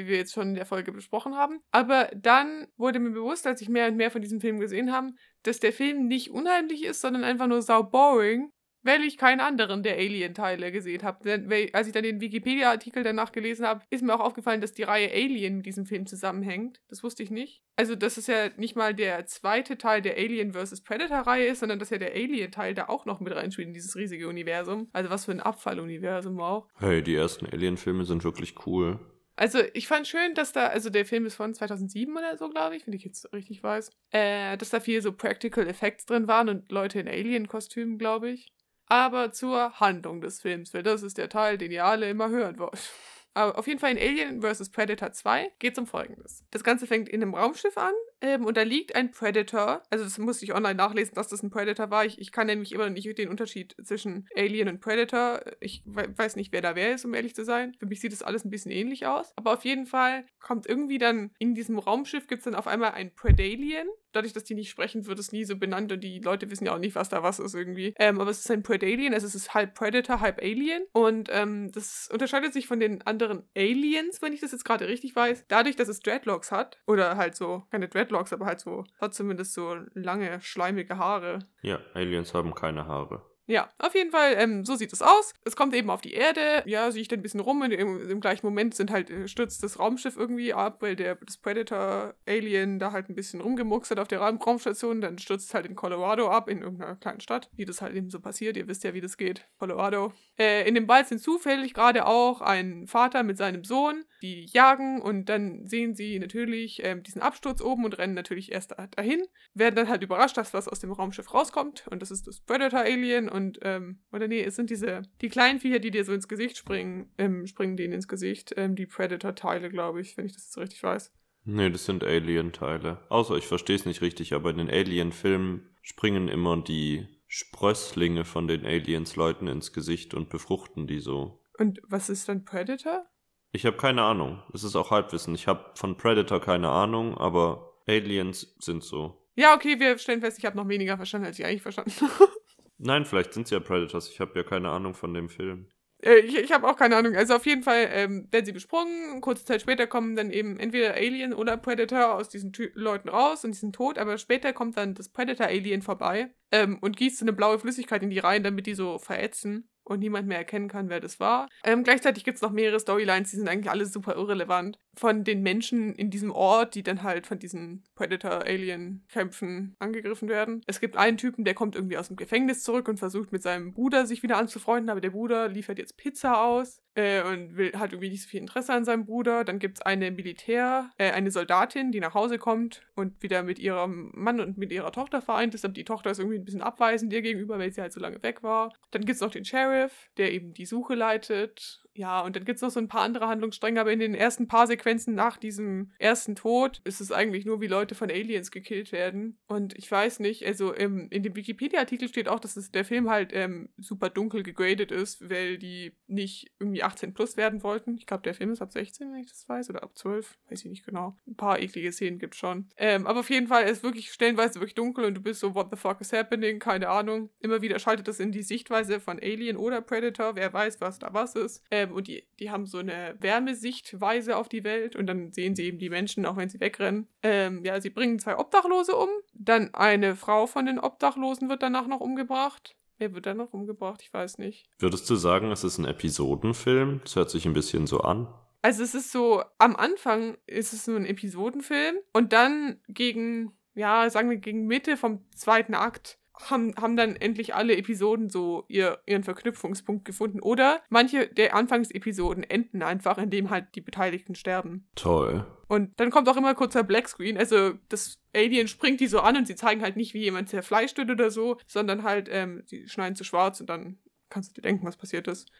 wir 0.07 0.17
jetzt 0.17 0.33
schon 0.33 0.49
in 0.49 0.55
der 0.55 0.65
Folge 0.65 0.91
besprochen 0.91 1.35
haben. 1.35 1.59
Aber 1.71 2.09
dann 2.15 2.67
wurde 2.77 2.99
mir 2.99 3.11
bewusst, 3.11 3.47
als 3.47 3.61
ich 3.61 3.69
mehr 3.69 3.87
und 3.87 3.97
mehr 3.97 4.11
von 4.11 4.21
diesem 4.21 4.39
Film 4.39 4.59
gesehen 4.59 4.91
habe, 4.91 5.11
dass 5.43 5.59
der 5.59 5.73
Film 5.73 6.07
nicht 6.07 6.31
unheimlich 6.31 6.83
ist, 6.83 7.01
sondern 7.01 7.23
einfach 7.23 7.47
nur 7.47 7.61
sau 7.61 7.83
boring, 7.83 8.51
weil 8.83 9.01
ich 9.03 9.17
keinen 9.17 9.39
anderen 9.39 9.83
der 9.83 9.95
Alien-Teile 9.95 10.71
gesehen 10.71 11.03
habe. 11.03 11.23
Denn 11.23 11.51
Als 11.73 11.87
ich 11.87 11.93
dann 11.93 12.03
den 12.03 12.21
Wikipedia-Artikel 12.21 13.03
danach 13.03 13.31
gelesen 13.31 13.65
habe, 13.65 13.81
ist 13.89 14.03
mir 14.03 14.13
auch 14.13 14.19
aufgefallen, 14.19 14.61
dass 14.61 14.73
die 14.73 14.83
Reihe 14.83 15.11
Alien 15.11 15.57
mit 15.57 15.65
diesem 15.65 15.85
Film 15.85 16.05
zusammenhängt. 16.05 16.81
Das 16.89 17.03
wusste 17.03 17.23
ich 17.23 17.31
nicht. 17.31 17.63
Also, 17.75 17.95
dass 17.95 18.17
es 18.17 18.27
ja 18.27 18.49
nicht 18.57 18.75
mal 18.75 18.93
der 18.93 19.25
zweite 19.25 19.77
Teil 19.77 20.01
der 20.01 20.17
Alien 20.17 20.53
vs. 20.53 20.81
Predator-Reihe 20.83 21.47
ist, 21.47 21.59
sondern 21.59 21.79
dass 21.79 21.89
ja 21.89 21.97
der 21.97 22.13
Alien-Teil 22.13 22.73
da 22.73 22.89
auch 22.89 23.05
noch 23.05 23.19
mit 23.19 23.33
reinspielt 23.33 23.67
in 23.67 23.73
dieses 23.73 23.95
riesige 23.95 24.27
Universum. 24.27 24.89
Also, 24.93 25.09
was 25.09 25.25
für 25.25 25.31
ein 25.31 25.39
Abfalluniversum 25.39 26.39
auch. 26.39 26.67
Hey, 26.77 27.01
die 27.01 27.15
ersten 27.15 27.45
Alien-Filme 27.45 28.05
sind 28.05 28.23
wirklich 28.23 28.67
cool. 28.67 28.99
Also, 29.35 29.59
ich 29.73 29.87
fand 29.87 30.07
schön, 30.07 30.35
dass 30.35 30.51
da, 30.51 30.67
also 30.67 30.91
der 30.91 31.05
Film 31.05 31.25
ist 31.25 31.35
von 31.35 31.55
2007 31.55 32.15
oder 32.15 32.37
so, 32.37 32.49
glaube 32.49 32.75
ich, 32.75 32.85
wenn 32.85 32.93
ich 32.93 33.03
jetzt 33.03 33.33
richtig 33.33 33.63
weiß, 33.63 33.89
äh, 34.11 34.57
dass 34.57 34.69
da 34.69 34.79
viel 34.79 35.01
so 35.01 35.11
Practical 35.11 35.67
Effects 35.67 36.05
drin 36.05 36.27
waren 36.27 36.49
und 36.49 36.71
Leute 36.71 36.99
in 36.99 37.07
Alien-Kostümen, 37.07 37.97
glaube 37.97 38.29
ich. 38.29 38.53
Aber 38.87 39.31
zur 39.31 39.79
Handlung 39.79 40.21
des 40.21 40.41
Films, 40.41 40.73
weil 40.73 40.83
das 40.83 41.03
ist 41.03 41.17
der 41.17 41.29
Teil, 41.29 41.57
den 41.57 41.71
ihr 41.71 41.85
alle 41.85 42.09
immer 42.09 42.29
hören 42.29 42.59
wollt. 42.59 42.91
Aber 43.33 43.57
auf 43.57 43.67
jeden 43.67 43.79
Fall 43.79 43.91
in 43.91 43.97
Alien 43.97 44.41
vs. 44.41 44.69
Predator 44.69 45.11
2 45.11 45.53
geht 45.57 45.73
es 45.73 45.79
um 45.79 45.87
Folgendes. 45.87 46.43
Das 46.51 46.63
Ganze 46.63 46.85
fängt 46.85 47.09
in 47.09 47.21
einem 47.21 47.33
Raumschiff 47.33 47.77
an 47.77 47.93
ähm, 48.23 48.45
und 48.45 48.55
da 48.55 48.61
liegt 48.61 48.95
ein 48.95 49.11
Predator. 49.11 49.83
Also 49.89 50.05
das 50.05 50.17
musste 50.17 50.45
ich 50.45 50.55
online 50.55 50.75
nachlesen, 50.75 51.13
dass 51.13 51.27
das 51.27 51.43
ein 51.43 51.49
Predator 51.49 51.91
war. 51.91 52.05
Ich, 52.05 52.19
ich 52.19 52.31
kann 52.31 52.47
nämlich 52.47 52.71
immer 52.71 52.85
noch 52.85 52.93
nicht 52.93 53.17
den 53.17 53.27
Unterschied 53.27 53.75
zwischen 53.83 54.29
Alien 54.35 54.69
und 54.69 54.79
Predator. 54.79 55.41
Ich 55.59 55.83
we 55.85 56.07
weiß 56.15 56.37
nicht, 56.37 56.53
wer 56.53 56.61
da 56.61 56.75
wer 56.75 56.95
ist, 56.95 57.03
um 57.03 57.13
ehrlich 57.13 57.35
zu 57.35 57.43
sein. 57.43 57.75
Für 57.79 57.85
mich 57.85 57.99
sieht 57.99 58.13
das 58.13 58.23
alles 58.23 58.45
ein 58.45 58.49
bisschen 58.49 58.71
ähnlich 58.71 59.05
aus. 59.05 59.33
Aber 59.35 59.53
auf 59.53 59.65
jeden 59.65 59.85
Fall 59.85 60.25
kommt 60.39 60.65
irgendwie 60.65 60.97
dann 60.97 61.31
in 61.37 61.53
diesem 61.53 61.77
Raumschiff 61.77 62.27
gibt 62.27 62.39
es 62.39 62.45
dann 62.45 62.55
auf 62.55 62.67
einmal 62.67 62.91
ein 62.91 63.13
Predalien. 63.13 63.87
Dadurch, 64.13 64.33
dass 64.33 64.43
die 64.43 64.53
nicht 64.53 64.69
sprechen, 64.69 65.07
wird 65.07 65.17
es 65.17 65.31
nie 65.31 65.43
so 65.43 65.57
benannt 65.57 65.91
und 65.91 66.01
die 66.01 66.19
Leute 66.19 66.49
wissen 66.51 66.65
ja 66.65 66.75
auch 66.75 66.79
nicht, 66.79 66.95
was 66.95 67.09
da 67.09 67.23
was 67.23 67.39
ist 67.39 67.55
irgendwie. 67.55 67.95
Ähm, 67.97 68.21
aber 68.21 68.29
es 68.29 68.39
ist 68.39 68.51
ein 68.51 68.61
Predalien, 68.61 69.13
also 69.13 69.25
es 69.25 69.33
ist 69.33 69.53
halb 69.55 69.73
Predator, 69.73 70.21
halb 70.21 70.39
Alien. 70.39 70.83
Und 70.93 71.29
ähm, 71.31 71.71
das 71.71 72.09
unterscheidet 72.13 72.53
sich 72.53 72.67
von 72.67 72.79
den 72.79 73.01
anderen 73.01 73.43
Aliens, 73.55 74.21
wenn 74.21 74.31
ich 74.31 74.39
das 74.39 74.51
jetzt 74.51 74.65
gerade 74.65 74.87
richtig 74.87 75.15
weiß, 75.15 75.45
dadurch, 75.47 75.75
dass 75.75 75.87
es 75.87 75.99
Dreadlocks 75.99 76.51
hat. 76.51 76.79
Oder 76.85 77.17
halt 77.17 77.35
so, 77.35 77.63
keine 77.71 77.87
Dreadlocks, 77.87 78.12
aber 78.33 78.45
halt 78.45 78.59
so, 78.59 78.83
hat 78.99 79.13
zumindest 79.13 79.53
so 79.53 79.75
lange, 79.93 80.41
schleimige 80.41 80.97
Haare. 80.97 81.39
Ja, 81.61 81.79
Aliens 81.93 82.33
haben 82.33 82.53
keine 82.53 82.85
Haare. 82.87 83.21
Ja, 83.45 83.69
auf 83.77 83.93
jeden 83.93 84.11
Fall, 84.11 84.35
ähm, 84.37 84.63
so 84.63 84.75
sieht 84.75 84.93
es 84.93 85.01
aus. 85.01 85.33
Es 85.43 85.57
kommt 85.57 85.73
eben 85.73 85.89
auf 85.89 85.99
die 85.99 86.13
Erde, 86.13 86.63
ja, 86.65 86.91
sieht 86.91 87.11
ein 87.11 87.21
bisschen 87.21 87.41
rum. 87.41 87.61
und 87.61 87.71
Im, 87.71 88.09
Im 88.09 88.21
gleichen 88.21 88.45
Moment 88.45 88.73
sind 88.73 88.89
halt, 88.89 89.09
äh, 89.09 89.27
stürzt 89.27 89.61
das 89.63 89.79
Raumschiff 89.79 90.15
irgendwie 90.15 90.53
ab, 90.53 90.81
weil 90.81 90.95
der, 90.95 91.15
das 91.15 91.37
Predator-Alien 91.37 92.79
da 92.79 92.93
halt 92.93 93.09
ein 93.09 93.15
bisschen 93.15 93.41
rumgemuckst 93.41 93.91
hat 93.91 93.99
auf 93.99 94.07
der 94.07 94.19
Raum 94.19 94.37
Raumstation. 94.37 95.01
Dann 95.01 95.17
stürzt 95.17 95.49
es 95.49 95.53
halt 95.53 95.65
in 95.65 95.75
Colorado 95.75 96.29
ab, 96.29 96.47
in 96.47 96.61
irgendeiner 96.61 96.95
kleinen 96.95 97.19
Stadt, 97.19 97.49
wie 97.55 97.65
das 97.65 97.81
halt 97.81 97.95
eben 97.95 98.09
so 98.09 98.21
passiert. 98.21 98.55
Ihr 98.55 98.67
wisst 98.67 98.85
ja, 98.85 98.93
wie 98.93 99.01
das 99.01 99.17
geht. 99.17 99.45
Colorado. 99.59 100.13
Äh, 100.39 100.65
in 100.67 100.75
dem 100.75 100.87
Wald 100.87 101.07
sind 101.07 101.19
zufällig 101.19 101.73
gerade 101.73 102.05
auch 102.05 102.39
ein 102.39 102.87
Vater 102.87 103.23
mit 103.23 103.37
seinem 103.37 103.65
Sohn, 103.65 104.05
die 104.21 104.45
jagen 104.53 105.01
und 105.01 105.27
dann 105.27 105.67
sehen 105.67 105.95
sie 105.95 106.17
natürlich 106.17 106.81
ähm, 106.83 107.03
diesen 107.03 107.21
Absturz 107.21 107.61
oben 107.61 107.83
und 107.83 107.97
rennen 107.97 108.13
natürlich 108.13 108.53
erst 108.53 108.71
da, 108.71 108.87
dahin. 108.87 109.21
Werden 109.53 109.75
dann 109.75 109.89
halt 109.89 110.01
überrascht, 110.01 110.37
dass 110.37 110.53
was 110.53 110.69
aus 110.69 110.79
dem 110.79 110.93
Raumschiff 110.93 111.33
rauskommt 111.33 111.87
und 111.89 112.01
das 112.01 112.09
ist 112.09 112.25
das 112.27 112.39
Predator-Alien 112.39 113.29
und, 113.33 113.59
ähm, 113.63 113.99
oder 114.11 114.27
nee, 114.27 114.43
es 114.43 114.55
sind 114.55 114.69
diese, 114.69 115.01
die 115.21 115.29
kleinen 115.29 115.59
Viecher, 115.59 115.79
die 115.79 115.89
dir 115.89 116.05
so 116.05 116.13
ins 116.13 116.27
Gesicht 116.27 116.55
springen, 116.55 117.11
ähm, 117.17 117.47
springen 117.47 117.75
denen 117.75 117.93
ins 117.93 118.07
Gesicht, 118.07 118.53
ähm, 118.57 118.75
die 118.75 118.85
Predator-Teile, 118.85 119.69
glaube 119.69 120.01
ich, 120.01 120.15
wenn 120.17 120.25
ich 120.25 120.33
das 120.33 120.45
jetzt 120.45 120.57
richtig 120.59 120.83
weiß. 120.83 121.11
Nee, 121.45 121.71
das 121.71 121.85
sind 121.85 122.03
Alien-Teile. 122.03 122.99
Außer 123.09 123.35
ich 123.35 123.47
verstehe 123.47 123.75
es 123.75 123.85
nicht 123.85 124.01
richtig, 124.01 124.33
aber 124.33 124.51
in 124.51 124.57
den 124.57 124.69
Alien-Filmen 124.69 125.67
springen 125.81 126.27
immer 126.27 126.61
die 126.61 127.07
Sprösslinge 127.27 128.23
von 128.23 128.47
den 128.47 128.65
Aliens-Leuten 128.65 129.47
ins 129.47 129.73
Gesicht 129.73 130.13
und 130.13 130.29
befruchten 130.29 130.85
die 130.85 130.99
so. 130.99 131.41
Und 131.57 131.81
was 131.87 132.09
ist 132.09 132.29
dann 132.29 132.45
Predator? 132.45 133.07
Ich 133.51 133.65
habe 133.65 133.77
keine 133.77 134.03
Ahnung. 134.03 134.43
Es 134.53 134.63
ist 134.63 134.75
auch 134.75 134.91
Halbwissen. 134.91 135.33
Ich 135.33 135.47
habe 135.47 135.71
von 135.75 135.97
Predator 135.97 136.39
keine 136.39 136.69
Ahnung, 136.69 137.17
aber 137.17 137.79
Aliens 137.87 138.55
sind 138.59 138.83
so. 138.83 139.27
Ja, 139.35 139.55
okay, 139.55 139.79
wir 139.79 139.97
stellen 139.97 140.21
fest, 140.21 140.37
ich 140.37 140.45
habe 140.45 140.55
noch 140.55 140.67
weniger 140.67 140.97
verstanden, 140.97 141.25
als 141.25 141.39
ich 141.39 141.45
eigentlich 141.45 141.63
verstanden 141.63 141.93
habe. 142.01 142.31
Nein, 142.77 143.05
vielleicht 143.05 143.33
sind 143.33 143.43
es 143.43 143.51
ja 143.51 143.59
Predators. 143.59 144.09
Ich 144.09 144.19
habe 144.19 144.33
ja 144.35 144.43
keine 144.43 144.69
Ahnung 144.69 144.93
von 144.93 145.13
dem 145.13 145.29
Film. 145.29 145.67
Äh, 146.03 146.19
ich 146.19 146.37
ich 146.37 146.51
habe 146.51 146.67
auch 146.67 146.75
keine 146.75 146.97
Ahnung. 146.97 147.15
Also 147.15 147.35
auf 147.35 147.45
jeden 147.45 147.63
Fall 147.63 147.87
ähm, 147.91 148.27
werden 148.31 148.45
sie 148.45 148.51
besprungen. 148.51 149.21
Kurze 149.21 149.45
Zeit 149.45 149.61
später 149.61 149.87
kommen 149.87 150.15
dann 150.15 150.31
eben 150.31 150.59
entweder 150.59 150.93
Alien 150.95 151.33
oder 151.33 151.57
Predator 151.57 152.13
aus 152.15 152.29
diesen 152.29 152.51
Ty 152.51 152.71
Leuten 152.73 153.09
raus 153.09 153.43
und 153.45 153.51
die 153.51 153.59
sind 153.59 153.75
tot. 153.75 153.97
Aber 153.97 154.17
später 154.17 154.53
kommt 154.53 154.77
dann 154.77 154.93
das 154.93 155.09
Predator-Alien 155.09 155.81
vorbei 155.81 156.33
ähm, 156.51 156.77
und 156.81 156.97
gießt 156.97 157.19
so 157.19 157.25
eine 157.25 157.33
blaue 157.33 157.59
Flüssigkeit 157.59 158.03
in 158.03 158.09
die 158.09 158.19
Reihen, 158.19 158.43
damit 158.43 158.65
die 158.65 158.75
so 158.75 158.99
verätzen 158.99 159.69
und 159.85 159.99
niemand 159.99 160.27
mehr 160.27 160.37
erkennen 160.37 160.69
kann, 160.69 160.89
wer 160.89 160.99
das 160.99 161.19
war. 161.19 161.49
Ähm, 161.65 161.83
gleichzeitig 161.83 162.23
gibt 162.23 162.35
es 162.35 162.41
noch 162.41 162.51
mehrere 162.51 162.79
Storylines, 162.79 163.31
die 163.31 163.37
sind 163.37 163.49
eigentlich 163.49 163.69
alle 163.69 163.85
super 163.85 164.15
irrelevant. 164.15 164.77
Von 164.95 165.23
den 165.23 165.41
Menschen 165.41 165.93
in 165.95 166.09
diesem 166.09 166.31
Ort, 166.31 166.75
die 166.75 166.83
dann 166.83 167.03
halt 167.03 167.27
von 167.27 167.39
diesen 167.39 167.83
Predator-Alien-Kämpfen 167.95 169.75
angegriffen 169.79 170.29
werden. 170.29 170.61
Es 170.67 170.79
gibt 170.79 170.97
einen 170.97 171.17
Typen, 171.17 171.45
der 171.45 171.53
kommt 171.53 171.75
irgendwie 171.75 171.97
aus 171.97 172.07
dem 172.07 172.15
Gefängnis 172.15 172.63
zurück 172.63 172.87
und 172.87 172.97
versucht 172.97 173.31
mit 173.31 173.41
seinem 173.41 173.73
Bruder 173.73 174.05
sich 174.05 174.23
wieder 174.23 174.37
anzufreunden, 174.37 174.89
aber 174.89 175.01
der 175.01 175.09
Bruder 175.09 175.47
liefert 175.47 175.79
jetzt 175.79 175.97
Pizza 175.97 176.43
aus 176.43 176.81
äh, 176.95 177.23
und 177.23 177.57
will, 177.57 177.73
hat 177.73 177.91
irgendwie 177.91 178.09
nicht 178.09 178.23
so 178.23 178.29
viel 178.29 178.41
Interesse 178.41 178.73
an 178.73 178.85
seinem 178.85 179.05
Bruder. 179.05 179.43
Dann 179.43 179.59
gibt 179.59 179.79
es 179.79 179.81
eine 179.81 180.11
Militär, 180.11 180.89
äh, 180.97 181.11
eine 181.11 181.31
Soldatin, 181.31 181.91
die 181.91 181.99
nach 181.99 182.13
Hause 182.13 182.37
kommt 182.37 182.83
und 182.95 183.21
wieder 183.23 183.43
mit 183.43 183.59
ihrem 183.59 184.11
Mann 184.13 184.39
und 184.39 184.57
mit 184.57 184.71
ihrer 184.71 184.91
Tochter 184.91 185.21
vereint 185.21 185.55
ist, 185.55 185.65
aber 185.65 185.73
die 185.73 185.85
Tochter 185.85 186.11
ist 186.11 186.19
irgendwie 186.19 186.37
ein 186.37 186.45
bisschen 186.45 186.61
abweisend 186.61 187.11
ihr 187.13 187.21
gegenüber, 187.21 187.57
weil 187.57 187.71
sie 187.71 187.81
halt 187.81 187.93
so 187.93 187.99
lange 187.99 188.21
weg 188.21 188.43
war. 188.43 188.73
Dann 188.91 189.05
gibt 189.05 189.15
es 189.15 189.21
noch 189.21 189.31
den 189.31 189.45
Sheriff, 189.45 190.09
der 190.17 190.31
eben 190.31 190.53
die 190.53 190.65
Suche 190.65 190.95
leitet 190.95 191.82
ja, 191.95 192.21
und 192.21 192.35
dann 192.35 192.45
gibt 192.45 192.57
es 192.57 192.61
noch 192.61 192.71
so 192.71 192.79
ein 192.79 192.87
paar 192.87 193.01
andere 193.01 193.27
Handlungsstränge, 193.27 193.79
aber 193.79 193.91
in 193.91 193.99
den 193.99 194.15
ersten 194.15 194.47
paar 194.47 194.67
Sequenzen 194.67 195.13
nach 195.13 195.37
diesem 195.37 195.91
ersten 195.99 196.35
Tod 196.35 196.81
ist 196.83 197.01
es 197.01 197.11
eigentlich 197.11 197.45
nur, 197.45 197.61
wie 197.61 197.67
Leute 197.67 197.93
von 197.93 198.09
Aliens 198.09 198.51
gekillt 198.51 198.91
werden. 198.91 199.37
Und 199.47 199.77
ich 199.77 199.91
weiß 199.91 200.19
nicht, 200.19 200.45
also 200.45 200.73
im, 200.73 201.09
in 201.09 201.23
dem 201.23 201.35
Wikipedia-Artikel 201.35 202.07
steht 202.07 202.27
auch, 202.27 202.39
dass 202.39 202.57
es, 202.57 202.71
der 202.71 202.85
Film 202.85 203.09
halt 203.09 203.31
ähm, 203.33 203.69
super 203.77 204.09
dunkel 204.09 204.41
gegradet 204.41 204.91
ist, 204.91 205.29
weil 205.29 205.57
die 205.57 205.93
nicht 206.07 206.51
irgendwie 206.59 206.83
18 206.83 207.13
plus 207.13 207.37
werden 207.37 207.61
wollten. 207.61 207.97
Ich 207.97 208.07
glaube, 208.07 208.23
der 208.23 208.33
Film 208.33 208.51
ist 208.51 208.61
ab 208.61 208.71
16, 208.71 209.11
wenn 209.11 209.19
ich 209.19 209.29
das 209.29 209.47
weiß, 209.47 209.69
oder 209.69 209.83
ab 209.83 209.91
12, 209.95 210.37
weiß 210.49 210.65
ich 210.65 210.71
nicht 210.71 210.85
genau. 210.85 211.15
Ein 211.27 211.35
paar 211.35 211.59
eklige 211.59 211.91
Szenen 211.91 212.17
gibt 212.17 212.35
schon. 212.35 212.69
Ähm, 212.77 213.05
aber 213.05 213.19
auf 213.19 213.29
jeden 213.29 213.47
Fall 213.47 213.65
ist 213.65 213.83
wirklich 213.83 214.11
stellenweise 214.11 214.55
wirklich 214.55 214.75
dunkel 214.75 215.05
und 215.05 215.13
du 215.15 215.21
bist 215.21 215.39
so, 215.39 215.53
what 215.53 215.67
the 215.69 215.77
fuck 215.77 216.01
is 216.01 216.11
happening? 216.11 216.57
Keine 216.57 216.89
Ahnung. 216.89 217.29
Immer 217.39 217.61
wieder 217.61 217.77
schaltet 217.77 218.07
es 218.07 218.19
in 218.19 218.31
die 218.31 218.43
Sichtweise 218.43 218.99
von 218.99 219.19
Alien 219.19 219.57
oder 219.57 219.81
Predator, 219.81 220.35
wer 220.35 220.51
weiß, 220.51 220.81
was 220.81 220.97
da 220.97 221.13
was 221.13 221.35
ist. 221.35 221.63
Ähm, 221.69 221.82
und 221.91 222.07
die, 222.07 222.23
die 222.39 222.51
haben 222.51 222.65
so 222.65 222.77
eine 222.77 223.15
Wärmesichtweise 223.19 224.37
auf 224.37 224.47
die 224.47 224.63
Welt 224.63 224.95
und 224.95 225.07
dann 225.07 225.31
sehen 225.31 225.55
sie 225.55 225.65
eben 225.65 225.79
die 225.79 225.89
Menschen, 225.89 226.25
auch 226.25 226.37
wenn 226.37 226.49
sie 226.49 226.59
wegrennen. 226.59 227.07
Ähm, 227.21 227.63
ja, 227.65 227.81
sie 227.81 227.89
bringen 227.89 228.19
zwei 228.19 228.37
Obdachlose 228.37 228.95
um. 228.95 229.09
Dann 229.33 229.73
eine 229.73 230.15
Frau 230.15 230.47
von 230.47 230.65
den 230.65 230.79
Obdachlosen 230.79 231.49
wird 231.49 231.63
danach 231.63 231.87
noch 231.87 231.99
umgebracht. 231.99 232.75
Wer 232.97 233.13
wird 233.13 233.25
dann 233.25 233.37
noch 233.37 233.53
umgebracht? 233.53 234.01
Ich 234.01 234.13
weiß 234.13 234.37
nicht. 234.37 234.67
Würdest 234.79 235.09
du 235.09 235.15
sagen, 235.15 235.51
es 235.51 235.63
ist 235.63 235.77
ein 235.77 235.85
Episodenfilm? 235.85 237.01
Das 237.03 237.15
hört 237.15 237.29
sich 237.29 237.45
ein 237.45 237.53
bisschen 237.53 237.87
so 237.87 237.99
an. 238.01 238.27
Also 238.61 238.81
es 238.81 238.95
ist 238.95 239.11
so, 239.11 239.43
am 239.57 239.75
Anfang 239.75 240.37
ist 240.47 240.71
es 240.71 240.87
nur 240.87 240.95
ein 240.95 241.05
Episodenfilm 241.05 241.97
und 242.13 242.31
dann 242.31 242.79
gegen, 242.87 243.51
ja, 243.75 244.09
sagen 244.09 244.29
wir 244.29 244.37
gegen 244.37 244.67
Mitte 244.67 244.95
vom 244.95 245.19
zweiten 245.35 245.73
Akt 245.73 246.17
haben, 246.35 246.73
haben 246.75 246.95
dann 246.95 247.15
endlich 247.15 247.53
alle 247.53 247.75
Episoden 247.77 248.29
so 248.29 248.65
ihr, 248.67 248.99
ihren 249.05 249.23
Verknüpfungspunkt 249.23 250.05
gefunden. 250.05 250.39
Oder 250.39 250.81
manche 250.89 251.27
der 251.27 251.55
Anfangsepisoden 251.55 252.43
enden 252.43 252.81
einfach, 252.81 253.17
indem 253.17 253.49
halt 253.49 253.75
die 253.75 253.81
Beteiligten 253.81 254.35
sterben. 254.35 254.87
Toll. 254.95 255.45
Und 255.67 255.99
dann 255.99 256.11
kommt 256.11 256.27
auch 256.29 256.37
immer 256.37 256.55
kurzer 256.55 256.83
Blackscreen. 256.83 257.37
Also 257.37 257.73
das 257.89 258.19
Alien 258.35 258.67
springt 258.67 258.99
die 258.99 259.07
so 259.07 259.19
an 259.19 259.37
und 259.37 259.47
sie 259.47 259.55
zeigen 259.55 259.81
halt 259.81 259.95
nicht, 259.95 260.13
wie 260.13 260.23
jemand 260.23 260.49
zerfleischt 260.49 260.97
wird 260.97 261.11
oder 261.11 261.31
so, 261.31 261.57
sondern 261.67 262.03
halt, 262.03 262.29
ähm, 262.31 262.63
sie 262.65 262.87
schneiden 262.87 263.15
zu 263.15 263.23
schwarz 263.23 263.59
und 263.59 263.69
dann 263.69 263.99
kannst 264.29 264.51
du 264.51 264.53
dir 264.55 264.67
denken, 264.67 264.85
was 264.85 264.97
passiert 264.97 265.27
ist 265.27 265.51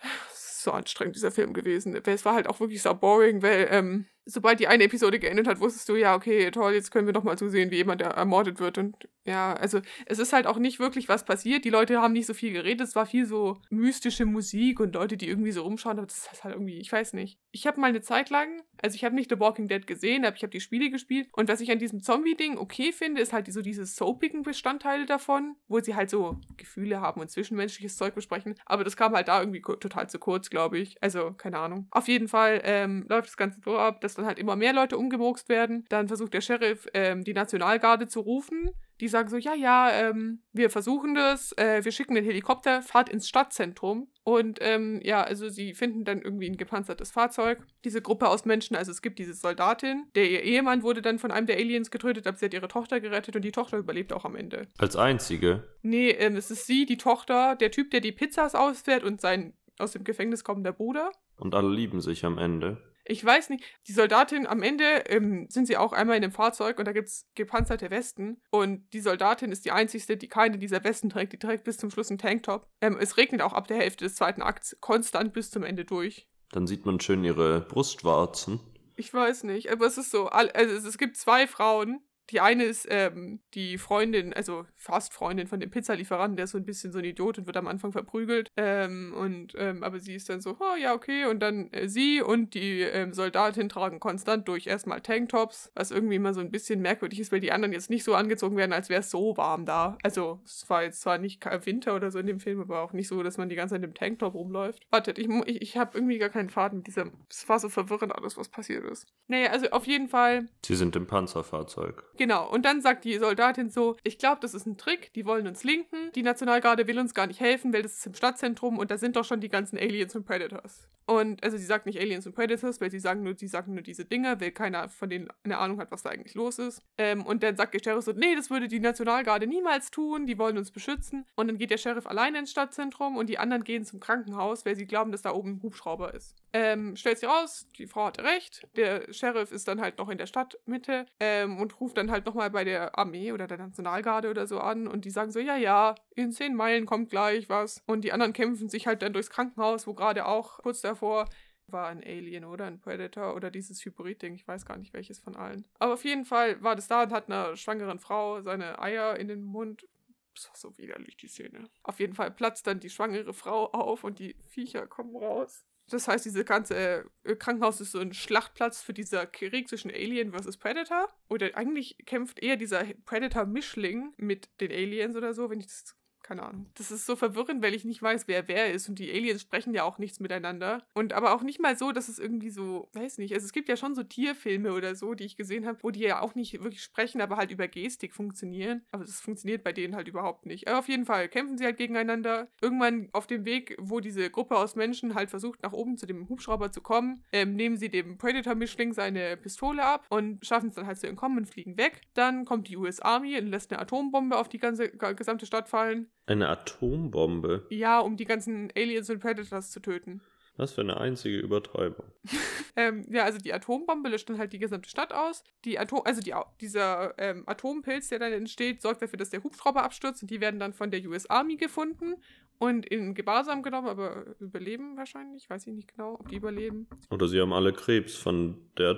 so 0.34 0.72
anstrengend, 0.72 1.16
dieser 1.16 1.30
Film 1.30 1.52
gewesen. 1.52 1.94
Es 2.04 2.24
war 2.24 2.34
halt 2.34 2.48
auch 2.48 2.60
wirklich 2.60 2.82
so 2.82 2.94
boring, 2.94 3.42
weil 3.42 3.68
ähm, 3.70 4.06
sobald 4.24 4.60
die 4.60 4.68
eine 4.68 4.84
Episode 4.84 5.18
geendet 5.18 5.46
hat, 5.46 5.60
wusstest 5.60 5.88
du, 5.88 5.96
ja, 5.96 6.14
okay, 6.14 6.50
toll, 6.50 6.74
jetzt 6.74 6.90
können 6.90 7.06
wir 7.06 7.12
noch 7.12 7.24
mal 7.24 7.38
zusehen, 7.38 7.70
wie 7.70 7.76
jemand 7.76 8.02
ermordet 8.02 8.60
wird. 8.60 8.78
Und 8.78 8.96
ja, 9.24 9.52
also 9.52 9.80
es 10.06 10.18
ist 10.18 10.32
halt 10.32 10.46
auch 10.46 10.58
nicht 10.58 10.80
wirklich 10.80 11.08
was 11.08 11.24
passiert. 11.24 11.64
Die 11.64 11.70
Leute 11.70 12.00
haben 12.00 12.12
nicht 12.12 12.26
so 12.26 12.34
viel 12.34 12.52
geredet. 12.52 12.86
Es 12.86 12.96
war 12.96 13.06
viel 13.06 13.26
so 13.26 13.58
mystische 13.68 14.24
Musik 14.26 14.80
und 14.80 14.94
Leute, 14.94 15.16
die 15.16 15.28
irgendwie 15.28 15.52
so 15.52 15.62
rumschauen. 15.62 15.98
Aber 15.98 16.06
das 16.06 16.28
ist 16.32 16.44
halt 16.44 16.54
irgendwie, 16.54 16.78
ich 16.78 16.90
weiß 16.90 17.12
nicht. 17.12 17.38
Ich 17.52 17.66
habe 17.66 17.80
mal 17.80 17.88
eine 17.88 18.00
Zeit 18.00 18.30
lang, 18.30 18.62
also 18.82 18.94
ich 18.94 19.04
habe 19.04 19.14
nicht 19.14 19.30
The 19.30 19.38
Walking 19.38 19.68
Dead 19.68 19.86
gesehen, 19.86 20.24
aber 20.24 20.36
ich 20.36 20.42
habe 20.42 20.50
die 20.50 20.60
Spiele 20.60 20.90
gespielt. 20.90 21.28
Und 21.32 21.48
was 21.48 21.60
ich 21.60 21.70
an 21.70 21.78
diesem 21.78 22.00
Zombie-Ding 22.00 22.56
okay 22.56 22.92
finde, 22.92 23.20
ist 23.20 23.32
halt 23.32 23.52
so 23.52 23.62
diese 23.62 23.84
soapigen 23.84 24.42
Bestandteile 24.42 25.06
davon, 25.06 25.56
wo 25.68 25.80
sie 25.80 25.94
halt 25.94 26.10
so 26.10 26.38
Gefühle 26.56 27.00
haben 27.00 27.20
und 27.20 27.30
zwischenmenschliches 27.30 27.96
Zeug 27.96 28.14
besprechen. 28.14 28.54
Aber 28.64 28.84
das 28.84 28.96
kam 28.96 29.14
halt 29.14 29.28
da 29.28 29.40
irgendwie 29.40 29.60
total 29.60 30.08
zu 30.08 30.18
kurz, 30.18 30.50
glaube 30.50 30.78
ich. 30.78 31.02
Also, 31.02 31.32
keine 31.32 31.58
Ahnung. 31.58 31.88
Auf 31.90 32.08
jeden 32.08 32.28
Fall 32.28 32.62
ähm, 32.64 33.04
läuft 33.08 33.28
das 33.28 33.36
Ganze 33.36 33.60
so 33.64 33.76
ab, 33.76 34.00
dass 34.00 34.14
dann 34.20 34.28
halt 34.28 34.38
immer 34.38 34.56
mehr 34.56 34.72
Leute 34.72 34.96
umgemurkst 34.96 35.48
werden. 35.48 35.84
Dann 35.88 36.08
versucht 36.08 36.34
der 36.34 36.40
Sheriff, 36.40 36.86
ähm, 36.94 37.24
die 37.24 37.34
Nationalgarde 37.34 38.06
zu 38.06 38.20
rufen. 38.20 38.70
Die 39.00 39.08
sagen 39.08 39.30
so, 39.30 39.38
ja, 39.38 39.54
ja, 39.54 39.90
ähm, 39.92 40.42
wir 40.52 40.68
versuchen 40.68 41.14
das, 41.14 41.52
äh, 41.56 41.82
wir 41.82 41.90
schicken 41.90 42.14
den 42.14 42.24
Helikopter, 42.24 42.82
fahrt 42.82 43.08
ins 43.08 43.28
Stadtzentrum. 43.28 44.08
Und 44.24 44.58
ähm, 44.60 45.00
ja, 45.02 45.22
also 45.22 45.48
sie 45.48 45.72
finden 45.72 46.04
dann 46.04 46.20
irgendwie 46.20 46.50
ein 46.50 46.58
gepanzertes 46.58 47.10
Fahrzeug. 47.10 47.66
Diese 47.84 48.02
Gruppe 48.02 48.28
aus 48.28 48.44
Menschen, 48.44 48.76
also 48.76 48.90
es 48.90 49.00
gibt 49.00 49.18
diese 49.18 49.32
Soldatin, 49.32 50.04
der 50.14 50.30
ihr 50.30 50.42
Ehemann 50.42 50.82
wurde 50.82 51.00
dann 51.00 51.18
von 51.18 51.30
einem 51.30 51.46
der 51.46 51.56
Aliens 51.56 51.90
getötet, 51.90 52.26
aber 52.26 52.36
sie 52.36 52.44
hat 52.44 52.54
ihre 52.54 52.68
Tochter 52.68 53.00
gerettet 53.00 53.36
und 53.36 53.42
die 53.42 53.52
Tochter 53.52 53.78
überlebt 53.78 54.12
auch 54.12 54.26
am 54.26 54.36
Ende. 54.36 54.68
Als 54.76 54.96
einzige? 54.96 55.64
Nee, 55.82 56.10
ähm, 56.10 56.36
es 56.36 56.50
ist 56.50 56.66
sie, 56.66 56.84
die 56.84 56.98
Tochter, 56.98 57.56
der 57.56 57.70
Typ, 57.70 57.90
der 57.90 58.00
die 58.00 58.12
Pizzas 58.12 58.54
ausfährt 58.54 59.02
und 59.02 59.20
sein 59.20 59.54
aus 59.78 59.92
dem 59.92 60.04
Gefängnis 60.04 60.44
kommender 60.44 60.72
Bruder. 60.72 61.10
Und 61.36 61.54
alle 61.54 61.70
lieben 61.70 62.00
sich 62.00 62.24
am 62.26 62.36
Ende. 62.36 62.82
Ich 63.10 63.24
weiß 63.24 63.50
nicht, 63.50 63.64
die 63.88 63.92
Soldatin 63.92 64.46
am 64.46 64.62
Ende 64.62 64.84
ähm, 65.08 65.46
sind 65.48 65.66
sie 65.66 65.76
auch 65.76 65.92
einmal 65.92 66.14
in 66.14 66.22
dem 66.22 66.30
Fahrzeug 66.30 66.78
und 66.78 66.84
da 66.84 66.92
gibt 66.92 67.08
es 67.08 67.26
gepanzerte 67.34 67.90
Westen. 67.90 68.40
Und 68.50 68.88
die 68.92 69.00
Soldatin 69.00 69.50
ist 69.50 69.64
die 69.64 69.72
einzige, 69.72 70.16
die 70.16 70.28
keine 70.28 70.58
dieser 70.58 70.84
Westen 70.84 71.10
trägt. 71.10 71.32
Die 71.32 71.38
trägt 71.38 71.64
bis 71.64 71.76
zum 71.76 71.90
Schluss 71.90 72.10
einen 72.10 72.18
Tanktop. 72.18 72.68
Ähm, 72.80 72.96
es 73.00 73.16
regnet 73.16 73.42
auch 73.42 73.52
ab 73.52 73.66
der 73.66 73.78
Hälfte 73.78 74.04
des 74.04 74.14
zweiten 74.14 74.42
Akts 74.42 74.76
konstant 74.80 75.32
bis 75.32 75.50
zum 75.50 75.64
Ende 75.64 75.84
durch. 75.84 76.28
Dann 76.52 76.68
sieht 76.68 76.86
man 76.86 77.00
schön 77.00 77.24
ihre 77.24 77.62
Brustwarzen. 77.62 78.60
Ich 78.94 79.12
weiß 79.12 79.42
nicht, 79.42 79.72
aber 79.72 79.86
es 79.86 79.98
ist 79.98 80.12
so, 80.12 80.28
also 80.28 80.88
es 80.88 80.98
gibt 80.98 81.16
zwei 81.16 81.48
Frauen, 81.48 82.00
die 82.30 82.40
eine 82.40 82.64
ist 82.64 82.86
ähm, 82.90 83.40
die 83.54 83.78
Freundin, 83.78 84.32
also 84.32 84.66
fast 84.76 85.12
Freundin 85.12 85.46
von 85.46 85.60
dem 85.60 85.70
Pizzalieferanten, 85.70 86.36
der 86.36 86.44
ist 86.44 86.52
so 86.52 86.58
ein 86.58 86.64
bisschen 86.64 86.92
so 86.92 86.98
ein 86.98 87.04
Idiot 87.04 87.38
und 87.38 87.46
wird 87.46 87.56
am 87.56 87.66
Anfang 87.66 87.92
verprügelt. 87.92 88.50
Ähm, 88.56 89.14
und, 89.16 89.54
ähm, 89.56 89.82
aber 89.82 89.98
sie 90.00 90.14
ist 90.14 90.28
dann 90.28 90.40
so, 90.40 90.56
oh 90.60 90.76
ja, 90.80 90.94
okay. 90.94 91.26
Und 91.26 91.40
dann 91.40 91.72
äh, 91.72 91.88
sie 91.88 92.22
und 92.22 92.54
die 92.54 92.82
ähm, 92.82 93.12
Soldatin 93.12 93.68
tragen 93.68 94.00
konstant 94.00 94.48
durch 94.48 94.66
erstmal 94.66 95.00
Tanktops, 95.00 95.72
was 95.74 95.90
irgendwie 95.90 96.16
immer 96.16 96.34
so 96.34 96.40
ein 96.40 96.50
bisschen 96.50 96.80
merkwürdig 96.80 97.20
ist, 97.20 97.32
weil 97.32 97.40
die 97.40 97.52
anderen 97.52 97.72
jetzt 97.72 97.90
nicht 97.90 98.04
so 98.04 98.14
angezogen 98.14 98.56
werden, 98.56 98.72
als 98.72 98.88
wäre 98.88 99.00
es 99.00 99.10
so 99.10 99.36
warm 99.36 99.66
da. 99.66 99.98
Also 100.02 100.40
es 100.44 100.68
war 100.68 100.82
jetzt 100.82 101.00
zwar 101.00 101.18
nicht 101.18 101.44
Winter 101.66 101.94
oder 101.94 102.10
so 102.10 102.18
in 102.18 102.26
dem 102.26 102.40
Film, 102.40 102.60
aber 102.60 102.80
auch 102.80 102.92
nicht 102.92 103.08
so, 103.08 103.22
dass 103.22 103.38
man 103.38 103.48
die 103.48 103.56
ganze 103.56 103.74
Zeit 103.74 103.84
im 103.84 103.94
Tanktop 103.94 104.34
rumläuft. 104.34 104.86
Wartet, 104.90 105.18
ich, 105.18 105.28
ich, 105.46 105.62
ich 105.62 105.76
habe 105.76 105.96
irgendwie 105.98 106.18
gar 106.18 106.28
keinen 106.28 106.50
Faden 106.50 106.78
mit 106.78 106.86
diesem. 106.86 107.12
Es 107.28 107.48
war 107.48 107.58
so 107.58 107.68
verwirrend 107.68 108.14
alles, 108.14 108.36
was 108.36 108.48
passiert 108.48 108.84
ist. 108.84 109.06
Naja, 109.26 109.50
also 109.50 109.68
auf 109.70 109.86
jeden 109.86 110.08
Fall. 110.08 110.48
Sie 110.64 110.76
sind 110.76 110.96
im 110.96 111.06
Panzerfahrzeug. 111.06 112.04
Genau, 112.20 112.46
und 112.46 112.66
dann 112.66 112.82
sagt 112.82 113.06
die 113.06 113.16
Soldatin 113.16 113.70
so, 113.70 113.96
ich 114.02 114.18
glaube, 114.18 114.42
das 114.42 114.52
ist 114.52 114.66
ein 114.66 114.76
Trick, 114.76 115.10
die 115.14 115.24
wollen 115.24 115.46
uns 115.46 115.64
linken, 115.64 116.12
die 116.14 116.22
Nationalgarde 116.22 116.86
will 116.86 116.98
uns 116.98 117.14
gar 117.14 117.26
nicht 117.26 117.40
helfen, 117.40 117.72
weil 117.72 117.80
das 117.80 117.94
ist 117.94 118.06
im 118.06 118.12
Stadtzentrum 118.12 118.78
und 118.78 118.90
da 118.90 118.98
sind 118.98 119.16
doch 119.16 119.24
schon 119.24 119.40
die 119.40 119.48
ganzen 119.48 119.78
Aliens 119.78 120.14
und 120.14 120.26
Predators. 120.26 120.86
Und 121.10 121.42
also 121.42 121.56
sie 121.56 121.64
sagt 121.64 121.86
nicht 121.86 121.98
Aliens 121.98 122.24
und 122.26 122.36
Predators, 122.36 122.80
weil 122.80 122.90
sie 122.90 123.00
sagen 123.00 123.24
nur, 123.24 123.36
sie 123.36 123.48
sagen 123.48 123.74
nur 123.74 123.82
diese 123.82 124.04
Dinger, 124.04 124.40
weil 124.40 124.52
keiner 124.52 124.88
von 124.88 125.10
denen 125.10 125.28
eine 125.42 125.58
Ahnung 125.58 125.80
hat, 125.80 125.90
was 125.90 126.04
da 126.04 126.10
eigentlich 126.10 126.34
los 126.34 126.60
ist. 126.60 126.82
Ähm, 126.98 127.26
und 127.26 127.42
dann 127.42 127.56
sagt 127.56 127.74
der 127.74 127.80
Sheriff 127.82 128.04
so, 128.04 128.12
nee, 128.12 128.36
das 128.36 128.48
würde 128.48 128.68
die 128.68 128.78
Nationalgarde 128.78 129.48
niemals 129.48 129.90
tun, 129.90 130.26
die 130.26 130.38
wollen 130.38 130.56
uns 130.56 130.70
beschützen. 130.70 131.26
Und 131.34 131.48
dann 131.48 131.58
geht 131.58 131.72
der 131.72 131.78
Sheriff 131.78 132.06
alleine 132.06 132.38
ins 132.38 132.52
Stadtzentrum 132.52 133.16
und 133.16 133.28
die 133.28 133.38
anderen 133.38 133.64
gehen 133.64 133.84
zum 133.84 133.98
Krankenhaus, 133.98 134.64
weil 134.64 134.76
sie 134.76 134.86
glauben, 134.86 135.10
dass 135.10 135.22
da 135.22 135.32
oben 135.32 135.54
ein 135.54 135.62
Hubschrauber 135.62 136.14
ist. 136.14 136.36
Ähm, 136.52 136.94
stellt 136.94 137.18
sich 137.18 137.28
raus, 137.28 137.66
die 137.76 137.88
Frau 137.88 138.06
hatte 138.06 138.22
recht. 138.22 138.68
Der 138.76 139.12
Sheriff 139.12 139.50
ist 139.50 139.66
dann 139.66 139.80
halt 139.80 139.98
noch 139.98 140.10
in 140.10 140.18
der 140.18 140.26
Stadtmitte 140.26 141.06
ähm, 141.18 141.58
und 141.58 141.80
ruft 141.80 141.96
dann 141.96 142.09
halt 142.10 142.26
nochmal 142.26 142.50
bei 142.50 142.64
der 142.64 142.98
Armee 142.98 143.32
oder 143.32 143.46
der 143.46 143.58
Nationalgarde 143.58 144.30
oder 144.30 144.46
so 144.46 144.60
an 144.60 144.86
und 144.86 145.04
die 145.04 145.10
sagen 145.10 145.30
so, 145.30 145.38
ja, 145.38 145.56
ja, 145.56 145.94
in 146.14 146.32
zehn 146.32 146.54
Meilen 146.54 146.86
kommt 146.86 147.10
gleich 147.10 147.48
was. 147.48 147.82
Und 147.86 148.02
die 148.02 148.12
anderen 148.12 148.32
kämpfen 148.32 148.68
sich 148.68 148.86
halt 148.86 149.02
dann 149.02 149.12
durchs 149.12 149.30
Krankenhaus, 149.30 149.86
wo 149.86 149.94
gerade 149.94 150.26
auch 150.26 150.58
kurz 150.58 150.80
davor 150.80 151.28
war 151.66 151.88
ein 151.88 152.02
Alien 152.02 152.44
oder 152.44 152.66
ein 152.66 152.80
Predator 152.80 153.34
oder 153.34 153.50
dieses 153.50 153.84
Hybrid-Ding. 153.84 154.34
Ich 154.34 154.46
weiß 154.46 154.66
gar 154.66 154.76
nicht 154.76 154.92
welches 154.92 155.20
von 155.20 155.36
allen. 155.36 155.64
Aber 155.78 155.94
auf 155.94 156.04
jeden 156.04 156.24
Fall 156.24 156.60
war 156.62 156.74
das 156.74 156.88
da 156.88 157.04
und 157.04 157.12
hat 157.12 157.28
einer 157.28 157.56
schwangeren 157.56 157.98
Frau 157.98 158.42
seine 158.42 158.80
Eier 158.80 159.16
in 159.16 159.28
den 159.28 159.44
Mund 159.44 159.86
das 160.34 160.48
war 160.48 160.56
so 160.56 160.78
widerlich, 160.78 161.16
die 161.16 161.28
Szene. 161.28 161.68
Auf 161.82 162.00
jeden 162.00 162.14
Fall 162.14 162.30
platzt 162.30 162.66
dann 162.66 162.80
die 162.80 162.90
schwangere 162.90 163.34
Frau 163.34 163.66
auf 163.72 164.04
und 164.04 164.18
die 164.18 164.36
Viecher 164.48 164.86
kommen 164.86 165.14
raus. 165.16 165.66
Das 165.90 166.08
heißt, 166.08 166.24
diese 166.24 166.44
ganze 166.44 167.04
äh, 167.24 167.36
Krankenhaus 167.36 167.80
ist 167.80 167.92
so 167.92 167.98
ein 167.98 168.14
Schlachtplatz 168.14 168.80
für 168.82 168.94
dieser 168.94 169.26
Krieg 169.26 169.68
zwischen 169.68 169.90
Alien 169.90 170.30
versus 170.30 170.56
Predator. 170.56 171.08
Oder 171.28 171.56
eigentlich 171.56 171.98
kämpft 172.06 172.38
eher 172.40 172.56
dieser 172.56 172.84
Predator-Mischling 173.04 174.14
mit 174.16 174.48
den 174.60 174.70
Aliens 174.70 175.16
oder 175.16 175.34
so, 175.34 175.50
wenn 175.50 175.60
ich 175.60 175.66
das 175.66 175.96
keine 176.22 176.42
Ahnung. 176.42 176.66
Das 176.74 176.90
ist 176.90 177.06
so 177.06 177.16
verwirrend, 177.16 177.62
weil 177.62 177.74
ich 177.74 177.84
nicht 177.84 178.02
weiß, 178.02 178.28
wer 178.28 178.48
wer 178.48 178.72
ist. 178.72 178.88
Und 178.88 178.98
die 178.98 179.10
Aliens 179.10 179.42
sprechen 179.42 179.74
ja 179.74 179.84
auch 179.84 179.98
nichts 179.98 180.20
miteinander. 180.20 180.82
Und 180.94 181.12
aber 181.12 181.34
auch 181.34 181.42
nicht 181.42 181.60
mal 181.60 181.76
so, 181.76 181.92
dass 181.92 182.08
es 182.08 182.18
irgendwie 182.18 182.50
so, 182.50 182.88
weiß 182.92 183.18
nicht. 183.18 183.34
Also 183.34 183.44
es 183.44 183.52
gibt 183.52 183.68
ja 183.68 183.76
schon 183.76 183.94
so 183.94 184.02
Tierfilme 184.02 184.72
oder 184.72 184.94
so, 184.94 185.14
die 185.14 185.24
ich 185.24 185.36
gesehen 185.36 185.66
habe, 185.66 185.78
wo 185.82 185.90
die 185.90 186.00
ja 186.00 186.20
auch 186.20 186.34
nicht 186.34 186.52
wirklich 186.54 186.82
sprechen, 186.82 187.20
aber 187.20 187.36
halt 187.36 187.50
über 187.50 187.68
Gestik 187.68 188.14
funktionieren. 188.14 188.82
Aber 188.90 189.04
das 189.04 189.20
funktioniert 189.20 189.64
bei 189.64 189.72
denen 189.72 189.96
halt 189.96 190.08
überhaupt 190.08 190.46
nicht. 190.46 190.68
Aber 190.68 190.78
auf 190.78 190.88
jeden 190.88 191.06
Fall 191.06 191.28
kämpfen 191.28 191.58
sie 191.58 191.64
halt 191.64 191.76
gegeneinander. 191.76 192.48
Irgendwann 192.60 193.08
auf 193.12 193.26
dem 193.26 193.44
Weg, 193.44 193.76
wo 193.78 194.00
diese 194.00 194.30
Gruppe 194.30 194.56
aus 194.56 194.76
Menschen 194.76 195.14
halt 195.14 195.30
versucht, 195.30 195.62
nach 195.62 195.72
oben 195.72 195.96
zu 195.96 196.06
dem 196.06 196.28
Hubschrauber 196.28 196.72
zu 196.72 196.80
kommen, 196.80 197.24
ähm, 197.32 197.54
nehmen 197.54 197.76
sie 197.76 197.88
dem 197.88 198.18
Predator-Mischling 198.18 198.92
seine 198.92 199.36
Pistole 199.36 199.84
ab 199.84 200.06
und 200.10 200.44
schaffen 200.44 200.68
es 200.68 200.74
dann 200.74 200.86
halt 200.86 200.98
zu 200.98 201.06
entkommen 201.06 201.38
und 201.38 201.46
fliegen 201.46 201.76
weg. 201.76 202.02
Dann 202.14 202.44
kommt 202.44 202.68
die 202.68 202.76
US 202.76 203.00
Army 203.00 203.38
und 203.38 203.46
lässt 203.46 203.72
eine 203.72 203.80
Atombombe 203.80 204.36
auf 204.36 204.48
die 204.48 204.58
ganze 204.58 204.90
gesamte 204.90 205.46
Stadt 205.46 205.68
fallen. 205.68 206.10
Eine 206.30 206.48
Atombombe? 206.48 207.66
Ja, 207.70 207.98
um 207.98 208.16
die 208.16 208.24
ganzen 208.24 208.70
Aliens 208.76 209.10
und 209.10 209.18
Predators 209.18 209.72
zu 209.72 209.80
töten. 209.80 210.20
Was 210.56 210.72
für 210.72 210.80
eine 210.80 210.98
einzige 210.98 211.36
Übertreibung. 211.38 212.06
ähm, 212.76 213.04
ja, 213.10 213.24
also 213.24 213.38
die 213.38 213.52
Atombombe 213.52 214.08
löscht 214.08 214.30
dann 214.30 214.38
halt 214.38 214.52
die 214.52 214.60
gesamte 214.60 214.88
Stadt 214.88 215.12
aus. 215.12 215.42
Die 215.64 215.80
Atom 215.80 216.02
also 216.04 216.20
die, 216.20 216.32
dieser 216.60 217.18
ähm, 217.18 217.42
Atompilz, 217.46 218.10
der 218.10 218.20
dann 218.20 218.32
entsteht, 218.32 218.80
sorgt 218.80 219.02
dafür, 219.02 219.18
dass 219.18 219.30
der 219.30 219.42
Hubschrauber 219.42 219.82
abstürzt 219.82 220.22
und 220.22 220.30
die 220.30 220.40
werden 220.40 220.60
dann 220.60 220.72
von 220.72 220.92
der 220.92 221.04
US 221.08 221.26
Army 221.26 221.56
gefunden 221.56 222.14
und 222.58 222.86
in 222.86 223.14
Gewahrsam 223.14 223.64
genommen, 223.64 223.88
aber 223.88 224.36
überleben 224.38 224.96
wahrscheinlich. 224.96 225.50
Weiß 225.50 225.66
ich 225.66 225.72
nicht 225.72 225.96
genau, 225.96 226.14
ob 226.14 226.28
die 226.28 226.36
überleben. 226.36 226.86
Oder 227.10 227.26
sie 227.26 227.40
haben 227.40 227.52
alle 227.52 227.72
Krebs 227.72 228.14
von 228.14 228.70
der 228.78 228.94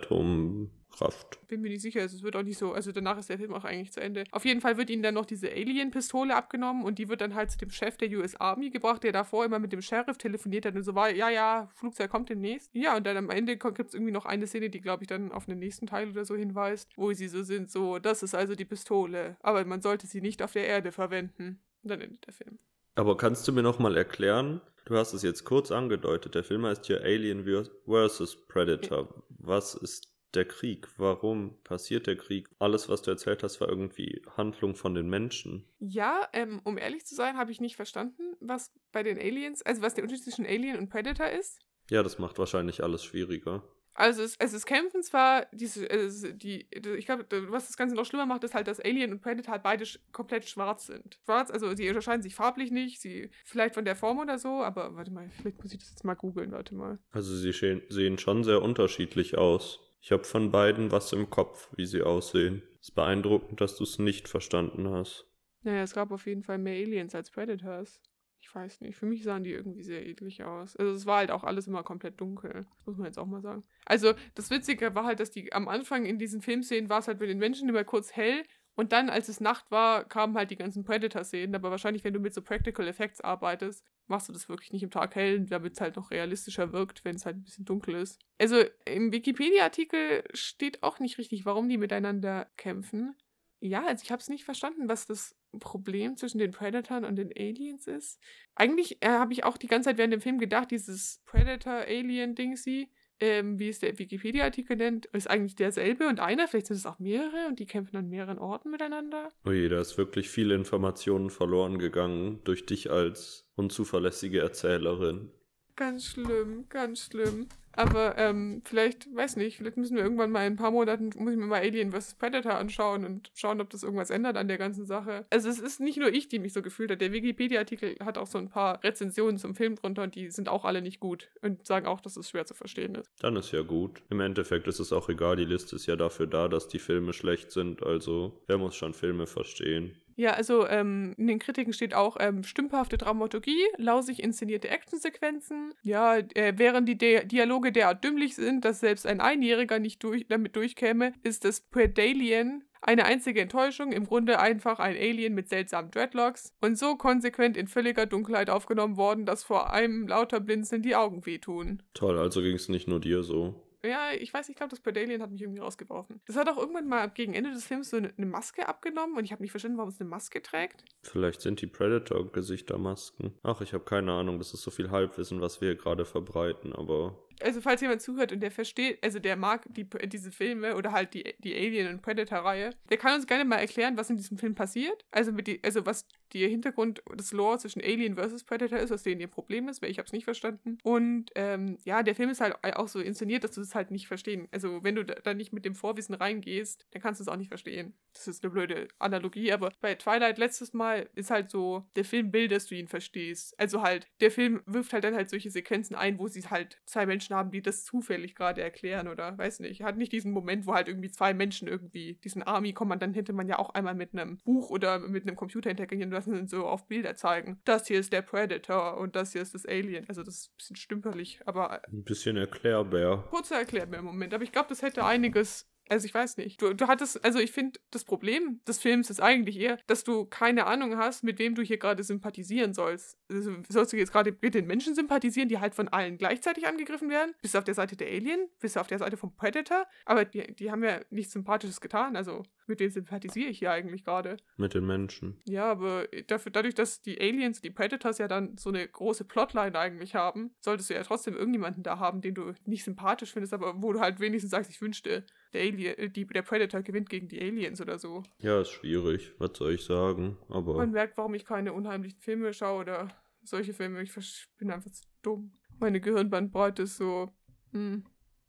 Atomkraft. 0.92 1.48
Bin 1.48 1.60
mir 1.60 1.68
nicht 1.68 1.82
sicher, 1.82 2.00
also 2.00 2.16
es 2.16 2.22
wird 2.22 2.36
auch 2.36 2.42
nicht 2.42 2.58
so, 2.58 2.72
also 2.72 2.92
danach 2.92 3.18
ist 3.18 3.28
der 3.28 3.38
Film 3.38 3.52
auch 3.54 3.64
eigentlich 3.64 3.92
zu 3.92 4.00
Ende. 4.00 4.24
Auf 4.30 4.44
jeden 4.44 4.60
Fall 4.60 4.76
wird 4.76 4.90
ihnen 4.90 5.02
dann 5.02 5.14
noch 5.14 5.26
diese 5.26 5.50
Alien-Pistole 5.50 6.34
abgenommen 6.34 6.84
und 6.84 6.98
die 6.98 7.08
wird 7.08 7.20
dann 7.20 7.34
halt 7.34 7.50
zu 7.50 7.58
dem 7.58 7.70
Chef 7.70 7.96
der 7.96 8.10
US 8.10 8.36
Army 8.36 8.70
gebracht, 8.70 9.02
der 9.02 9.12
davor 9.12 9.44
immer 9.44 9.58
mit 9.58 9.72
dem 9.72 9.82
Sheriff 9.82 10.18
telefoniert 10.18 10.66
hat 10.66 10.74
und 10.74 10.82
so 10.82 10.94
war, 10.94 11.10
ja, 11.10 11.28
ja, 11.30 11.68
Flugzeug 11.74 12.10
kommt 12.10 12.28
demnächst. 12.28 12.70
Ja, 12.74 12.96
und 12.96 13.06
dann 13.06 13.16
am 13.16 13.30
Ende 13.30 13.56
gibt 13.56 13.88
es 13.88 13.94
irgendwie 13.94 14.12
noch 14.12 14.26
eine 14.26 14.46
Szene, 14.46 14.70
die, 14.70 14.80
glaube 14.80 15.04
ich, 15.04 15.08
dann 15.08 15.32
auf 15.32 15.46
den 15.46 15.58
nächsten 15.58 15.86
Teil 15.86 16.10
oder 16.10 16.24
so 16.24 16.36
hinweist, 16.36 16.90
wo 16.96 17.12
sie 17.12 17.28
so 17.28 17.42
sind, 17.42 17.70
so, 17.70 17.98
das 17.98 18.22
ist 18.22 18.34
also 18.34 18.54
die 18.54 18.64
Pistole, 18.64 19.36
aber 19.40 19.64
man 19.64 19.82
sollte 19.82 20.06
sie 20.06 20.20
nicht 20.20 20.42
auf 20.42 20.52
der 20.52 20.66
Erde 20.66 20.92
verwenden. 20.92 21.60
Und 21.82 21.90
dann 21.90 22.00
endet 22.00 22.26
der 22.26 22.32
Film. 22.32 22.58
Aber 22.94 23.16
kannst 23.16 23.48
du 23.48 23.52
mir 23.52 23.62
nochmal 23.62 23.96
erklären, 23.96 24.60
du 24.84 24.96
hast 24.96 25.14
es 25.14 25.22
jetzt 25.22 25.44
kurz 25.44 25.72
angedeutet, 25.72 26.34
der 26.34 26.44
Film 26.44 26.64
heißt 26.64 26.88
ja 26.88 26.98
Alien 26.98 27.44
vs. 27.44 28.46
Predator. 28.46 29.24
Was 29.30 29.74
ist 29.74 30.11
der 30.34 30.44
Krieg? 30.44 30.88
Warum 30.96 31.56
passiert 31.64 32.06
der 32.06 32.16
Krieg? 32.16 32.48
Alles, 32.58 32.88
was 32.88 33.02
du 33.02 33.10
erzählt 33.10 33.42
hast, 33.42 33.60
war 33.60 33.68
irgendwie 33.68 34.22
Handlung 34.36 34.74
von 34.74 34.94
den 34.94 35.08
Menschen. 35.08 35.64
Ja, 35.78 36.28
ähm, 36.32 36.60
um 36.64 36.78
ehrlich 36.78 37.06
zu 37.06 37.14
sein, 37.14 37.36
habe 37.36 37.52
ich 37.52 37.60
nicht 37.60 37.76
verstanden, 37.76 38.36
was 38.40 38.72
bei 38.92 39.02
den 39.02 39.18
Aliens, 39.18 39.62
also 39.62 39.82
was 39.82 39.94
der 39.94 40.04
Unterschied 40.04 40.24
zwischen 40.24 40.46
Alien 40.46 40.78
und 40.78 40.88
Predator 40.88 41.28
ist. 41.28 41.60
Ja, 41.90 42.02
das 42.02 42.18
macht 42.18 42.38
wahrscheinlich 42.38 42.82
alles 42.82 43.04
schwieriger. 43.04 43.62
Also 43.94 44.22
es, 44.22 44.36
es, 44.38 44.54
es 44.54 44.64
kämpfen 44.64 45.02
zwar 45.02 45.46
diese, 45.52 45.88
es, 45.88 46.24
die, 46.36 46.66
ich 46.70 47.04
glaube, 47.04 47.26
was 47.50 47.66
das 47.66 47.76
Ganze 47.76 47.94
noch 47.94 48.06
schlimmer 48.06 48.24
macht, 48.24 48.42
ist 48.44 48.54
halt, 48.54 48.66
dass 48.66 48.80
Alien 48.80 49.12
und 49.12 49.20
Predator 49.20 49.52
halt 49.52 49.62
beide 49.62 49.84
sch 49.84 49.98
komplett 50.12 50.48
schwarz 50.48 50.86
sind. 50.86 51.18
Schwarz, 51.24 51.50
also 51.50 51.74
sie 51.76 51.88
unterscheiden 51.88 52.22
sich 52.22 52.34
farblich 52.34 52.70
nicht, 52.70 53.02
sie 53.02 53.30
vielleicht 53.44 53.74
von 53.74 53.84
der 53.84 53.96
Form 53.96 54.18
oder 54.18 54.38
so, 54.38 54.62
aber 54.62 54.96
warte 54.96 55.10
mal, 55.10 55.28
vielleicht 55.40 55.62
muss 55.62 55.72
ich 55.72 55.78
das 55.78 55.90
jetzt 55.90 56.04
mal 56.04 56.14
googeln, 56.14 56.52
warte 56.52 56.74
mal. 56.74 56.98
Also 57.10 57.36
sie 57.36 57.52
sehen 57.52 58.18
schon 58.18 58.44
sehr 58.44 58.62
unterschiedlich 58.62 59.36
aus. 59.36 59.80
Ich 60.02 60.12
habe 60.12 60.24
von 60.24 60.50
beiden 60.50 60.92
was 60.92 61.12
im 61.12 61.30
Kopf, 61.30 61.70
wie 61.76 61.86
sie 61.86 62.02
aussehen. 62.02 62.62
Es 62.80 62.88
ist 62.88 62.94
beeindruckend, 62.94 63.60
dass 63.60 63.76
du 63.76 63.84
es 63.84 63.98
nicht 63.98 64.28
verstanden 64.28 64.90
hast. 64.90 65.26
Naja, 65.62 65.82
es 65.82 65.94
gab 65.94 66.10
auf 66.10 66.26
jeden 66.26 66.42
Fall 66.42 66.58
mehr 66.58 66.74
Aliens 66.74 67.14
als 67.14 67.30
Predators 67.30 68.02
ich 68.42 68.54
weiß 68.54 68.80
nicht, 68.80 68.96
für 68.96 69.06
mich 69.06 69.22
sahen 69.22 69.44
die 69.44 69.52
irgendwie 69.52 69.84
sehr 69.84 70.04
ähnlich 70.04 70.42
aus. 70.42 70.76
Also 70.76 70.92
es 70.92 71.06
war 71.06 71.18
halt 71.18 71.30
auch 71.30 71.44
alles 71.44 71.68
immer 71.68 71.84
komplett 71.84 72.20
dunkel, 72.20 72.66
muss 72.84 72.96
man 72.96 73.06
jetzt 73.06 73.18
auch 73.18 73.26
mal 73.26 73.40
sagen. 73.40 73.62
Also 73.86 74.14
das 74.34 74.50
Witzige 74.50 74.94
war 74.94 75.04
halt, 75.04 75.20
dass 75.20 75.30
die 75.30 75.52
am 75.52 75.68
Anfang 75.68 76.04
in 76.04 76.18
diesen 76.18 76.42
Filmszenen 76.42 76.90
war 76.90 76.98
es 76.98 77.08
halt 77.08 77.20
mit 77.20 77.30
den 77.30 77.38
Menschen 77.38 77.68
immer 77.68 77.84
kurz 77.84 78.12
hell 78.12 78.42
und 78.74 78.92
dann, 78.92 79.10
als 79.10 79.28
es 79.28 79.40
Nacht 79.40 79.70
war, 79.70 80.04
kamen 80.04 80.36
halt 80.36 80.50
die 80.50 80.56
ganzen 80.56 80.84
Predator-Szenen. 80.84 81.54
Aber 81.54 81.70
wahrscheinlich, 81.70 82.04
wenn 82.04 82.14
du 82.14 82.20
mit 82.20 82.32
so 82.32 82.40
Practical 82.40 82.88
Effects 82.88 83.20
arbeitest, 83.20 83.84
machst 84.06 84.28
du 84.28 84.32
das 84.32 84.48
wirklich 84.48 84.72
nicht 84.72 84.82
im 84.82 84.90
Tag 84.90 85.14
hell, 85.14 85.40
damit 85.46 85.74
es 85.74 85.80
halt 85.80 85.96
noch 85.96 86.10
realistischer 86.10 86.72
wirkt, 86.72 87.04
wenn 87.04 87.16
es 87.16 87.26
halt 87.26 87.36
ein 87.36 87.44
bisschen 87.44 87.66
dunkel 87.66 87.96
ist. 87.96 88.18
Also 88.38 88.64
im 88.86 89.12
Wikipedia-Artikel 89.12 90.24
steht 90.32 90.82
auch 90.82 91.00
nicht 91.00 91.18
richtig, 91.18 91.44
warum 91.44 91.68
die 91.68 91.78
miteinander 91.78 92.50
kämpfen. 92.56 93.14
Ja, 93.60 93.86
also 93.86 94.02
ich 94.02 94.10
habe 94.10 94.20
es 94.20 94.28
nicht 94.28 94.44
verstanden, 94.44 94.88
was 94.88 95.06
das 95.06 95.36
Problem 95.60 96.16
zwischen 96.16 96.38
den 96.38 96.50
Predatoren 96.50 97.04
und 97.04 97.16
den 97.16 97.30
Aliens 97.30 97.86
ist. 97.86 98.18
Eigentlich 98.54 99.02
äh, 99.02 99.08
habe 99.08 99.32
ich 99.34 99.44
auch 99.44 99.56
die 99.56 99.68
ganze 99.68 99.90
Zeit 99.90 99.98
während 99.98 100.14
dem 100.14 100.20
Film 100.20 100.38
gedacht, 100.38 100.70
dieses 100.70 101.22
Predator-Alien-Dingsy, 101.26 102.90
ähm, 103.22 103.60
wie 103.60 103.68
es 103.68 103.78
der 103.78 103.96
Wikipedia-Artikel 103.96 104.76
nennt, 104.76 105.06
ist 105.06 105.30
eigentlich 105.30 105.54
derselbe 105.54 106.08
und 106.08 106.18
einer, 106.18 106.48
vielleicht 106.48 106.66
sind 106.66 106.76
es 106.76 106.86
auch 106.86 106.98
mehrere 106.98 107.46
und 107.46 107.60
die 107.60 107.66
kämpfen 107.66 107.96
an 107.96 108.08
mehreren 108.08 108.38
Orten 108.38 108.72
miteinander. 108.72 109.28
Ui, 109.46 109.68
da 109.68 109.80
ist 109.80 109.96
wirklich 109.96 110.28
viele 110.28 110.56
Informationen 110.56 111.30
verloren 111.30 111.78
gegangen 111.78 112.40
durch 112.42 112.66
dich 112.66 112.90
als 112.90 113.48
unzuverlässige 113.54 114.40
Erzählerin. 114.40 115.30
Ganz 115.76 116.06
schlimm, 116.06 116.66
ganz 116.68 117.06
schlimm. 117.06 117.46
Aber 117.74 118.18
ähm, 118.18 118.62
vielleicht, 118.64 119.14
weiß 119.14 119.36
nicht, 119.36 119.56
vielleicht 119.56 119.76
müssen 119.76 119.96
wir 119.96 120.02
irgendwann 120.02 120.30
mal 120.30 120.46
in 120.46 120.54
ein 120.54 120.56
paar 120.56 120.70
Monaten, 120.70 121.10
muss 121.16 121.32
ich 121.32 121.38
mir 121.38 121.46
mal 121.46 121.60
Alien 121.60 121.92
vs. 121.92 122.14
Predator 122.14 122.54
anschauen 122.54 123.04
und 123.04 123.30
schauen, 123.34 123.60
ob 123.60 123.70
das 123.70 123.82
irgendwas 123.82 124.10
ändert 124.10 124.36
an 124.36 124.48
der 124.48 124.58
ganzen 124.58 124.84
Sache. 124.84 125.26
Also 125.30 125.48
es 125.48 125.58
ist 125.58 125.80
nicht 125.80 125.98
nur 125.98 126.12
ich, 126.12 126.28
die 126.28 126.38
mich 126.38 126.52
so 126.52 126.62
gefühlt 126.62 126.90
hat. 126.90 127.00
Der 127.00 127.12
Wikipedia-Artikel 127.12 127.96
hat 128.04 128.18
auch 128.18 128.26
so 128.26 128.38
ein 128.38 128.48
paar 128.48 128.82
Rezensionen 128.84 129.38
zum 129.38 129.54
Film 129.54 129.76
drunter 129.76 130.02
und 130.02 130.14
die 130.14 130.30
sind 130.30 130.48
auch 130.48 130.64
alle 130.64 130.82
nicht 130.82 131.00
gut 131.00 131.30
und 131.40 131.66
sagen 131.66 131.86
auch, 131.86 132.00
dass 132.00 132.16
es 132.16 132.28
schwer 132.28 132.46
zu 132.46 132.54
verstehen 132.54 132.94
ist. 132.94 133.10
Dann 133.20 133.36
ist 133.36 133.52
ja 133.52 133.62
gut. 133.62 134.02
Im 134.10 134.20
Endeffekt 134.20 134.68
ist 134.68 134.80
es 134.80 134.92
auch 134.92 135.08
egal, 135.08 135.36
die 135.36 135.44
Liste 135.44 135.76
ist 135.76 135.86
ja 135.86 135.96
dafür 135.96 136.26
da, 136.26 136.48
dass 136.48 136.68
die 136.68 136.78
Filme 136.78 137.12
schlecht 137.12 137.50
sind. 137.50 137.82
Also 137.82 138.42
wer 138.46 138.58
muss 138.58 138.74
schon 138.74 138.94
Filme 138.94 139.26
verstehen? 139.26 139.96
Ja, 140.16 140.32
also 140.32 140.66
ähm, 140.66 141.14
in 141.16 141.26
den 141.26 141.38
Kritiken 141.38 141.72
steht 141.72 141.94
auch 141.94 142.16
ähm, 142.20 142.44
stümperhafte 142.44 142.98
Dramaturgie, 142.98 143.62
lausig 143.76 144.22
inszenierte 144.22 144.68
Actionsequenzen. 144.68 145.74
Ja, 145.82 146.16
äh, 146.16 146.54
während 146.56 146.88
die 146.88 146.98
Di 146.98 147.26
Dialoge 147.26 147.72
derart 147.72 148.04
dümmlich 148.04 148.34
sind, 148.34 148.64
dass 148.64 148.80
selbst 148.80 149.06
ein 149.06 149.20
Einjähriger 149.20 149.78
nicht 149.78 150.02
durch, 150.04 150.26
damit 150.28 150.56
durchkäme, 150.56 151.12
ist 151.22 151.44
das 151.44 151.60
Predalien 151.60 152.64
eine 152.82 153.04
einzige 153.04 153.40
Enttäuschung, 153.40 153.92
im 153.92 154.06
Grunde 154.06 154.40
einfach 154.40 154.80
ein 154.80 154.96
Alien 154.96 155.34
mit 155.34 155.48
seltsamen 155.48 155.90
Dreadlocks 155.92 156.52
und 156.60 156.76
so 156.76 156.96
konsequent 156.96 157.56
in 157.56 157.68
völliger 157.68 158.06
Dunkelheit 158.06 158.50
aufgenommen 158.50 158.96
worden, 158.96 159.24
dass 159.24 159.44
vor 159.44 159.72
einem 159.72 160.08
lauter 160.08 160.40
Blinzeln 160.40 160.82
die 160.82 160.96
Augen 160.96 161.24
wehtun. 161.24 161.82
Toll, 161.94 162.18
also 162.18 162.42
ging 162.42 162.56
es 162.56 162.68
nicht 162.68 162.88
nur 162.88 163.00
dir 163.00 163.22
so. 163.22 163.54
Ja, 163.84 164.12
ich 164.12 164.32
weiß, 164.32 164.48
ich 164.48 164.54
glaube, 164.54 164.70
das 164.70 164.80
Pedalien 164.80 165.20
hat 165.22 165.30
mich 165.30 165.42
irgendwie 165.42 165.60
rausgeworfen. 165.60 166.20
Das 166.26 166.36
hat 166.36 166.48
auch 166.48 166.56
irgendwann 166.56 166.88
mal 166.88 167.08
gegen 167.08 167.34
Ende 167.34 167.50
des 167.50 167.64
Films 167.64 167.90
so 167.90 167.96
eine, 167.96 168.12
eine 168.16 168.26
Maske 168.26 168.68
abgenommen 168.68 169.16
und 169.16 169.24
ich 169.24 169.32
habe 169.32 169.42
nicht 169.42 169.50
verstanden, 169.50 169.78
warum 169.78 169.90
es 169.90 170.00
eine 170.00 170.08
Maske 170.08 170.40
trägt. 170.40 170.84
Vielleicht 171.02 171.40
sind 171.40 171.60
die 171.60 171.66
Predator-Gesichter 171.66 172.78
Masken. 172.78 173.34
Ach, 173.42 173.60
ich 173.60 173.72
habe 173.74 173.84
keine 173.84 174.12
Ahnung, 174.12 174.38
das 174.38 174.54
ist 174.54 174.62
so 174.62 174.70
viel 174.70 174.90
Halbwissen, 174.90 175.40
was 175.40 175.60
wir 175.60 175.74
gerade 175.74 176.04
verbreiten, 176.04 176.72
aber 176.72 177.18
also 177.42 177.60
falls 177.60 177.80
jemand 177.80 178.02
zuhört 178.02 178.32
und 178.32 178.40
der 178.40 178.50
versteht, 178.50 179.02
also 179.02 179.18
der 179.18 179.36
mag 179.36 179.64
die, 179.68 179.86
diese 180.06 180.30
Filme 180.30 180.76
oder 180.76 180.92
halt 180.92 181.14
die, 181.14 181.34
die 181.38 181.54
Alien- 181.54 181.88
und 181.88 182.02
Predator-Reihe, 182.02 182.70
der 182.90 182.96
kann 182.96 183.14
uns 183.14 183.26
gerne 183.26 183.44
mal 183.44 183.56
erklären, 183.56 183.96
was 183.96 184.10
in 184.10 184.16
diesem 184.16 184.38
Film 184.38 184.54
passiert. 184.54 185.04
Also, 185.10 185.32
mit 185.32 185.46
die, 185.46 185.60
also 185.62 185.84
was 185.86 186.06
der 186.32 186.48
Hintergrund 186.48 187.02
des 187.14 187.32
Lore 187.32 187.58
zwischen 187.58 187.82
Alien 187.82 188.14
versus 188.14 188.44
Predator 188.44 188.78
ist, 188.78 188.90
was 188.90 189.02
denen 189.02 189.20
ihr 189.20 189.28
Problem 189.28 189.68
ist, 189.68 189.82
weil 189.82 189.90
ich 189.90 189.98
habe 189.98 190.06
es 190.06 190.12
nicht 190.12 190.24
verstanden. 190.24 190.78
Und 190.82 191.30
ähm, 191.34 191.78
ja, 191.84 192.02
der 192.02 192.14
Film 192.14 192.30
ist 192.30 192.40
halt 192.40 192.56
auch 192.62 192.88
so 192.88 193.00
inszeniert, 193.00 193.44
dass 193.44 193.52
du 193.52 193.60
es 193.60 193.74
halt 193.74 193.90
nicht 193.90 194.08
verstehen. 194.08 194.48
Also 194.50 194.82
wenn 194.82 194.94
du 194.94 195.04
da 195.04 195.34
nicht 195.34 195.52
mit 195.52 195.64
dem 195.64 195.74
Vorwissen 195.74 196.14
reingehst, 196.14 196.86
dann 196.92 197.02
kannst 197.02 197.20
du 197.20 197.24
es 197.24 197.28
auch 197.28 197.36
nicht 197.36 197.48
verstehen. 197.48 197.94
Das 198.14 198.28
ist 198.28 198.42
eine 198.42 198.52
blöde 198.52 198.88
Analogie, 198.98 199.52
aber 199.52 199.72
bei 199.80 199.94
Twilight 199.94 200.38
letztes 200.38 200.72
Mal 200.72 201.08
ist 201.14 201.30
halt 201.30 201.50
so, 201.50 201.84
der 201.96 202.04
Film 202.04 202.32
will, 202.32 202.48
dass 202.48 202.66
du 202.66 202.74
ihn 202.74 202.88
verstehst. 202.88 203.58
Also 203.58 203.82
halt, 203.82 204.06
der 204.20 204.30
Film 204.30 204.62
wirft 204.66 204.92
halt 204.92 205.04
dann 205.04 205.14
halt 205.14 205.30
solche 205.30 205.50
Sequenzen 205.50 205.96
ein, 205.96 206.18
wo 206.18 206.28
sie 206.28 206.42
halt 206.42 206.80
zwei 206.86 207.06
Menschen 207.06 207.31
haben, 207.32 207.50
die 207.50 207.62
das 207.62 207.84
zufällig 207.84 208.34
gerade 208.34 208.62
erklären 208.62 209.08
oder 209.08 209.36
weiß 209.36 209.60
nicht. 209.60 209.82
Hat 209.82 209.96
nicht 209.96 210.12
diesen 210.12 210.32
Moment, 210.32 210.66
wo 210.66 210.74
halt 210.74 210.88
irgendwie 210.88 211.10
zwei 211.10 211.34
Menschen 211.34 211.68
irgendwie 211.68 212.18
diesen 212.24 212.42
Army-Kommandant 212.42 213.16
hätte 213.16 213.32
man 213.32 213.48
ja 213.48 213.58
auch 213.58 213.70
einmal 213.70 213.94
mit 213.94 214.12
einem 214.12 214.38
Buch 214.38 214.70
oder 214.70 214.98
mit 214.98 215.26
einem 215.26 215.36
Computer 215.36 215.70
hintergehen 215.70 216.10
lassen 216.10 216.38
und 216.38 216.50
so 216.50 216.66
auf 216.66 216.86
Bilder 216.86 217.16
zeigen. 217.16 217.60
Das 217.64 217.86
hier 217.86 218.00
ist 218.00 218.12
der 218.12 218.22
Predator 218.22 218.96
und 218.98 219.16
das 219.16 219.32
hier 219.32 219.42
ist 219.42 219.54
das 219.54 219.66
Alien. 219.66 220.08
Also 220.08 220.22
das 220.22 220.36
ist 220.36 220.50
ein 220.50 220.56
bisschen 220.56 220.76
stümperlich, 220.76 221.40
aber. 221.46 221.82
Ein 221.88 222.04
bisschen 222.04 222.36
erklärbar. 222.36 223.24
Kurzer 223.30 223.58
Erklärbär 223.58 224.00
im 224.00 224.04
Moment, 224.04 224.34
aber 224.34 224.44
ich 224.44 224.52
glaube, 224.52 224.68
das 224.68 224.82
hätte 224.82 225.04
einiges 225.04 225.71
Also 225.88 226.06
ich 226.06 226.14
weiß 226.14 226.36
nicht. 226.36 226.60
Du, 226.62 226.72
du 226.74 226.86
hattest, 226.86 227.24
also 227.24 227.38
ich 227.38 227.52
finde, 227.52 227.80
das 227.90 228.04
Problem 228.04 228.60
des 228.66 228.78
Films 228.78 229.10
ist 229.10 229.20
eigentlich 229.20 229.58
eher, 229.58 229.78
dass 229.86 230.04
du 230.04 230.24
keine 230.24 230.66
Ahnung 230.66 230.96
hast, 230.96 231.22
mit 231.24 231.38
wem 231.38 231.54
du 231.54 231.62
hier 231.62 231.78
gerade 231.78 232.02
sympathisieren 232.02 232.72
sollst. 232.74 233.18
Also, 233.30 233.52
sollst 233.68 233.92
du 233.92 233.96
jetzt 233.96 234.12
gerade 234.12 234.36
mit 234.40 234.54
den 234.54 234.66
Menschen 234.66 234.94
sympathisieren, 234.94 235.48
die 235.48 235.58
halt 235.58 235.74
von 235.74 235.88
allen 235.88 236.18
gleichzeitig 236.18 236.66
angegriffen 236.66 237.10
werden? 237.10 237.34
Bist 237.42 237.54
du 237.54 237.58
auf 237.58 237.64
der 237.64 237.74
Seite 237.74 237.96
der 237.96 238.08
Alien? 238.08 238.48
Bist 238.60 238.76
du 238.76 238.80
auf 238.80 238.86
der 238.86 238.98
Seite 238.98 239.16
vom 239.16 239.34
Predator? 239.34 239.86
Aber 240.04 240.24
die, 240.24 240.54
die 240.54 240.70
haben 240.70 240.84
ja 240.84 241.00
nichts 241.10 241.32
Sympathisches 241.32 241.80
getan. 241.80 242.16
Also 242.16 242.42
mit 242.66 242.80
wem 242.80 242.90
sympathisiere 242.90 243.50
ich 243.50 243.58
hier 243.58 243.72
eigentlich 243.72 244.04
gerade? 244.04 244.36
Mit 244.56 244.74
den 244.74 244.86
Menschen. 244.86 245.40
Ja, 245.44 245.64
aber 245.64 246.08
dafür, 246.26 246.52
dadurch, 246.52 246.74
dass 246.74 247.02
die 247.02 247.20
Aliens, 247.20 247.60
die 247.60 247.70
Predators 247.70 248.18
ja 248.18 248.28
dann 248.28 248.56
so 248.56 248.70
eine 248.70 248.86
große 248.86 249.24
Plotline 249.24 249.78
eigentlich 249.78 250.14
haben, 250.14 250.54
solltest 250.60 250.90
du 250.90 250.94
ja 250.94 251.02
trotzdem 251.02 251.34
irgendjemanden 251.34 251.82
da 251.82 251.98
haben, 251.98 252.20
den 252.20 252.34
du 252.34 252.54
nicht 252.64 252.84
sympathisch 252.84 253.32
findest, 253.32 253.52
aber 253.52 253.82
wo 253.82 253.92
du 253.92 254.00
halt 254.00 254.20
wenigstens 254.20 254.52
sagst, 254.52 254.70
ich 254.70 254.80
wünschte, 254.80 255.26
der, 255.52 255.62
Alien, 255.62 255.98
äh, 255.98 256.10
die, 256.10 256.26
der 256.26 256.42
Predator 256.42 256.82
gewinnt 256.82 257.08
gegen 257.08 257.28
die 257.28 257.40
Aliens 257.40 257.80
oder 257.80 257.98
so. 257.98 258.22
Ja, 258.38 258.60
ist 258.60 258.70
schwierig. 258.70 259.32
Was 259.38 259.56
soll 259.56 259.74
ich 259.74 259.84
sagen? 259.84 260.38
Aber. 260.48 260.76
Man 260.76 260.92
merkt, 260.92 261.16
warum 261.16 261.34
ich 261.34 261.44
keine 261.44 261.72
unheimlichen 261.72 262.20
Filme 262.20 262.52
schaue 262.52 262.80
oder 262.80 263.08
solche 263.42 263.72
Filme. 263.72 264.02
Ich 264.02 264.12
bin 264.58 264.70
einfach 264.70 264.90
zu 264.90 265.04
dumm. 265.22 265.52
Meine 265.78 266.00
Gehirnbandbreite 266.00 266.82
ist 266.82 266.96
so. 266.96 267.30
Hm. 267.72 268.04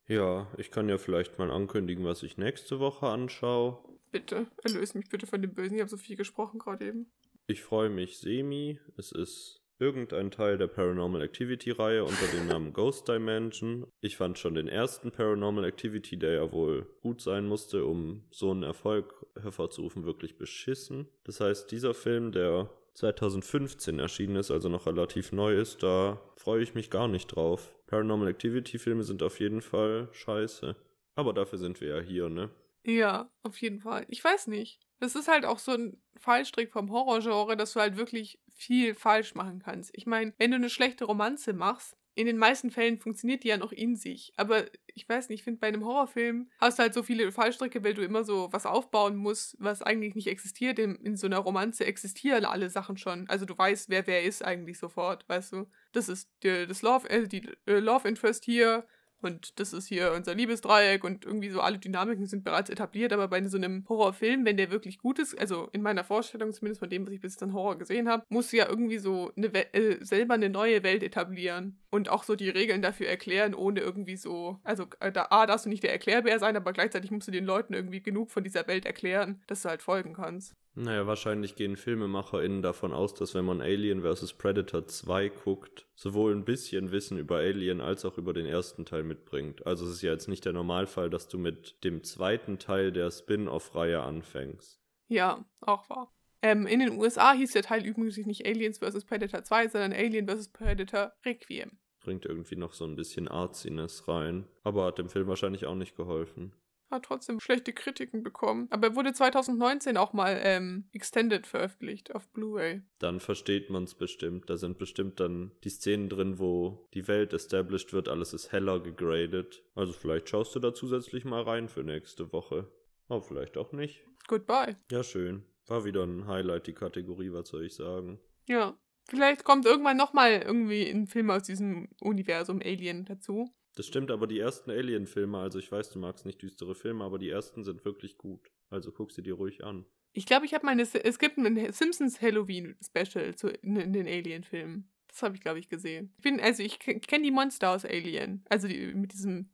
Ja, 0.07 0.51
ich 0.57 0.69
kann 0.69 0.89
ja 0.89 0.97
vielleicht 0.97 1.39
mal 1.39 1.49
ankündigen, 1.49 2.03
was 2.03 2.23
ich 2.23 2.37
nächste 2.37 2.79
Woche 2.79 3.07
anschaue. 3.07 3.79
Bitte, 4.11 4.47
erlöse 4.63 4.97
mich 4.97 5.09
bitte 5.09 5.25
von 5.25 5.41
dem 5.41 5.53
Bösen. 5.53 5.75
Ich 5.75 5.81
habe 5.81 5.89
so 5.89 5.97
viel 5.97 6.15
gesprochen 6.15 6.59
gerade 6.59 6.85
eben. 6.85 7.11
Ich 7.47 7.63
freue 7.63 7.89
mich 7.89 8.19
semi. 8.19 8.79
Es 8.97 9.11
ist 9.11 9.62
irgendein 9.83 10.31
Teil 10.31 10.57
der 10.57 10.67
Paranormal 10.67 11.21
Activity 11.21 11.71
Reihe 11.71 12.05
unter 12.05 12.25
dem 12.27 12.47
Namen 12.47 12.71
Ghost 12.71 13.09
Dimension. 13.09 13.85
Ich 13.99 14.15
fand 14.15 14.39
schon 14.39 14.55
den 14.55 14.69
ersten 14.69 15.11
Paranormal 15.11 15.65
Activity, 15.65 16.17
der 16.17 16.31
ja 16.31 16.51
wohl 16.53 16.87
gut 17.01 17.19
sein 17.19 17.45
musste, 17.45 17.83
um 17.83 18.23
so 18.31 18.51
einen 18.51 18.63
Erfolg 18.63 19.13
hervorzurufen, 19.41 20.05
wirklich 20.05 20.37
beschissen. 20.37 21.07
Das 21.25 21.41
heißt, 21.41 21.69
dieser 21.69 21.93
Film, 21.93 22.31
der 22.31 22.69
2015 22.93 23.99
erschienen 23.99 24.37
ist, 24.37 24.51
also 24.51 24.69
noch 24.69 24.85
relativ 24.85 25.33
neu 25.33 25.53
ist, 25.53 25.83
da 25.83 26.21
freue 26.37 26.63
ich 26.63 26.75
mich 26.75 26.89
gar 26.89 27.09
nicht 27.09 27.27
drauf. 27.27 27.75
Paranormal 27.87 28.29
Activity 28.29 28.79
Filme 28.79 29.03
sind 29.03 29.21
auf 29.21 29.41
jeden 29.41 29.61
Fall 29.61 30.07
scheiße. 30.13 30.77
Aber 31.15 31.33
dafür 31.33 31.59
sind 31.59 31.81
wir 31.81 31.97
ja 31.97 31.99
hier, 31.99 32.29
ne? 32.29 32.49
Ja, 32.85 33.29
auf 33.43 33.57
jeden 33.61 33.79
Fall. 33.79 34.05
Ich 34.09 34.23
weiß 34.23 34.47
nicht. 34.47 34.79
Das 34.99 35.15
ist 35.15 35.27
halt 35.27 35.45
auch 35.45 35.59
so 35.59 35.71
ein 35.73 36.01
Fallstrick 36.17 36.71
vom 36.71 36.91
Horrorgenre, 36.91 37.57
dass 37.57 37.73
du 37.73 37.79
halt 37.79 37.97
wirklich 37.97 38.39
viel 38.49 38.93
falsch 38.95 39.35
machen 39.35 39.59
kannst. 39.59 39.91
Ich 39.93 40.05
meine, 40.05 40.33
wenn 40.37 40.51
du 40.51 40.55
eine 40.55 40.69
schlechte 40.69 41.05
Romanze 41.05 41.53
machst, 41.53 41.97
in 42.15 42.27
den 42.27 42.37
meisten 42.37 42.69
Fällen 42.69 42.99
funktioniert 42.99 43.43
die 43.43 43.47
ja 43.47 43.57
noch 43.57 43.71
in 43.71 43.95
sich. 43.95 44.33
Aber 44.37 44.65
ich 44.85 45.09
weiß 45.09 45.29
nicht, 45.29 45.39
ich 45.39 45.43
finde, 45.43 45.59
bei 45.59 45.67
einem 45.67 45.83
Horrorfilm 45.83 46.49
hast 46.59 46.77
du 46.77 46.83
halt 46.83 46.93
so 46.93 47.01
viele 47.01 47.31
Fallstricke, 47.31 47.83
weil 47.83 47.95
du 47.95 48.03
immer 48.03 48.23
so 48.23 48.49
was 48.51 48.67
aufbauen 48.67 49.15
musst, 49.15 49.55
was 49.59 49.81
eigentlich 49.81 50.13
nicht 50.13 50.27
existiert. 50.27 50.77
In, 50.77 50.95
in 50.97 51.17
so 51.17 51.25
einer 51.25 51.39
Romanze 51.39 51.85
existieren 51.85 52.45
alle 52.45 52.69
Sachen 52.69 52.97
schon. 52.97 53.27
Also 53.29 53.45
du 53.45 53.57
weißt, 53.57 53.89
wer 53.89 54.05
wer 54.05 54.23
ist 54.23 54.45
eigentlich 54.45 54.77
sofort, 54.77 55.27
weißt 55.27 55.53
du. 55.53 55.65
Das 55.91 56.07
ist 56.07 56.29
die, 56.43 56.67
das 56.67 56.83
Love, 56.83 57.09
äh, 57.09 57.27
die 57.27 57.49
äh, 57.65 57.79
Love 57.79 58.07
Interest 58.07 58.43
hier 58.45 58.85
und 59.23 59.59
das 59.59 59.73
ist 59.73 59.87
hier 59.87 60.13
unser 60.13 60.35
Liebesdreieck 60.35 61.03
und 61.03 61.25
irgendwie 61.25 61.49
so 61.49 61.61
alle 61.61 61.79
Dynamiken 61.79 62.25
sind 62.25 62.43
bereits 62.43 62.69
etabliert, 62.69 63.13
aber 63.13 63.27
bei 63.27 63.43
so 63.43 63.57
einem 63.57 63.85
Horrorfilm, 63.87 64.45
wenn 64.45 64.57
der 64.57 64.71
wirklich 64.71 64.97
gut 64.97 65.19
ist, 65.19 65.37
also 65.39 65.69
in 65.71 65.81
meiner 65.81 66.03
Vorstellung 66.03 66.53
zumindest 66.53 66.79
von 66.79 66.89
dem, 66.89 67.05
was 67.05 67.13
ich 67.13 67.21
bis 67.21 67.37
dann 67.37 67.53
Horror 67.53 67.77
gesehen 67.77 68.09
habe, 68.09 68.25
muss 68.29 68.51
ja 68.51 68.67
irgendwie 68.67 68.97
so 68.97 69.31
eine 69.35 69.53
äh, 69.73 70.03
selber 70.03 70.33
eine 70.35 70.49
neue 70.49 70.83
Welt 70.83 71.03
etablieren 71.03 71.79
und 71.89 72.09
auch 72.09 72.23
so 72.23 72.35
die 72.35 72.49
Regeln 72.49 72.81
dafür 72.81 73.07
erklären, 73.07 73.53
ohne 73.53 73.79
irgendwie 73.81 74.17
so, 74.17 74.59
also 74.63 74.85
äh, 74.99 75.11
da 75.11 75.27
A, 75.29 75.45
darfst 75.45 75.65
du 75.65 75.69
nicht 75.69 75.83
der 75.83 75.91
Erklärbär 75.91 76.39
sein, 76.39 76.55
aber 76.55 76.73
gleichzeitig 76.73 77.11
musst 77.11 77.27
du 77.27 77.31
den 77.31 77.45
Leuten 77.45 77.73
irgendwie 77.73 78.01
genug 78.01 78.31
von 78.31 78.43
dieser 78.43 78.67
Welt 78.67 78.85
erklären, 78.85 79.41
dass 79.47 79.61
du 79.61 79.69
halt 79.69 79.81
folgen 79.81 80.13
kannst. 80.13 80.55
Naja, 80.75 81.05
wahrscheinlich 81.05 81.55
gehen 81.55 81.77
FilmemacherInnen 81.77 82.63
davon 82.63 82.93
aus, 82.93 83.13
dass 83.13 83.35
wenn 83.35 83.45
man 83.45 83.61
Alien 83.61 84.01
vs. 84.01 84.33
Predator 84.33 84.87
2 84.87 85.29
guckt, 85.29 85.85
sowohl 85.93 86.33
ein 86.33 86.45
bisschen 86.45 86.91
Wissen 86.91 87.19
über 87.19 87.37
Alien 87.37 87.79
als 87.79 88.05
auch 88.05 88.17
über 88.17 88.33
den 88.33 88.47
ersten 88.47 88.83
Teil 88.83 89.03
mitbringt. 89.03 89.67
Also 89.67 89.85
es 89.85 89.91
ist 89.91 90.01
ja 90.01 90.11
jetzt 90.11 90.27
nicht 90.27 90.45
der 90.45 90.53
Normalfall, 90.53 91.11
dass 91.11 91.27
du 91.27 91.37
mit 91.37 91.83
dem 91.83 92.03
zweiten 92.03 92.57
Teil 92.57 92.91
der 92.91 93.11
Spin-off-Reihe 93.11 94.01
anfängst. 94.01 94.81
Ja, 95.09 95.45
auch 95.61 95.87
wahr. 95.91 96.11
Ähm, 96.41 96.65
in 96.65 96.79
den 96.79 96.99
USA 96.99 97.33
hieß 97.33 97.51
der 97.51 97.63
Teil 97.63 97.85
übrigens 97.85 98.17
nicht 98.17 98.45
Aliens 98.45 98.79
vs. 98.79 99.05
Predator 99.05 99.43
2, 99.43 99.67
sondern 99.67 99.93
Alien 99.93 100.27
vs. 100.27 100.51
Predator 100.51 101.13
Requiem. 101.23 101.77
Bringt 102.01 102.25
irgendwie 102.25 102.55
noch 102.55 102.73
so 102.73 102.85
ein 102.85 102.95
bisschen 102.95 103.27
Arziness 103.27 104.07
rein, 104.07 104.47
aber 104.63 104.85
hat 104.85 104.97
dem 104.97 105.07
Film 105.07 105.27
wahrscheinlich 105.27 105.67
auch 105.67 105.75
nicht 105.75 105.95
geholfen 105.95 106.51
hat 106.93 107.05
trotzdem 107.05 107.39
schlechte 107.39 107.73
Kritiken 107.73 108.23
bekommen. 108.23 108.67
Aber 108.69 108.87
er 108.87 108.95
wurde 108.95 109.13
2019 109.13 109.97
auch 109.97 110.13
mal 110.13 110.39
ähm, 110.43 110.85
extended 110.93 111.47
veröffentlicht 111.47 112.15
auf 112.15 112.27
Blu-ray. 112.29 112.81
Dann 112.99 113.19
versteht 113.19 113.69
man 113.69 113.83
es 113.83 113.95
bestimmt. 113.95 114.49
Da 114.49 114.57
sind 114.57 114.77
bestimmt 114.77 115.19
dann 115.19 115.51
die 115.63 115.69
Szenen 115.69 116.09
drin, 116.09 116.39
wo 116.39 116.87
die 116.93 117.07
Welt 117.07 117.33
established 117.33 117.93
wird, 117.93 118.07
alles 118.07 118.33
ist 118.33 118.51
heller 118.51 118.79
gegradet. 118.79 119.63
Also 119.75 119.93
vielleicht 119.93 120.29
schaust 120.29 120.55
du 120.55 120.59
da 120.59 120.73
zusätzlich 120.73 121.25
mal 121.25 121.41
rein 121.41 121.67
für 121.67 121.83
nächste 121.83 122.31
Woche. 122.31 122.71
Aber 123.07 123.21
vielleicht 123.21 123.57
auch 123.57 123.71
nicht. 123.73 124.05
Goodbye. 124.27 124.77
Ja, 124.89 125.03
schön. 125.03 125.43
War 125.67 125.85
wieder 125.85 126.03
ein 126.03 126.27
Highlight, 126.27 126.67
die 126.67 126.73
Kategorie, 126.73 127.31
was 127.31 127.49
soll 127.49 127.65
ich 127.65 127.75
sagen. 127.75 128.19
Ja. 128.47 128.77
Vielleicht 129.05 129.43
kommt 129.43 129.65
irgendwann 129.65 129.97
nochmal 129.97 130.31
irgendwie 130.45 130.89
ein 130.89 131.07
Film 131.07 131.29
aus 131.29 131.43
diesem 131.43 131.89
Universum 131.99 132.61
Alien 132.63 133.03
dazu. 133.03 133.53
Das 133.75 133.87
stimmt, 133.87 134.11
aber 134.11 134.27
die 134.27 134.39
ersten 134.39 134.69
Alien-Filme, 134.69 135.39
also 135.39 135.57
ich 135.57 135.71
weiß, 135.71 135.89
du 135.89 135.99
magst 135.99 136.25
nicht 136.25 136.41
düstere 136.41 136.75
Filme, 136.75 137.03
aber 137.03 137.17
die 137.17 137.29
ersten 137.29 137.63
sind 137.63 137.83
wirklich 137.85 138.17
gut. 138.17 138.51
Also 138.69 138.91
guck 138.91 139.11
sie 139.11 139.23
dir 139.23 139.33
ruhig 139.33 139.63
an. 139.63 139.85
Ich 140.13 140.27
glaube, 140.27 140.45
ich 140.45 140.53
habe 140.53 140.65
meine. 140.65 140.83
Es 140.83 141.19
gibt 141.19 141.37
ein 141.37 141.73
Simpsons 141.73 142.21
Halloween-Special 142.21 143.33
in, 143.63 143.75
in, 143.77 143.93
den 143.93 144.07
Alien-Filmen. 144.07 144.91
Das 145.07 145.23
habe 145.23 145.35
ich, 145.35 145.41
glaube 145.41 145.59
ich, 145.59 145.69
gesehen. 145.69 146.13
Ich 146.17 146.23
bin, 146.23 146.39
also 146.39 146.61
ich 146.61 146.79
kenne 146.79 147.23
die 147.23 147.31
Monster 147.31 147.71
aus 147.71 147.83
Alien. 147.83 148.45
Also 148.47 148.67
die, 148.67 148.93
mit 148.93 149.13
diesem. 149.13 149.49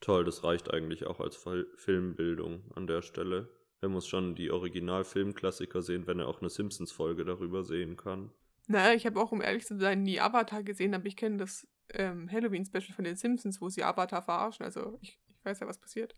Toll, 0.00 0.24
das 0.24 0.42
reicht 0.42 0.72
eigentlich 0.72 1.06
auch 1.06 1.20
als 1.20 1.44
Filmbildung 1.76 2.72
an 2.74 2.86
der 2.86 3.02
Stelle. 3.02 3.48
Er 3.80 3.88
muss 3.88 4.08
schon 4.08 4.34
die 4.34 4.50
Original-Filmklassiker 4.50 5.82
sehen, 5.82 6.06
wenn 6.06 6.18
er 6.18 6.28
auch 6.28 6.40
eine 6.40 6.50
Simpsons-Folge 6.50 7.24
darüber 7.24 7.64
sehen 7.64 7.96
kann. 7.96 8.32
Naja, 8.66 8.94
ich 8.94 9.06
habe 9.06 9.20
auch, 9.20 9.32
um 9.32 9.42
ehrlich 9.42 9.66
zu 9.66 9.78
sein, 9.78 10.02
nie 10.02 10.20
Avatar 10.20 10.62
gesehen, 10.62 10.94
aber 10.94 11.06
ich 11.06 11.16
kenne 11.16 11.38
das 11.38 11.66
ähm, 11.94 12.30
Halloween-Special 12.30 12.94
von 12.94 13.04
den 13.04 13.16
Simpsons, 13.16 13.60
wo 13.60 13.68
sie 13.68 13.84
Avatar 13.84 14.22
verarschen. 14.22 14.64
Also 14.64 14.98
ich, 15.00 15.18
ich 15.28 15.44
weiß 15.44 15.60
ja, 15.60 15.66
was 15.66 15.78
passiert. 15.78 16.14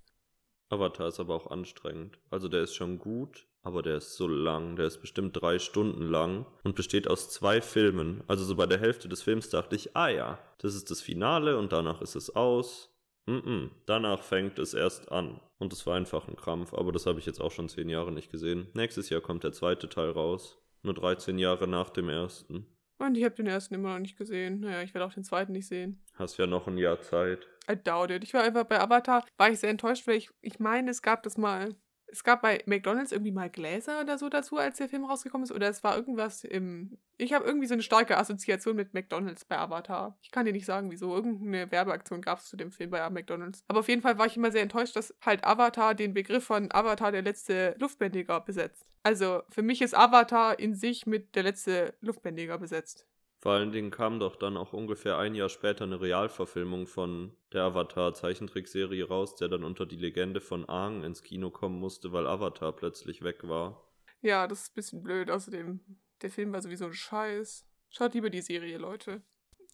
Avatar 0.68 1.08
ist 1.08 1.20
aber 1.20 1.34
auch 1.34 1.50
anstrengend. 1.50 2.18
Also 2.30 2.48
der 2.48 2.62
ist 2.62 2.74
schon 2.74 2.98
gut, 2.98 3.46
aber 3.62 3.82
der 3.82 3.98
ist 3.98 4.14
so 4.14 4.26
lang. 4.26 4.76
Der 4.76 4.86
ist 4.86 5.00
bestimmt 5.00 5.40
drei 5.40 5.58
Stunden 5.58 6.08
lang 6.08 6.46
und 6.64 6.74
besteht 6.74 7.08
aus 7.08 7.28
zwei 7.28 7.60
Filmen. 7.60 8.24
Also 8.26 8.44
so 8.44 8.56
bei 8.56 8.66
der 8.66 8.80
Hälfte 8.80 9.08
des 9.08 9.22
Films 9.22 9.50
dachte 9.50 9.76
ich, 9.76 9.94
ah 9.96 10.08
ja, 10.08 10.38
das 10.58 10.74
ist 10.74 10.90
das 10.90 11.00
Finale 11.00 11.58
und 11.58 11.72
danach 11.72 12.00
ist 12.00 12.14
es 12.14 12.34
aus. 12.34 12.88
Mm, 13.26 13.32
-mm. 13.32 13.70
Danach 13.86 14.22
fängt 14.22 14.58
es 14.58 14.74
erst 14.74 15.12
an. 15.12 15.40
Und 15.58 15.72
es 15.72 15.86
war 15.86 15.94
einfach 15.94 16.26
ein 16.26 16.36
Krampf, 16.36 16.74
aber 16.74 16.90
das 16.90 17.06
habe 17.06 17.20
ich 17.20 17.26
jetzt 17.26 17.40
auch 17.40 17.52
schon 17.52 17.68
zehn 17.68 17.88
Jahre 17.88 18.10
nicht 18.10 18.32
gesehen. 18.32 18.68
Nächstes 18.74 19.10
Jahr 19.10 19.20
kommt 19.20 19.44
der 19.44 19.52
zweite 19.52 19.88
Teil 19.88 20.10
raus. 20.10 20.58
Nur 20.82 20.94
13 20.94 21.38
Jahre 21.38 21.68
nach 21.68 21.90
dem 21.90 22.08
ersten. 22.08 22.66
Und 23.02 23.16
ich 23.16 23.24
habe 23.24 23.34
den 23.34 23.48
ersten 23.48 23.74
immer 23.74 23.94
noch 23.94 23.98
nicht 23.98 24.16
gesehen. 24.16 24.60
Naja, 24.60 24.82
ich 24.82 24.94
werde 24.94 25.04
auch 25.04 25.12
den 25.12 25.24
zweiten 25.24 25.50
nicht 25.50 25.66
sehen. 25.66 26.00
Hast 26.14 26.38
ja 26.38 26.46
noch 26.46 26.68
ein 26.68 26.78
Jahr 26.78 27.00
Zeit. 27.00 27.48
I 27.68 27.74
doubt 27.74 28.12
it. 28.12 28.22
Ich 28.22 28.32
war 28.32 28.44
einfach 28.44 28.64
bei 28.64 28.80
Avatar, 28.80 29.24
war 29.36 29.50
ich 29.50 29.58
sehr 29.58 29.70
enttäuscht, 29.70 30.06
weil 30.06 30.16
ich, 30.16 30.30
ich 30.40 30.60
meine, 30.60 30.90
es 30.90 31.02
gab 31.02 31.24
das 31.24 31.36
mal 31.36 31.74
es 32.12 32.24
gab 32.24 32.42
bei 32.42 32.62
McDonalds 32.66 33.10
irgendwie 33.10 33.32
mal 33.32 33.48
Gläser 33.48 34.02
oder 34.02 34.18
so 34.18 34.28
dazu, 34.28 34.58
als 34.58 34.76
der 34.76 34.88
Film 34.88 35.04
rausgekommen 35.04 35.44
ist. 35.44 35.52
Oder 35.52 35.68
es 35.68 35.82
war 35.82 35.96
irgendwas 35.96 36.44
im. 36.44 36.98
Ich 37.16 37.32
habe 37.32 37.44
irgendwie 37.44 37.66
so 37.66 37.74
eine 37.74 37.82
starke 37.82 38.18
Assoziation 38.18 38.76
mit 38.76 38.92
McDonalds 38.92 39.44
bei 39.46 39.58
Avatar. 39.58 40.18
Ich 40.20 40.30
kann 40.30 40.44
dir 40.44 40.52
nicht 40.52 40.66
sagen, 40.66 40.90
wieso. 40.90 41.14
Irgendeine 41.14 41.70
Werbeaktion 41.70 42.20
gab 42.20 42.38
es 42.38 42.46
zu 42.46 42.56
dem 42.56 42.70
Film 42.70 42.90
bei 42.90 43.08
McDonalds. 43.08 43.64
Aber 43.66 43.80
auf 43.80 43.88
jeden 43.88 44.02
Fall 44.02 44.18
war 44.18 44.26
ich 44.26 44.36
immer 44.36 44.52
sehr 44.52 44.62
enttäuscht, 44.62 44.94
dass 44.94 45.14
halt 45.24 45.44
Avatar 45.44 45.94
den 45.94 46.12
Begriff 46.12 46.44
von 46.44 46.70
Avatar 46.70 47.12
der 47.12 47.22
letzte 47.22 47.74
Luftbändiger 47.78 48.40
besetzt. 48.40 48.86
Also 49.02 49.42
für 49.48 49.62
mich 49.62 49.82
ist 49.82 49.96
Avatar 49.96 50.58
in 50.58 50.74
sich 50.74 51.06
mit 51.06 51.34
der 51.34 51.42
letzte 51.42 51.94
Luftbändiger 52.00 52.58
besetzt. 52.58 53.06
Vor 53.42 53.54
allen 53.54 53.72
Dingen 53.72 53.90
kam 53.90 54.20
doch 54.20 54.36
dann 54.36 54.56
auch 54.56 54.72
ungefähr 54.72 55.18
ein 55.18 55.34
Jahr 55.34 55.48
später 55.48 55.82
eine 55.82 56.00
Realverfilmung 56.00 56.86
von 56.86 57.32
der 57.52 57.64
Avatar-Zeichentrickserie 57.64 59.02
raus, 59.02 59.34
der 59.34 59.48
dann 59.48 59.64
unter 59.64 59.84
die 59.84 59.96
Legende 59.96 60.40
von 60.40 60.68
Aang 60.68 61.02
ins 61.02 61.24
Kino 61.24 61.50
kommen 61.50 61.80
musste, 61.80 62.12
weil 62.12 62.28
Avatar 62.28 62.72
plötzlich 62.72 63.24
weg 63.24 63.48
war. 63.48 63.84
Ja, 64.20 64.46
das 64.46 64.60
ist 64.60 64.70
ein 64.70 64.74
bisschen 64.76 65.02
blöd. 65.02 65.28
Außerdem, 65.28 65.80
der 66.22 66.30
Film 66.30 66.52
war 66.52 66.62
sowieso 66.62 66.84
ein 66.84 66.92
Scheiß. 66.92 67.66
Schaut 67.90 68.14
lieber 68.14 68.30
die 68.30 68.42
Serie, 68.42 68.78
Leute. 68.78 69.22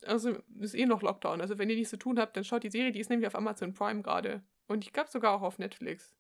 Also, 0.07 0.39
ist 0.61 0.75
eh 0.75 0.87
noch 0.87 1.03
Lockdown. 1.03 1.43
Also, 1.43 1.59
wenn 1.59 1.69
ihr 1.69 1.77
nichts 1.77 1.91
zu 1.91 1.99
tun 1.99 2.19
habt, 2.19 2.39
dann 2.39 2.45
schaut 2.45 2.63
die 2.63 2.71
Serie. 2.71 2.91
Die 2.91 3.01
ist 3.01 3.11
nämlich 3.11 3.27
auf 3.27 3.35
Amazon 3.35 3.75
Prime 3.75 4.01
gerade. 4.01 4.43
Und 4.67 4.83
ich 4.83 4.95
glaube 4.95 5.11
sogar 5.11 5.35
auch 5.35 5.43
auf 5.43 5.59
Netflix. 5.59 6.17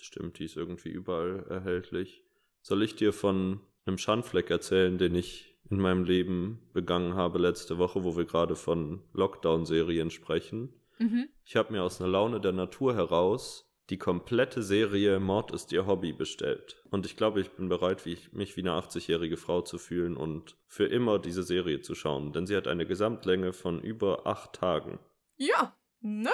Stimmt, 0.00 0.40
die 0.40 0.46
ist 0.46 0.56
irgendwie 0.56 0.90
überall 0.90 1.46
erhältlich. 1.48 2.24
Soll 2.60 2.82
ich 2.82 2.96
dir 2.96 3.12
von 3.12 3.60
einem 3.86 3.98
Schandfleck 3.98 4.50
erzählen, 4.50 4.98
den 4.98 5.14
ich 5.14 5.51
in 5.70 5.78
meinem 5.78 6.04
Leben 6.04 6.60
begangen 6.72 7.14
habe 7.14 7.38
letzte 7.38 7.78
Woche, 7.78 8.04
wo 8.04 8.16
wir 8.16 8.24
gerade 8.24 8.56
von 8.56 9.02
Lockdown-Serien 9.12 10.10
sprechen. 10.10 10.74
Mhm. 10.98 11.28
Ich 11.44 11.56
habe 11.56 11.72
mir 11.72 11.82
aus 11.82 12.00
einer 12.00 12.10
Laune 12.10 12.40
der 12.40 12.52
Natur 12.52 12.94
heraus 12.94 13.72
die 13.90 13.98
komplette 13.98 14.62
Serie 14.62 15.20
Mord 15.20 15.52
ist 15.52 15.72
ihr 15.72 15.86
Hobby 15.86 16.12
bestellt. 16.12 16.82
Und 16.90 17.04
ich 17.04 17.16
glaube, 17.16 17.40
ich 17.40 17.50
bin 17.50 17.68
bereit, 17.68 18.06
wie 18.06 18.12
ich, 18.12 18.32
mich 18.32 18.56
wie 18.56 18.62
eine 18.62 18.70
80-jährige 18.70 19.36
Frau 19.36 19.60
zu 19.60 19.76
fühlen 19.76 20.16
und 20.16 20.56
für 20.66 20.86
immer 20.86 21.18
diese 21.18 21.42
Serie 21.42 21.80
zu 21.82 21.94
schauen. 21.94 22.32
Denn 22.32 22.46
sie 22.46 22.56
hat 22.56 22.68
eine 22.68 22.86
Gesamtlänge 22.86 23.52
von 23.52 23.82
über 23.82 24.26
acht 24.26 24.54
Tagen. 24.54 24.98
Ja, 25.36 25.76
ne? 26.00 26.32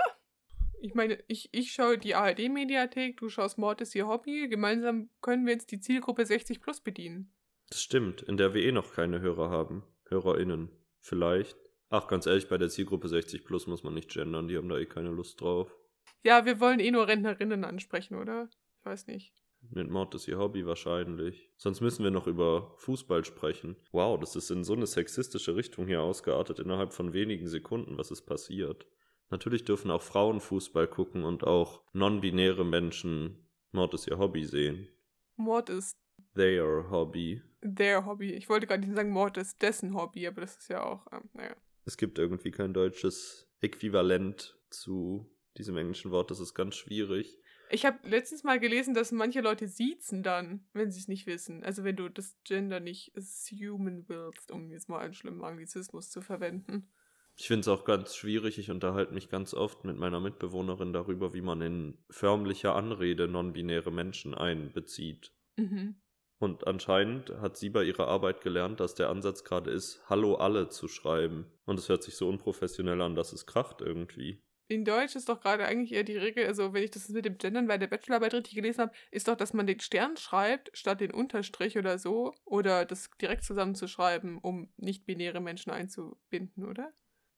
Ich 0.81 0.95
meine, 0.95 1.18
ich, 1.26 1.49
ich 1.53 1.72
schaue 1.72 1.99
die 1.99 2.14
ARD-Mediathek, 2.14 3.16
du 3.16 3.29
schaust 3.29 3.59
Mord 3.59 3.81
ist 3.81 3.95
ihr 3.97 4.07
Hobby. 4.07 4.47
Gemeinsam 4.49 5.11
können 5.20 5.45
wir 5.45 5.55
jetzt 5.55 5.72
die 5.72 5.81
Zielgruppe 5.81 6.26
60 6.26 6.61
plus 6.61 6.81
bedienen. 6.81 7.33
Das 7.70 7.82
stimmt, 7.82 8.22
in 8.22 8.36
der 8.36 8.54
wir 8.54 8.62
eh 8.62 8.72
noch 8.72 8.92
keine 8.92 9.20
Hörer 9.20 9.50
haben. 9.50 9.82
HörerInnen. 10.08 10.70
Vielleicht. 11.00 11.56
Ach, 11.90 12.06
ganz 12.06 12.26
ehrlich, 12.26 12.48
bei 12.48 12.58
der 12.58 12.68
Zielgruppe 12.68 13.08
60 13.08 13.44
plus 13.44 13.66
muss 13.66 13.82
man 13.82 13.94
nicht 13.94 14.10
gendern, 14.10 14.48
die 14.48 14.56
haben 14.56 14.68
da 14.68 14.78
eh 14.78 14.86
keine 14.86 15.10
Lust 15.10 15.40
drauf. 15.40 15.74
Ja, 16.22 16.44
wir 16.44 16.60
wollen 16.60 16.80
eh 16.80 16.90
nur 16.90 17.08
Rentnerinnen 17.08 17.64
ansprechen, 17.64 18.16
oder? 18.16 18.48
Ich 18.78 18.84
weiß 18.84 19.06
nicht. 19.06 19.32
Mit 19.70 19.90
Mord 19.90 20.14
ist 20.14 20.28
ihr 20.28 20.38
Hobby 20.38 20.66
wahrscheinlich. 20.66 21.50
Sonst 21.56 21.80
müssen 21.80 22.04
wir 22.04 22.10
noch 22.10 22.26
über 22.26 22.74
Fußball 22.76 23.24
sprechen. 23.24 23.76
Wow, 23.92 24.18
das 24.20 24.36
ist 24.36 24.50
in 24.50 24.64
so 24.64 24.74
eine 24.74 24.86
sexistische 24.86 25.56
Richtung 25.56 25.86
hier 25.86 26.02
ausgeartet 26.02 26.58
innerhalb 26.58 26.92
von 26.92 27.12
wenigen 27.12 27.48
Sekunden, 27.48 27.98
was 27.98 28.10
ist 28.10 28.22
passiert. 28.22 28.86
Natürlich 29.30 29.64
dürfen 29.64 29.90
auch 29.90 30.02
Frauen 30.02 30.40
Fußball 30.40 30.86
gucken 30.86 31.24
und 31.24 31.44
auch 31.44 31.82
non-binäre 31.92 32.64
Menschen 32.64 33.48
Mord 33.72 33.92
ist 33.94 34.06
ihr 34.06 34.18
Hobby 34.18 34.44
sehen. 34.44 34.88
Mord 35.36 35.68
ist 35.68 35.96
Their 36.39 36.89
Hobby. 36.89 37.43
their 37.62 38.07
Hobby. 38.07 38.32
Ich 38.32 38.49
wollte 38.49 38.68
gerade 38.68 38.84
nicht 38.86 38.95
sagen, 38.95 39.11
Mord 39.11 39.36
ist 39.36 39.61
dessen 39.61 39.95
Hobby, 39.95 40.24
aber 40.28 40.43
das 40.43 40.57
ist 40.57 40.70
ja 40.70 40.84
auch, 40.84 41.05
ähm, 41.12 41.28
naja. 41.34 41.57
Es 41.84 41.97
gibt 41.97 42.18
irgendwie 42.18 42.53
kein 42.53 42.72
deutsches 42.72 43.49
Äquivalent 43.61 44.57
zu 44.70 45.28
diesem 45.57 45.76
englischen 45.76 46.12
Wort. 46.12 46.30
Das 46.30 46.39
ist 46.39 46.55
ganz 46.55 46.76
schwierig. 46.76 47.39
Ich 47.70 47.84
habe 47.84 47.99
letztens 48.09 48.45
mal 48.45 48.61
gelesen, 48.61 48.95
dass 48.95 49.11
manche 49.11 49.41
Leute 49.41 49.66
siezen 49.66 50.22
dann, 50.22 50.64
wenn 50.72 50.93
sie 50.93 51.01
es 51.01 51.09
nicht 51.09 51.26
wissen. 51.26 51.64
Also 51.64 51.82
wenn 51.82 51.97
du 51.97 52.09
das 52.09 52.36
Gender 52.45 52.78
nicht 52.78 53.16
assumen 53.16 54.09
willst, 54.09 54.53
um 54.53 54.70
jetzt 54.70 54.89
mal 54.89 55.01
einen 55.01 55.14
schlimmen 55.14 55.43
Anglizismus 55.43 56.09
zu 56.09 56.22
verwenden. 56.22 56.89
Ich 57.36 57.49
finde 57.49 57.61
es 57.62 57.68
auch 57.68 57.84
ganz 57.84 58.16
schwierig. 58.16 58.59
Ich 58.59 58.70
unterhalte 58.70 59.12
mich 59.12 59.28
ganz 59.28 59.55
oft 59.55 59.84
mit 59.84 59.97
meiner 59.97 60.20
Mitbewohnerin 60.20 60.93
darüber, 60.93 61.34
wie 61.34 61.43
man 61.43 61.61
in 61.61 61.99
förmlicher 62.11 62.74
Anrede 62.74 63.28
non-binäre 63.28 63.91
Menschen 63.91 64.34
einbezieht. 64.34 65.32
Mhm. 65.57 65.97
Und 66.39 66.66
anscheinend 66.66 67.30
hat 67.41 67.57
sie 67.57 67.68
bei 67.68 67.82
ihrer 67.82 68.07
Arbeit 68.07 68.43
gelernt, 68.43 68.78
dass 68.80 68.95
der 68.95 69.11
Ansatz 69.11 69.43
gerade 69.43 69.70
ist, 69.70 70.01
Hallo 70.09 70.36
alle 70.36 70.68
zu 70.68 70.86
schreiben. 70.86 71.47
Und 71.64 71.78
es 71.78 71.89
hört 71.89 72.05
sich 72.05 72.16
so 72.16 72.28
unprofessionell 72.28 73.01
an, 73.03 73.16
dass 73.16 73.32
es 73.32 73.47
kracht 73.47 73.80
irgendwie. 73.80 74.41
In 74.70 74.84
Deutsch 74.84 75.16
ist 75.16 75.30
doch 75.30 75.41
gerade 75.41 75.64
eigentlich 75.64 75.93
eher 75.93 76.05
die 76.05 76.18
Regel, 76.18 76.47
also 76.47 76.74
wenn 76.74 76.84
ich 76.84 76.91
das 76.91 77.09
mit 77.09 77.24
dem 77.24 77.39
Gendern 77.39 77.68
bei 77.68 77.78
der 77.78 77.86
Bachelorarbeit 77.86 78.34
richtig 78.34 78.55
gelesen 78.55 78.82
habe, 78.82 78.93
ist 79.11 79.26
doch, 79.26 79.34
dass 79.34 79.55
man 79.55 79.66
den 79.66 79.80
Stern 79.80 80.18
schreibt, 80.18 80.70
statt 80.76 81.01
den 81.01 81.11
Unterstrich 81.11 81.78
oder 81.78 81.99
so, 81.99 82.34
oder 82.45 82.84
das 82.84 83.09
direkt 83.18 83.45
zusammenzuschreiben, 83.45 84.36
um 84.36 84.70
nicht-binäre 84.76 85.41
Menschen 85.41 85.70
einzubinden, 85.72 86.66
oder? 86.66 86.93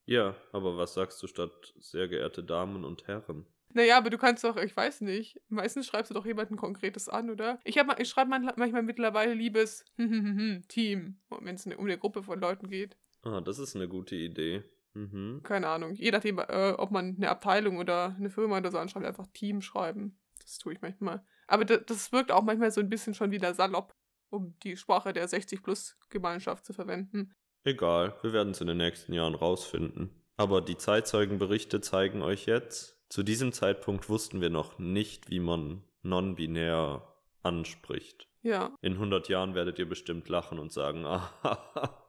Ja, 0.06 0.34
aber 0.50 0.76
was 0.76 0.94
sagst 0.94 1.22
du 1.22 1.28
statt 1.28 1.72
sehr 1.78 2.08
geehrte 2.08 2.42
Damen 2.42 2.84
und 2.84 3.06
Herren? 3.06 3.46
Naja, 3.72 3.96
aber 3.96 4.10
du 4.10 4.18
kannst 4.18 4.44
doch, 4.44 4.56
ich 4.56 4.76
weiß 4.76 5.02
nicht, 5.02 5.40
meistens 5.48 5.86
schreibst 5.86 6.10
du 6.10 6.14
doch 6.14 6.26
jemanden 6.26 6.56
Konkretes 6.56 7.08
an, 7.08 7.30
oder? 7.30 7.60
Ich, 7.64 7.78
hab, 7.78 8.00
ich 8.00 8.08
schreibe 8.08 8.30
manchmal 8.30 8.82
mittlerweile 8.82 9.34
liebes 9.34 9.84
Team, 10.68 11.20
wenn 11.40 11.54
es 11.54 11.66
um 11.66 11.84
eine 11.84 11.98
Gruppe 11.98 12.22
von 12.22 12.40
Leuten 12.40 12.68
geht. 12.68 12.96
Ah, 13.22 13.40
das 13.40 13.58
ist 13.58 13.76
eine 13.76 13.88
gute 13.88 14.16
Idee. 14.16 14.64
Mhm. 14.94 15.42
Keine 15.42 15.68
Ahnung. 15.68 15.94
Je 15.94 16.10
nachdem, 16.10 16.38
äh, 16.38 16.72
ob 16.76 16.90
man 16.90 17.16
eine 17.16 17.28
Abteilung 17.28 17.78
oder 17.78 18.16
eine 18.16 18.30
Firma 18.30 18.58
oder 18.58 18.70
so 18.70 18.78
anschreibt, 18.78 19.06
einfach 19.06 19.26
Team 19.32 19.60
schreiben. 19.60 20.18
Das 20.42 20.58
tue 20.58 20.72
ich 20.72 20.80
manchmal. 20.80 21.24
Aber 21.46 21.64
das, 21.64 21.80
das 21.86 22.12
wirkt 22.12 22.32
auch 22.32 22.42
manchmal 22.42 22.70
so 22.70 22.80
ein 22.80 22.88
bisschen 22.88 23.14
schon 23.14 23.30
wieder 23.30 23.54
salopp, 23.54 23.94
um 24.30 24.58
die 24.62 24.76
Sprache 24.76 25.12
der 25.12 25.28
60-Plus-Gemeinschaft 25.28 26.64
zu 26.64 26.72
verwenden. 26.72 27.34
Egal, 27.62 28.16
wir 28.22 28.32
werden 28.32 28.50
es 28.50 28.60
in 28.60 28.66
den 28.66 28.78
nächsten 28.78 29.12
Jahren 29.12 29.34
rausfinden. 29.34 30.10
Aber 30.36 30.62
die 30.62 30.78
Zeitzeugenberichte 30.78 31.80
zeigen 31.80 32.22
euch 32.22 32.46
jetzt, 32.46 32.98
zu 33.10 33.24
diesem 33.24 33.52
Zeitpunkt 33.52 34.08
wussten 34.08 34.40
wir 34.40 34.50
noch 34.50 34.78
nicht, 34.78 35.30
wie 35.30 35.40
man 35.40 35.82
non-binär 36.02 37.02
anspricht. 37.42 38.28
Ja. 38.42 38.74
In 38.80 38.94
100 38.94 39.28
Jahren 39.28 39.54
werdet 39.56 39.80
ihr 39.80 39.88
bestimmt 39.88 40.28
lachen 40.28 40.60
und 40.60 40.72
sagen, 40.72 41.04
ah, 41.04 41.28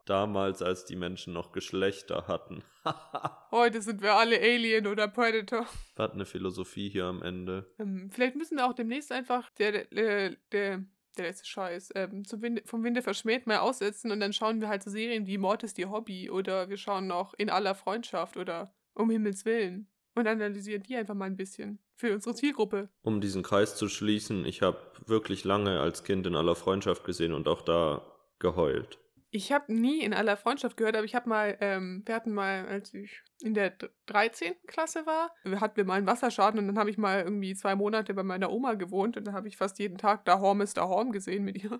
damals, 0.06 0.62
als 0.62 0.86
die 0.86 0.95
Menschen 0.95 1.34
noch 1.34 1.52
Geschlechter 1.52 2.28
hatten. 2.28 2.64
Heute 3.52 3.82
sind 3.82 4.04
wir 4.04 4.14
alle 4.14 4.39
Alien 4.39 4.86
oder 4.86 5.08
Predator. 5.08 5.66
Was 5.95 6.12
eine 6.12 6.26
Philosophie 6.26 6.89
hier 6.89 7.06
am 7.06 7.24
Ende. 7.24 7.74
Ähm, 7.80 8.12
vielleicht 8.12 8.36
müssen 8.36 8.58
wir 8.58 8.68
auch 8.68 8.74
demnächst 8.74 9.12
einfach 9.12 9.49
der, 9.58 9.86
der, 9.86 10.36
der, 10.52 10.86
der 11.18 11.26
letzte 11.26 11.47
Scheiß, 11.47 11.93
ähm, 11.95 12.26
zum 12.26 12.43
Winde, 12.43 12.62
vom 12.66 12.84
Winde 12.84 13.02
verschmäht 13.02 13.47
mal 13.47 13.58
aussetzen 13.58 14.12
und 14.12 14.20
dann 14.20 14.34
schauen 14.34 14.62
wir 14.62 14.70
halt 14.70 14.84
so 14.84 14.91
Serien 14.91 15.26
wie 15.26 15.39
Mord 15.39 15.64
ist 15.64 15.80
ihr 15.80 15.89
Hobby 15.89 16.30
oder 16.30 16.70
wir 16.70 16.78
schauen 16.78 17.08
noch 17.08 17.34
In 17.34 17.49
aller 17.49 17.74
Freundschaft 17.74 18.38
oder 18.38 18.72
Um 18.93 19.10
Himmels 19.10 19.45
Willen 19.45 19.88
und 20.22 20.28
analysieren 20.28 20.84
die 20.84 20.95
einfach 20.95 21.15
mal 21.15 21.26
ein 21.26 21.38
bisschen 21.38 21.80
für 21.95 22.13
unsere 22.13 22.36
Zielgruppe. 22.36 22.89
Um 23.01 23.22
diesen 23.22 23.43
Kreis 23.43 23.76
zu 23.76 23.89
schließen, 23.89 24.45
ich 24.45 24.61
habe 24.61 24.80
wirklich 25.05 25.43
lange 25.43 25.80
als 25.80 26.03
Kind 26.03 26.26
in 26.26 26.36
aller 26.36 26.55
Freundschaft 26.55 27.03
gesehen 27.03 27.34
und 27.34 27.47
auch 27.47 27.61
da 27.61 28.01
geheult. 28.39 28.97
Ich 29.34 29.53
habe 29.53 29.74
nie 29.74 30.01
in 30.01 30.13
aller 30.13 30.36
Freundschaft 30.36 30.76
gehört, 30.76 30.97
aber 30.97 31.05
ich 31.05 31.15
habe 31.15 31.30
mal, 31.30 31.57
ähm, 31.61 32.03
wir 32.05 32.15
hatten 32.15 32.34
mal, 32.34 32.67
als 32.67 32.93
ich 32.93 33.22
in 33.41 33.53
der 33.53 33.74
13. 34.07 34.55
Klasse 34.67 35.05
war, 35.05 35.32
hatten 35.59 35.78
wir 35.78 35.86
mal 35.86 35.95
einen 35.95 36.07
Wasserschaden 36.07 36.59
und 36.59 36.67
dann 36.67 36.78
habe 36.78 36.89
ich 36.89 36.97
mal 36.97 37.22
irgendwie 37.22 37.55
zwei 37.55 37.76
Monate 37.76 38.13
bei 38.13 38.24
meiner 38.24 38.51
Oma 38.51 38.74
gewohnt 38.74 39.15
und 39.15 39.26
dann 39.26 39.34
habe 39.34 39.47
ich 39.47 39.55
fast 39.55 39.80
jeden 39.80 39.97
Tag 39.97 40.26
Da 40.26 40.39
Horm 40.39 40.59
ist 40.59 40.78
Da 40.78 40.88
Horm 40.88 41.13
gesehen 41.13 41.45
mit 41.45 41.63
ihr. 41.63 41.80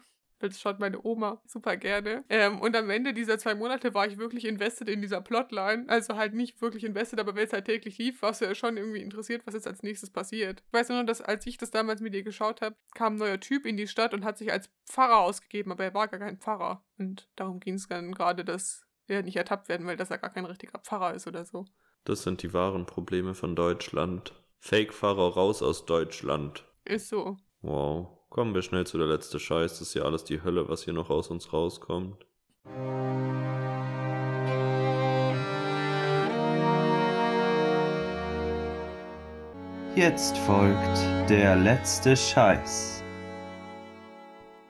Das 0.50 0.60
schaut 0.60 0.80
meine 0.80 1.04
Oma 1.04 1.42
super 1.46 1.78
gerne. 1.78 2.24
Ähm, 2.30 2.60
und 2.60 2.76
am 2.76 2.90
Ende 2.90 3.14
dieser 3.14 3.38
zwei 3.38 3.56
Monate 3.56 3.94
war 3.94 4.08
ich 4.08 4.18
wirklich 4.18 4.46
invested 4.46 4.90
in 4.90 5.02
dieser 5.02 5.22
Plotline. 5.22 5.86
Also 5.88 6.16
halt 6.16 6.34
nicht 6.34 6.62
wirklich 6.62 6.84
invested, 6.84 7.20
aber 7.20 7.36
wenn 7.36 7.46
es 7.46 7.54
halt 7.54 7.66
täglich 7.66 7.98
lief, 7.98 8.22
warst 8.22 8.42
du 8.42 8.46
ja 8.46 8.56
schon 8.56 8.78
irgendwie 8.78 9.02
interessiert, 9.02 9.44
was 9.46 9.54
jetzt 9.54 9.68
als 9.68 9.84
nächstes 9.84 10.10
passiert. 10.10 10.64
Ich 10.68 10.74
weiß 10.74 10.90
nur, 10.90 11.04
dass 11.04 11.22
als 11.22 11.46
ich 11.46 11.58
das 11.58 11.72
damals 11.72 12.02
mit 12.02 12.14
ihr 12.14 12.24
geschaut 12.24 12.62
habe, 12.62 12.76
kam 12.94 13.14
ein 13.14 13.20
neuer 13.20 13.40
Typ 13.40 13.66
in 13.66 13.78
die 13.78 13.88
Stadt 13.88 14.14
und 14.14 14.24
hat 14.24 14.38
sich 14.38 14.52
als 14.52 14.70
Pfarrer 14.86 15.20
ausgegeben, 15.20 15.72
aber 15.72 15.84
er 15.84 15.94
war 15.94 16.08
gar 16.08 16.20
kein 16.20 16.38
Pfarrer. 16.38 16.84
Und 16.98 17.30
darum 17.36 17.60
ging 17.60 17.76
es 17.76 17.88
dann 17.88 18.14
gerade, 18.14 18.44
dass 18.44 18.86
er 19.08 19.24
nicht 19.24 19.36
ertappt 19.36 19.70
werden, 19.70 19.88
weil 19.88 19.98
das 19.98 20.12
er 20.12 20.18
gar 20.18 20.32
kein 20.32 20.46
richtiger 20.46 20.80
Pfarrer 20.80 21.14
ist 21.14 21.28
oder 21.28 21.46
so. 21.46 21.66
Das 22.04 22.24
sind 22.24 22.42
die 22.42 22.54
wahren 22.54 22.86
Probleme 22.86 23.36
von 23.36 23.56
Deutschland. 23.56 24.34
Fake-Fahrer 24.60 25.34
raus 25.34 25.62
aus 25.62 25.86
Deutschland. 25.86 26.66
Ist 26.86 27.10
so. 27.10 27.38
Wow. 27.62 28.21
Kommen 28.32 28.56
wir 28.56 28.62
schnell 28.62 28.88
zu 28.88 28.98
der 28.98 29.08
letzte 29.08 29.42
Scheiß. 29.42 29.80
Das 29.80 29.90
ist 29.90 29.94
ja 29.94 30.04
alles 30.04 30.24
die 30.24 30.42
Hölle, 30.42 30.70
was 30.70 30.86
hier 30.86 30.94
noch 30.94 31.10
aus 31.10 31.28
uns 31.28 31.52
rauskommt. 31.52 32.26
Jetzt 39.98 40.38
folgt 40.38 41.30
der 41.30 41.58
letzte 41.58 42.16
Scheiß. 42.16 43.04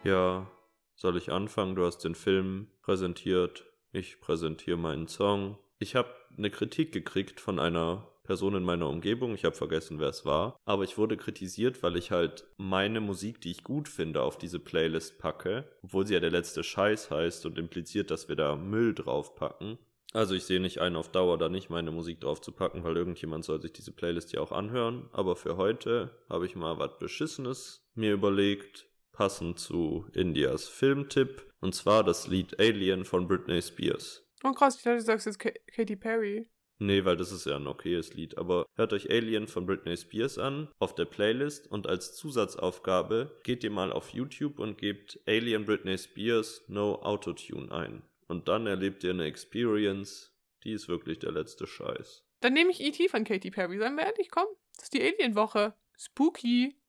Ja, 0.03 0.49
soll 0.95 1.17
ich 1.17 1.31
anfangen? 1.31 1.75
Du 1.75 1.85
hast 1.85 1.99
den 1.99 2.15
Film 2.15 2.65
präsentiert. 2.81 3.67
Ich 3.91 4.21
präsentiere 4.21 4.77
meinen 4.77 5.07
Song. 5.07 5.59
Ich 5.77 5.95
habe 5.95 6.09
eine 6.35 6.49
Kritik 6.49 6.91
gekriegt 6.91 7.39
von 7.39 7.59
einer 7.59 8.10
Person 8.23 8.55
in 8.55 8.63
meiner 8.63 8.89
Umgebung. 8.89 9.33
Ich 9.33 9.45
habe 9.45 9.55
vergessen, 9.55 9.99
wer 9.99 10.09
es 10.09 10.25
war. 10.25 10.57
Aber 10.65 10.83
ich 10.83 10.97
wurde 10.97 11.17
kritisiert, 11.17 11.83
weil 11.83 11.97
ich 11.97 12.11
halt 12.11 12.45
meine 12.57 13.01
Musik, 13.01 13.41
die 13.41 13.51
ich 13.51 13.63
gut 13.63 13.89
finde, 13.89 14.21
auf 14.21 14.37
diese 14.37 14.59
Playlist 14.59 15.17
packe. 15.19 15.65
Obwohl 15.83 16.05
sie 16.05 16.13
ja 16.13 16.19
der 16.19 16.31
letzte 16.31 16.63
Scheiß 16.63 17.11
heißt 17.11 17.45
und 17.45 17.57
impliziert, 17.57 18.11
dass 18.11 18.29
wir 18.29 18.35
da 18.35 18.55
Müll 18.55 18.93
draufpacken. 18.93 19.77
Also 20.13 20.35
ich 20.35 20.43
sehe 20.43 20.59
nicht 20.59 20.79
ein, 20.79 20.95
auf 20.95 21.09
Dauer 21.09 21.37
da 21.37 21.47
nicht 21.47 21.69
meine 21.69 21.91
Musik 21.91 22.19
drauf 22.19 22.41
zu 22.41 22.51
packen, 22.51 22.83
weil 22.83 22.97
irgendjemand 22.97 23.45
soll 23.45 23.61
sich 23.61 23.71
diese 23.71 23.93
Playlist 23.93 24.33
ja 24.33 24.41
auch 24.41 24.51
anhören. 24.51 25.09
Aber 25.13 25.35
für 25.35 25.55
heute 25.55 26.11
habe 26.29 26.45
ich 26.45 26.55
mal 26.55 26.77
was 26.79 26.99
Beschissenes 26.99 27.85
mir 27.95 28.13
überlegt, 28.13 28.87
passend 29.13 29.59
zu 29.59 30.07
Indias 30.13 30.67
Filmtipp. 30.67 31.49
Und 31.61 31.75
zwar 31.75 32.03
das 32.03 32.27
Lied 32.27 32.59
Alien 32.59 33.05
von 33.05 33.27
Britney 33.27 33.61
Spears. 33.61 34.27
Oh 34.43 34.51
krass, 34.51 34.77
ich 34.77 34.83
dachte, 34.83 34.97
du 34.97 35.03
sagst 35.03 35.27
jetzt 35.27 35.39
Ka 35.39 35.51
Katy 35.73 35.95
Perry. 35.95 36.49
Nee, 36.83 37.05
weil 37.05 37.15
das 37.15 37.31
ist 37.31 37.45
ja 37.45 37.57
ein 37.57 37.67
okayes 37.67 38.15
Lied. 38.15 38.39
Aber 38.39 38.65
hört 38.73 38.91
euch 38.91 39.11
Alien 39.11 39.45
von 39.45 39.67
Britney 39.67 39.95
Spears 39.95 40.39
an 40.39 40.67
auf 40.79 40.95
der 40.95 41.05
Playlist 41.05 41.67
und 41.67 41.85
als 41.85 42.15
Zusatzaufgabe 42.15 43.39
geht 43.43 43.63
ihr 43.63 43.69
mal 43.69 43.91
auf 43.91 44.09
YouTube 44.09 44.57
und 44.57 44.79
gebt 44.79 45.19
Alien 45.27 45.63
Britney 45.63 45.95
Spears 45.95 46.63
No 46.69 46.95
Autotune 46.95 47.71
ein. 47.71 48.01
Und 48.27 48.47
dann 48.47 48.65
erlebt 48.65 49.03
ihr 49.03 49.11
eine 49.11 49.25
Experience, 49.25 50.35
die 50.63 50.71
ist 50.71 50.87
wirklich 50.87 51.19
der 51.19 51.31
letzte 51.31 51.67
Scheiß. 51.67 52.25
Dann 52.39 52.53
nehme 52.53 52.71
ich 52.71 52.81
E.T. 52.81 53.09
von 53.09 53.25
Katy 53.25 53.51
Perry. 53.51 53.77
Seien 53.77 53.95
wir 53.95 54.07
ehrlich, 54.07 54.31
komm. 54.31 54.47
Das 54.75 54.85
ist 54.85 54.95
die 54.95 55.03
Alien-Woche. 55.03 55.75
Spooky. 55.99 56.81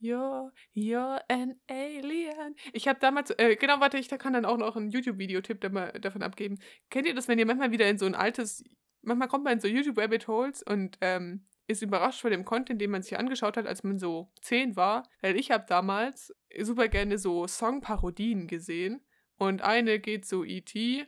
You're, 0.00 0.50
you're 0.74 1.20
an 1.28 1.60
alien. 1.68 2.56
Ich 2.72 2.88
habe 2.88 2.98
damals, 2.98 3.30
äh, 3.38 3.54
genau, 3.54 3.78
warte, 3.78 3.98
ich 3.98 4.08
da 4.08 4.16
kann 4.16 4.32
dann 4.32 4.44
auch 4.44 4.56
noch 4.56 4.74
ein 4.74 4.90
YouTube-Video-Tipp 4.90 5.60
davon 5.60 6.22
abgeben. 6.22 6.58
Kennt 6.90 7.06
ihr 7.06 7.14
das, 7.14 7.28
wenn 7.28 7.38
ihr 7.38 7.46
manchmal 7.46 7.70
wieder 7.70 7.88
in 7.88 7.98
so 7.98 8.06
ein 8.06 8.16
altes 8.16 8.64
manchmal 9.02 9.28
kommt 9.28 9.44
man 9.44 9.54
in 9.54 9.60
so 9.60 9.68
YouTube-Rabbit 9.68 10.28
Holes 10.28 10.62
und 10.62 10.98
ähm, 11.00 11.46
ist 11.66 11.82
überrascht 11.82 12.22
von 12.22 12.30
dem 12.30 12.44
Content, 12.44 12.80
den 12.80 12.90
man 12.90 13.02
sich 13.02 13.18
angeschaut 13.18 13.56
hat, 13.56 13.66
als 13.66 13.84
man 13.84 13.98
so 13.98 14.32
zehn 14.40 14.74
war. 14.76 15.08
Weil 15.20 15.36
ich 15.36 15.50
habe 15.50 15.66
damals 15.68 16.34
super 16.60 16.88
gerne 16.88 17.18
so 17.18 17.46
Songparodien 17.46 18.46
gesehen. 18.46 19.02
Und 19.36 19.62
eine 19.62 20.00
geht 20.00 20.26
so 20.26 20.44
E.T. 20.44 21.06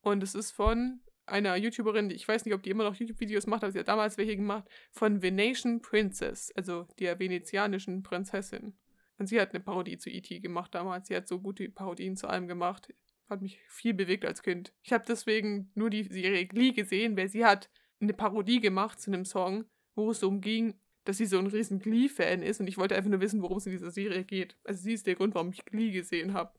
und 0.00 0.22
es 0.22 0.34
ist 0.34 0.52
von 0.52 1.00
einer 1.26 1.56
YouTuberin, 1.56 2.10
ich 2.10 2.26
weiß 2.26 2.44
nicht, 2.44 2.54
ob 2.54 2.62
die 2.62 2.70
immer 2.70 2.84
noch 2.84 2.94
YouTube-Videos 2.94 3.46
macht, 3.46 3.64
aber 3.64 3.72
sie 3.72 3.80
hat 3.80 3.88
damals 3.88 4.16
welche 4.16 4.36
gemacht, 4.36 4.64
von 4.92 5.20
Venetian 5.22 5.82
Princess, 5.82 6.52
also 6.54 6.86
der 7.00 7.18
venezianischen 7.18 8.02
Prinzessin. 8.02 8.78
Und 9.18 9.26
sie 9.26 9.40
hat 9.40 9.50
eine 9.50 9.60
Parodie 9.60 9.98
zu 9.98 10.08
E.T. 10.08 10.40
gemacht 10.40 10.74
damals. 10.74 11.08
Sie 11.08 11.16
hat 11.16 11.26
so 11.26 11.40
gute 11.40 11.68
Parodien 11.68 12.16
zu 12.16 12.28
allem 12.28 12.46
gemacht. 12.46 12.92
Hat 13.28 13.42
mich 13.42 13.58
viel 13.68 13.94
bewegt 13.94 14.24
als 14.24 14.42
Kind. 14.42 14.72
Ich 14.82 14.92
habe 14.92 15.04
deswegen 15.06 15.70
nur 15.74 15.90
die 15.90 16.04
Serie 16.04 16.46
Glee 16.46 16.72
gesehen, 16.72 17.16
weil 17.16 17.28
sie 17.28 17.44
hat 17.44 17.68
eine 18.00 18.12
Parodie 18.12 18.60
gemacht 18.60 19.00
zu 19.00 19.10
einem 19.10 19.24
Song, 19.24 19.64
wo 19.94 20.10
es 20.10 20.20
darum 20.20 20.40
ging, 20.40 20.74
dass 21.04 21.16
sie 21.18 21.26
so 21.26 21.38
ein 21.38 21.46
riesen 21.46 21.78
Glee-Fan 21.78 22.42
ist 22.42 22.60
und 22.60 22.66
ich 22.66 22.78
wollte 22.78 22.94
einfach 22.96 23.10
nur 23.10 23.20
wissen, 23.20 23.42
worum 23.42 23.58
es 23.58 23.66
in 23.66 23.72
dieser 23.72 23.90
Serie 23.90 24.24
geht. 24.24 24.56
Also 24.64 24.82
sie 24.82 24.92
ist 24.92 25.06
der 25.06 25.14
Grund, 25.14 25.34
warum 25.34 25.50
ich 25.50 25.64
Glee 25.64 25.90
gesehen 25.90 26.34
habe. 26.34 26.52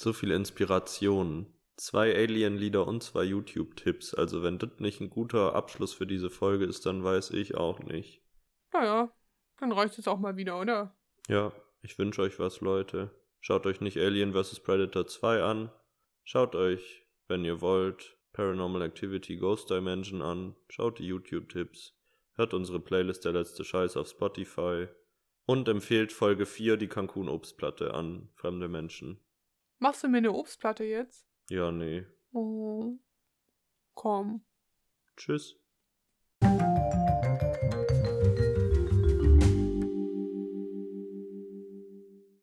So 0.00 0.12
viel 0.12 0.30
Inspiration. 0.30 1.46
Zwei 1.76 2.14
Alien-Lieder 2.14 2.86
und 2.86 3.02
zwei 3.02 3.24
YouTube-Tipps. 3.24 4.14
Also 4.14 4.42
wenn 4.42 4.58
das 4.58 4.70
nicht 4.78 5.00
ein 5.00 5.10
guter 5.10 5.54
Abschluss 5.54 5.92
für 5.94 6.06
diese 6.06 6.30
Folge 6.30 6.64
ist, 6.64 6.86
dann 6.86 7.04
weiß 7.04 7.30
ich 7.30 7.56
auch 7.56 7.80
nicht. 7.80 8.22
Naja, 8.72 9.12
dann 9.58 9.72
reicht 9.72 9.98
es 9.98 10.08
auch 10.08 10.18
mal 10.18 10.36
wieder, 10.36 10.60
oder? 10.60 10.96
Ja, 11.28 11.52
ich 11.82 11.98
wünsche 11.98 12.22
euch 12.22 12.38
was, 12.38 12.60
Leute. 12.60 13.10
Schaut 13.40 13.66
euch 13.66 13.80
nicht 13.80 13.96
Alien 13.98 14.32
vs. 14.32 14.60
Predator 14.60 15.06
2 15.06 15.42
an. 15.42 15.70
Schaut 16.30 16.54
euch, 16.54 17.06
wenn 17.26 17.42
ihr 17.46 17.62
wollt, 17.62 18.18
Paranormal 18.34 18.82
Activity 18.82 19.38
Ghost 19.38 19.70
Dimension 19.70 20.20
an. 20.20 20.54
Schaut 20.68 20.98
die 20.98 21.06
YouTube-Tipps. 21.06 21.94
Hört 22.34 22.52
unsere 22.52 22.80
Playlist 22.80 23.24
Der 23.24 23.32
letzte 23.32 23.64
Scheiß 23.64 23.96
auf 23.96 24.08
Spotify. 24.08 24.88
Und 25.46 25.70
empfehlt 25.70 26.12
Folge 26.12 26.44
4 26.44 26.76
die 26.76 26.88
Cancun 26.88 27.30
Obstplatte 27.30 27.94
an 27.94 28.28
fremde 28.34 28.68
Menschen. 28.68 29.18
Machst 29.78 30.04
du 30.04 30.08
mir 30.08 30.18
eine 30.18 30.32
Obstplatte 30.32 30.84
jetzt? 30.84 31.26
Ja, 31.48 31.72
nee. 31.72 32.04
Oh. 32.32 32.98
Komm. 33.94 34.44
Tschüss. 35.16 35.56